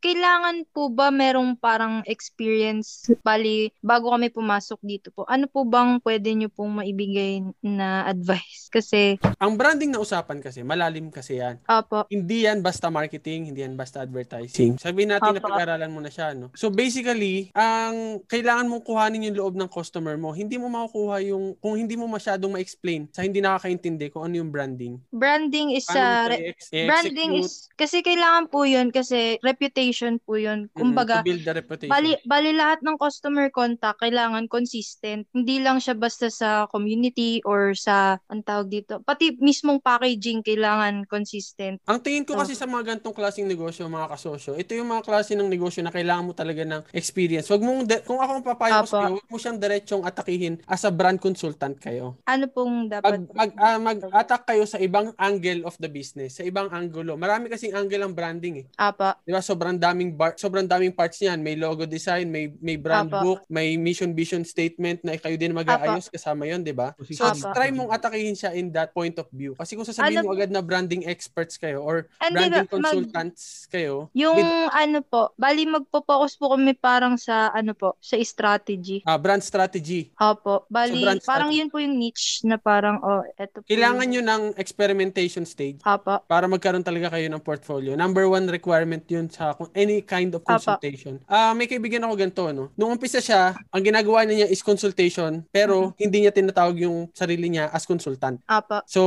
kailangan 0.00 0.66
po 0.70 0.88
ba 0.90 1.12
merong 1.12 1.54
parang 1.56 2.02
experience 2.06 3.10
bali 3.22 3.70
bago 3.80 4.10
kami 4.10 4.32
pumasok 4.32 4.80
dito 4.82 5.08
po? 5.12 5.22
Ano 5.26 5.46
po 5.46 5.62
bang 5.62 5.98
pwede 6.02 6.32
nyo 6.34 6.48
pong 6.50 6.82
maibigay 6.82 7.42
na 7.62 8.06
advice? 8.06 8.68
Kasi, 8.72 9.16
Ang 9.38 9.56
branding 9.56 9.94
na 9.94 10.02
usapan 10.02 10.42
kasi, 10.42 10.60
malalim 10.60 11.08
kasi 11.08 11.38
yan. 11.38 11.62
apo, 11.64 12.04
hindi 12.10 12.44
yan 12.44 12.60
basta 12.60 12.90
marketing, 12.90 13.52
hindi 13.52 13.62
yan 13.62 13.78
basta 13.78 14.02
advertising. 14.02 14.76
Sabihin 14.76 15.14
natin 15.14 15.36
na 15.36 15.40
Apa. 15.40 15.48
pag-aralan 15.48 15.92
mo 15.92 16.00
na 16.02 16.10
siya, 16.10 16.34
no? 16.34 16.50
So 16.52 16.68
basically, 16.68 17.54
ang 17.54 18.20
kailangan 18.26 18.66
mong 18.66 18.84
kuhanin 18.84 19.28
yung 19.30 19.38
loob 19.38 19.54
ng 19.56 19.70
customer 19.70 20.16
mo, 20.18 20.32
hindi 20.32 20.56
mo 20.56 20.68
makukuha 20.68 21.22
yung, 21.24 21.54
kung 21.60 21.78
hindi 21.78 21.94
mo 21.94 22.08
masyadong 22.10 22.56
ma-explain 22.58 23.08
sa 23.12 23.22
hindi 23.22 23.40
nakakaintindi 23.40 24.10
kung 24.10 24.26
ano 24.26 24.40
yung 24.40 24.50
branding. 24.50 24.98
branding 25.12 25.75
is 25.76 25.84
sa 25.84 26.26
i-ex- 26.32 26.72
i-execute, 26.72 26.88
branding 26.88 27.32
is 27.44 27.68
kasi 27.76 28.00
kailangan 28.00 28.48
po 28.48 28.64
'yun 28.64 28.88
kasi 28.88 29.36
reputation 29.44 30.16
po 30.24 30.40
'yun. 30.40 30.66
mm, 30.66 30.72
Kumbaga, 30.72 31.20
to 31.20 31.28
build 31.28 31.42
the 31.44 31.54
reputation. 31.54 31.92
Bali, 31.92 32.12
bali 32.24 32.50
lahat 32.56 32.80
ng 32.80 32.96
customer 32.96 33.52
contact 33.52 34.00
kailangan 34.00 34.48
consistent. 34.48 35.28
Hindi 35.30 35.60
lang 35.60 35.78
siya 35.78 35.92
basta 35.94 36.32
sa 36.32 36.64
community 36.66 37.44
or 37.44 37.76
sa, 37.76 38.16
ang 38.26 38.40
tawag 38.42 38.72
dito, 38.72 39.04
pati 39.04 39.36
mismong 39.38 39.78
packaging 39.78 40.40
kailangan 40.42 41.04
consistent. 41.06 41.78
Ang 41.84 42.00
tingin 42.00 42.24
ko 42.24 42.34
So, 42.34 42.42
kasi 42.42 42.56
sa 42.56 42.66
mga 42.66 42.96
gantong 42.96 43.14
klaseng 43.14 43.46
negosyo, 43.46 43.86
mga 43.86 44.10
kasosyo, 44.10 44.56
ito 44.56 44.74
yung 44.74 44.90
mga 44.90 45.04
klase 45.04 45.36
ng 45.36 45.46
negosyo 45.46 45.80
na 45.84 45.94
kailangan 45.94 46.26
mo 46.26 46.32
talaga 46.34 46.66
ng 46.66 46.82
experience. 46.90 47.46
Wag 47.46 47.62
mong, 47.62 47.86
de- 47.86 48.02
kung 48.02 48.18
ako 48.18 48.32
ang 48.40 48.44
papayo 48.44 48.72
ko 48.82 48.86
sa'yo, 48.88 49.10
wag 49.16 49.28
mo 49.30 49.36
siyang 49.38 49.58
diretsong 49.60 50.02
atakihin 50.02 50.58
as 50.66 50.82
a 50.82 50.90
brand 50.90 51.20
consultant 51.20 51.76
kayo. 51.78 52.18
ano 52.26 52.44
pong 52.50 52.90
dapat? 52.90 53.22
Mag, 53.22 53.22
mag, 53.32 53.50
ah, 53.56 53.78
mag-attack 53.78 54.42
kayo 54.44 54.64
sa 54.66 54.82
ibang 54.82 55.14
angle 55.16 55.55
of 55.62 55.78
the 55.78 55.86
business, 55.86 56.36
sa 56.36 56.42
ibang 56.42 56.68
angulo. 56.68 57.14
Marami 57.14 57.46
kasing 57.46 57.72
angle 57.72 58.02
ang 58.02 58.12
branding 58.12 58.60
eh. 58.60 58.66
Apa. 58.74 59.16
Di 59.18 59.30
ba? 59.30 59.40
Sobrang 59.40 59.76
daming 59.76 60.12
bar, 60.12 60.34
sobrang 60.34 60.64
daming 60.64 60.90
parts 60.90 61.16
niyan. 61.16 61.38
May 61.38 61.54
logo 61.54 61.86
design, 61.86 62.26
may 62.26 62.50
may 62.58 62.74
brand 62.74 63.08
Apa. 63.08 63.22
book, 63.22 63.40
may 63.46 63.76
mission 63.76 64.10
vision 64.10 64.42
statement 64.42 65.00
na 65.00 65.14
kayo 65.14 65.36
din 65.36 65.54
mag-aayos 65.54 66.10
kasama 66.10 66.44
'yon, 66.44 66.60
di 66.60 66.72
ba? 66.72 66.92
So, 66.98 67.24
Positioning. 67.24 67.54
try 67.54 67.68
mong 67.70 67.90
atakihin 67.90 68.34
siya 68.34 68.50
in 68.50 68.68
that 68.70 68.90
point 68.90 69.14
of 69.14 69.30
view. 69.30 69.54
Kasi 69.54 69.72
kung 69.72 69.84
sasabihin 69.84 70.20
Ano- 70.20 70.26
mo 70.26 70.34
agad 70.34 70.50
na 70.50 70.60
branding 70.60 71.04
experts 71.04 71.54
kayo 71.54 71.80
or 71.80 72.10
branding 72.20 72.66
mag- 72.66 72.72
consultants 72.72 73.68
kayo, 73.68 74.10
Yung 74.12 74.34
with 74.34 74.74
ano 74.74 74.98
po, 75.00 75.30
bali 75.36 75.62
magpo-focus 75.64 76.34
po 76.34 76.50
kami 76.50 76.74
parang 76.74 77.14
sa 77.14 77.48
ano 77.48 77.70
po, 77.70 77.94
sa 77.98 78.18
strategy. 78.18 79.00
ah, 79.02 79.14
brand 79.16 79.40
strategy, 79.40 80.10
Opo, 80.18 80.66
bali 80.66 80.98
brand 81.00 81.22
parang 81.22 81.48
strategy. 81.48 81.58
yun 81.58 81.68
po 81.68 81.78
yung 81.78 81.94
niche 81.94 82.42
na 82.42 82.56
parang 82.56 82.98
oh, 82.98 83.22
eto 83.36 83.62
po. 83.62 83.66
kailangan 83.66 84.02
yung- 84.04 84.16
nyo 84.18 84.22
ng 84.26 84.42
experimentation 84.56 85.45
stage 85.46 85.78
Opo. 85.80 86.20
para 86.24 86.44
magkaroon 86.44 86.82
talaga 86.82 87.08
kayo 87.08 87.26
ng 87.26 87.38
portfolio. 87.38 87.94
Number 87.94 88.26
one 88.26 88.44
requirement 88.46 89.06
yun 89.06 89.26
sa 89.26 89.54
kung 89.54 89.70
any 89.72 90.02
kind 90.02 90.34
of 90.34 90.42
Apa. 90.42 90.58
consultation. 90.76 91.22
Ah, 91.24 91.52
may 91.52 91.64
kaibigan 91.64 92.02
ako 92.02 92.14
ganito, 92.16 92.42
no? 92.50 92.68
Nung 92.74 92.92
umpisa 92.92 93.18
siya, 93.18 93.54
ang 93.54 93.80
ginagawa 93.80 94.22
niya 94.22 94.44
is 94.44 94.60
consultation, 94.60 95.46
pero 95.48 95.94
hindi 95.96 96.20
niya 96.20 96.30
tinatawag 96.30 96.76
yung 96.78 97.08
sarili 97.12 97.46
niya 97.48 97.70
as 97.70 97.84
consultant. 97.84 98.42
Opo. 98.44 98.82
So, 98.84 99.00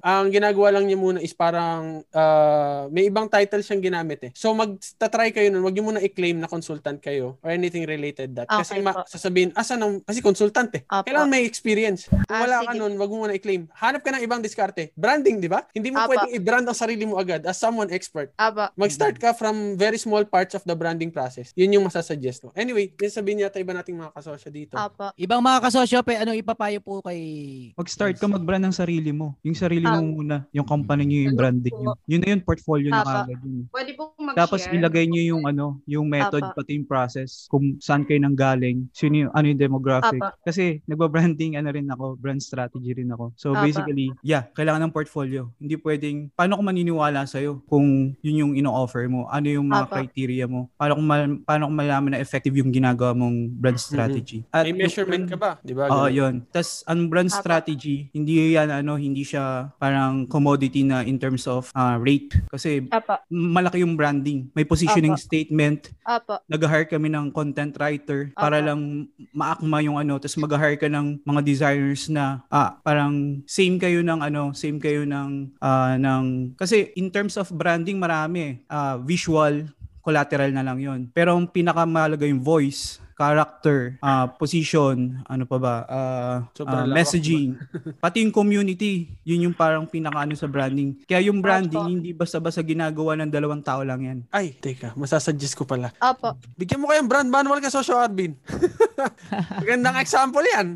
ang 0.00 0.28
ginagawa 0.28 0.70
lang 0.70 0.84
niya 0.84 0.96
muna 0.96 1.18
is 1.18 1.32
parang 1.32 2.04
ah, 2.12 2.86
may 2.88 3.06
ibang 3.06 3.26
title 3.26 3.60
siyang 3.60 3.80
ginamit 3.82 4.20
eh. 4.22 4.30
So, 4.32 4.52
magta-try 4.52 5.30
kayo 5.30 5.48
nun, 5.48 5.62
wag 5.62 5.72
niyo 5.72 5.84
muna 5.86 5.98
i-claim 5.98 6.36
na 6.36 6.46
consultant 6.46 7.00
kayo 7.00 7.40
or 7.40 7.50
anything 7.50 7.82
related 7.82 8.34
that. 8.34 8.46
Kasi 8.46 8.74
Okay 8.74 8.82
ma- 8.82 8.94
po. 8.94 9.06
sasabihin, 9.06 9.50
asa 9.52 9.74
nang, 9.74 10.02
kasi 10.02 10.20
consultant 10.20 10.68
eh. 10.74 10.82
Apa. 10.84 11.06
Kailangan 11.06 11.28
may 11.28 11.44
experience. 11.44 12.04
Kung 12.06 12.24
Ah, 12.26 12.42
wala 12.42 12.56
ka 12.62 12.72
sige. 12.72 12.78
nun, 12.78 12.92
wag 12.96 13.08
mo 13.08 13.16
muna 13.18 13.32
i-claim. 13.32 13.70
Hanap 13.72 14.02
ka 14.02 14.10
ng 14.10 14.20
ibang 14.20 14.40
diskarte. 14.40 14.90
Branding, 14.92 15.38
di 15.38 15.46
ba? 15.46 15.62
Hindi 15.70 15.85
mo 15.90 15.98
Apa. 15.98 16.08
pwedeng 16.10 16.32
i-brand 16.32 16.66
ang 16.66 16.74
sarili 16.74 17.04
mo 17.04 17.16
agad 17.16 17.42
as 17.44 17.56
someone 17.56 17.90
expert. 17.90 18.30
Opo. 18.34 18.70
Mag-start 18.74 19.16
ka 19.16 19.32
from 19.32 19.74
very 19.74 19.96
small 19.96 20.22
parts 20.22 20.52
of 20.52 20.62
the 20.62 20.72
branding 20.72 21.10
process. 21.10 21.50
Yun 21.54 21.72
yung 21.72 21.84
masasuggest 21.84 22.42
mo. 22.42 22.50
Anyway, 22.52 22.92
may 22.92 23.08
sabihin 23.08 23.42
yata 23.42 23.58
iba 23.58 23.72
nating 23.72 23.96
mga 23.96 24.12
kasosyo 24.12 24.48
dito. 24.48 24.74
Opo. 24.76 25.10
Ibang 25.14 25.40
mga 25.40 25.58
kasosyo, 25.62 25.98
pe, 26.02 26.16
ano 26.16 26.32
ipapayo 26.32 26.78
po 26.78 27.00
kay... 27.00 27.20
Mag-start 27.74 28.16
ka 28.16 28.26
mag-brand 28.26 28.64
ng 28.64 28.74
sarili 28.74 29.10
mo. 29.10 29.34
Yung 29.42 29.56
sarili 29.56 29.84
mo 29.84 29.96
Ah. 29.96 30.02
muna. 30.02 30.36
Yung 30.52 30.66
company 30.66 31.04
nyo, 31.04 31.18
yung 31.30 31.36
branding 31.36 31.74
nyo. 31.74 31.94
Yun 32.04 32.20
na 32.20 32.28
yun, 32.32 32.40
portfolio 32.42 32.88
na 32.90 33.00
Apa. 33.00 33.24
kagad 33.24 33.40
yun. 33.42 33.64
Pwede 33.68 33.90
pong 33.94 34.12
mag-share. 34.18 34.38
Tapos 34.38 34.60
ilagay 34.68 35.04
nyo 35.06 35.22
yung 35.22 35.42
ano, 35.44 35.80
yung 35.84 36.06
method 36.06 36.42
Apa. 36.42 36.54
pati 36.54 36.74
yung 36.74 36.84
process 36.84 37.46
kung 37.46 37.76
saan 37.78 38.04
kayo 38.04 38.18
nang 38.18 38.34
galing, 38.34 38.88
sino 38.92 39.26
yung 39.26 39.32
ano 39.32 39.46
yung 39.46 39.60
demographic. 39.60 40.20
Apa. 40.20 40.36
Kasi 40.42 40.80
nagba-branding 40.84 41.56
ano 41.56 41.68
rin 41.70 41.86
ako, 41.86 42.16
brand 42.16 42.40
strategy 42.40 42.92
rin 42.92 43.10
ako. 43.10 43.32
So 43.36 43.52
Apa. 43.52 43.64
basically, 43.64 44.10
yeah, 44.20 44.48
kailangan 44.52 44.88
ng 44.88 44.94
portfolio. 44.94 45.52
Hindi 45.56 45.75
pwedeng 45.80 46.28
paano 46.34 46.58
ko 46.58 46.62
maniniwala 46.64 47.24
sa 47.24 47.38
kung 47.68 48.16
yun 48.20 48.36
yung 48.46 48.52
ino-offer 48.56 49.06
mo, 49.06 49.28
ano 49.30 49.46
yung 49.46 49.68
mga 49.70 49.86
Apa. 49.86 49.94
criteria 50.02 50.44
mo, 50.48 50.68
paano 50.74 50.98
ko 50.98 51.02
mal- 51.02 51.40
paano 51.44 51.62
ko 51.68 51.72
malaman 51.72 52.10
na 52.16 52.22
effective 52.22 52.56
yung 52.58 52.72
ginagawa 52.72 53.12
mong 53.14 53.52
brand 53.56 53.78
strategy. 53.80 54.42
May 54.50 54.72
yung 54.72 54.80
measurement 54.80 55.24
brand- 55.26 55.32
ka 55.32 55.36
ba? 55.38 55.50
Di 55.62 55.72
ba? 55.76 55.88
Oo, 55.90 56.08
Ganun. 56.08 56.16
yun. 56.16 56.34
Tapos, 56.50 56.82
ang 56.86 57.00
brand 57.08 57.30
Apa. 57.30 57.38
strategy, 57.40 58.10
hindi 58.12 58.54
yan, 58.54 58.68
ano, 58.70 58.96
hindi 58.96 59.22
siya 59.22 59.70
parang 59.78 60.26
commodity 60.26 60.82
na 60.82 61.02
in 61.02 61.16
terms 61.16 61.46
of 61.46 61.68
ah, 61.74 61.96
rate. 62.00 62.34
Kasi, 62.50 62.86
Opo. 62.88 63.14
malaki 63.30 63.82
yung 63.82 63.94
branding. 63.94 64.50
May 64.56 64.64
positioning 64.64 65.14
Apa. 65.14 65.22
statement. 65.22 65.80
Opo. 66.02 66.40
Nag-hire 66.48 66.88
kami 66.88 67.08
ng 67.12 67.30
content 67.30 67.72
writer 67.78 68.32
para 68.34 68.60
Apa. 68.60 68.66
lang 68.72 68.80
maakma 69.32 69.82
yung 69.82 69.98
ano. 70.00 70.16
Tapos, 70.16 70.38
mag-hire 70.38 70.78
ka 70.78 70.88
ng 70.88 71.22
mga 71.22 71.40
designers 71.42 72.08
na, 72.08 72.42
ah, 72.48 72.78
parang 72.80 73.42
same 73.46 73.76
kayo 73.76 74.00
ng 74.00 74.20
ano, 74.22 74.52
same 74.56 74.80
kayo 74.80 75.04
ng, 75.04 75.58
ah, 75.66 75.98
ng, 75.98 76.54
kasi 76.54 76.94
in 76.94 77.10
terms 77.10 77.34
of 77.34 77.50
branding, 77.50 77.98
marami 77.98 78.38
eh. 78.38 78.54
Ah, 78.70 78.94
visual, 79.02 79.66
collateral 80.06 80.54
na 80.54 80.62
lang 80.62 80.78
yon. 80.78 81.00
Pero 81.10 81.34
ang 81.34 81.50
pinakamahalaga 81.50 82.30
yung 82.30 82.38
voice, 82.38 83.02
character, 83.16 83.96
ah, 84.04 84.28
position, 84.28 85.24
ano 85.24 85.48
pa 85.48 85.56
ba, 85.56 85.74
Sobrang 86.52 86.84
ah, 86.84 86.88
lawak 86.88 86.96
messaging, 87.00 87.56
pati 88.04 88.20
yung 88.20 88.30
community, 88.30 89.08
yun 89.24 89.48
yung 89.48 89.56
parang 89.56 89.88
pinakaano 89.88 90.36
sa 90.36 90.44
branding. 90.44 91.00
Kaya 91.08 91.32
yung 91.32 91.40
branding, 91.40 91.98
hindi 91.98 92.12
basta-basta 92.12 92.60
ginagawa 92.60 93.16
ng 93.16 93.32
dalawang 93.32 93.64
tao 93.64 93.80
lang 93.80 94.04
yan. 94.04 94.18
Ay, 94.28 94.52
teka, 94.52 94.92
masasuggest 94.94 95.56
ko 95.56 95.64
pala. 95.64 95.96
Opo. 95.96 96.36
Bigyan 96.60 96.78
mo 96.84 96.92
kayong 96.92 97.08
brand 97.08 97.28
manual 97.32 97.58
ka, 97.64 97.72
Sosyo 97.72 97.96
Arvin. 97.96 98.36
Magandang 99.64 99.96
example 100.00 100.44
yan. 100.44 100.66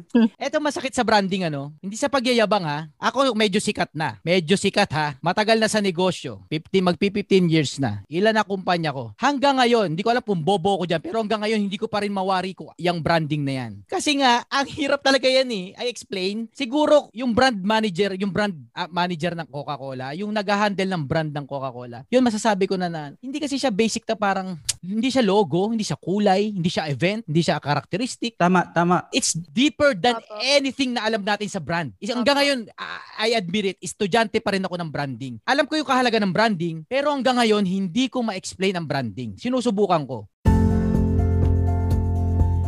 Eto 0.40 0.60
masakit 0.60 0.92
sa 0.96 1.04
branding 1.04 1.48
ano, 1.48 1.76
hindi 1.84 1.96
sa 1.96 2.08
pagyayabang 2.08 2.64
ha. 2.64 2.88
Ako 2.96 3.36
medyo 3.36 3.60
sikat 3.60 3.92
na. 3.92 4.16
Medyo 4.24 4.56
sikat 4.56 4.90
ha. 4.92 5.16
Matagal 5.20 5.60
na 5.60 5.68
sa 5.68 5.84
negosyo. 5.84 6.44
50 6.48 6.88
magpi 6.88 7.12
15 7.12 7.52
years 7.52 7.72
na. 7.76 8.00
Ilan 8.08 8.36
na 8.36 8.44
kumpanya 8.44 8.92
ko. 8.92 9.12
Hanggang 9.20 9.60
ngayon, 9.60 9.92
hindi 9.92 10.02
ko 10.04 10.10
alam 10.12 10.24
kung 10.24 10.40
bobo 10.40 10.80
ko 10.80 10.84
diyan, 10.88 11.00
pero 11.02 11.20
hanggang 11.20 11.44
ngayon 11.44 11.60
hindi 11.68 11.76
ko 11.76 11.86
pa 11.88 12.00
rin 12.00 12.12
mawari 12.30 12.54
ko 12.54 12.70
yung 12.78 13.02
branding 13.02 13.42
na 13.42 13.54
yan. 13.66 13.72
Kasi 13.90 14.22
nga, 14.22 14.46
ang 14.46 14.70
hirap 14.70 15.02
talaga 15.02 15.26
yan 15.26 15.50
eh. 15.50 15.66
I 15.74 15.90
explain. 15.90 16.46
Siguro 16.54 17.10
yung 17.10 17.34
brand 17.34 17.58
manager, 17.58 18.14
yung 18.14 18.30
brand 18.30 18.54
ah, 18.70 18.86
manager 18.86 19.34
ng 19.34 19.50
Coca-Cola, 19.50 20.14
yung 20.14 20.30
nag-handle 20.30 20.86
ng 20.86 21.02
brand 21.10 21.34
ng 21.34 21.42
Coca-Cola. 21.42 22.06
Yun 22.06 22.22
masasabi 22.22 22.70
ko 22.70 22.78
na 22.78 22.86
na, 22.86 23.10
hindi 23.18 23.42
kasi 23.42 23.58
siya 23.58 23.74
basic 23.74 24.06
na 24.06 24.14
parang 24.14 24.54
hindi 24.78 25.10
siya 25.10 25.26
logo, 25.26 25.74
hindi 25.74 25.82
siya 25.82 25.98
kulay, 25.98 26.54
hindi 26.54 26.70
siya 26.70 26.86
event, 26.86 27.26
hindi 27.26 27.42
siya 27.42 27.58
characteristic. 27.58 28.38
Tama, 28.38 28.70
tama. 28.70 29.10
It's 29.10 29.34
deeper 29.34 29.98
than 29.98 30.22
anything 30.38 30.94
na 30.94 31.02
alam 31.10 31.26
natin 31.26 31.50
sa 31.50 31.58
brand. 31.58 31.90
Is, 31.98 32.14
hanggang 32.14 32.38
ngayon, 32.38 32.58
ah, 32.78 33.02
I 33.26 33.34
admit 33.34 33.74
it, 33.74 33.76
estudyante 33.82 34.38
pa 34.38 34.54
rin 34.54 34.62
ako 34.62 34.78
ng 34.78 34.90
branding. 34.94 35.42
Alam 35.42 35.66
ko 35.66 35.74
yung 35.74 35.88
kahalaga 35.90 36.22
ng 36.22 36.30
branding, 36.30 36.86
pero 36.86 37.10
hanggang 37.10 37.42
ngayon, 37.42 37.66
hindi 37.66 38.06
ko 38.06 38.22
ma-explain 38.22 38.78
ang 38.78 38.86
branding. 38.86 39.34
Sinusubukan 39.34 40.06
ko. 40.06 40.29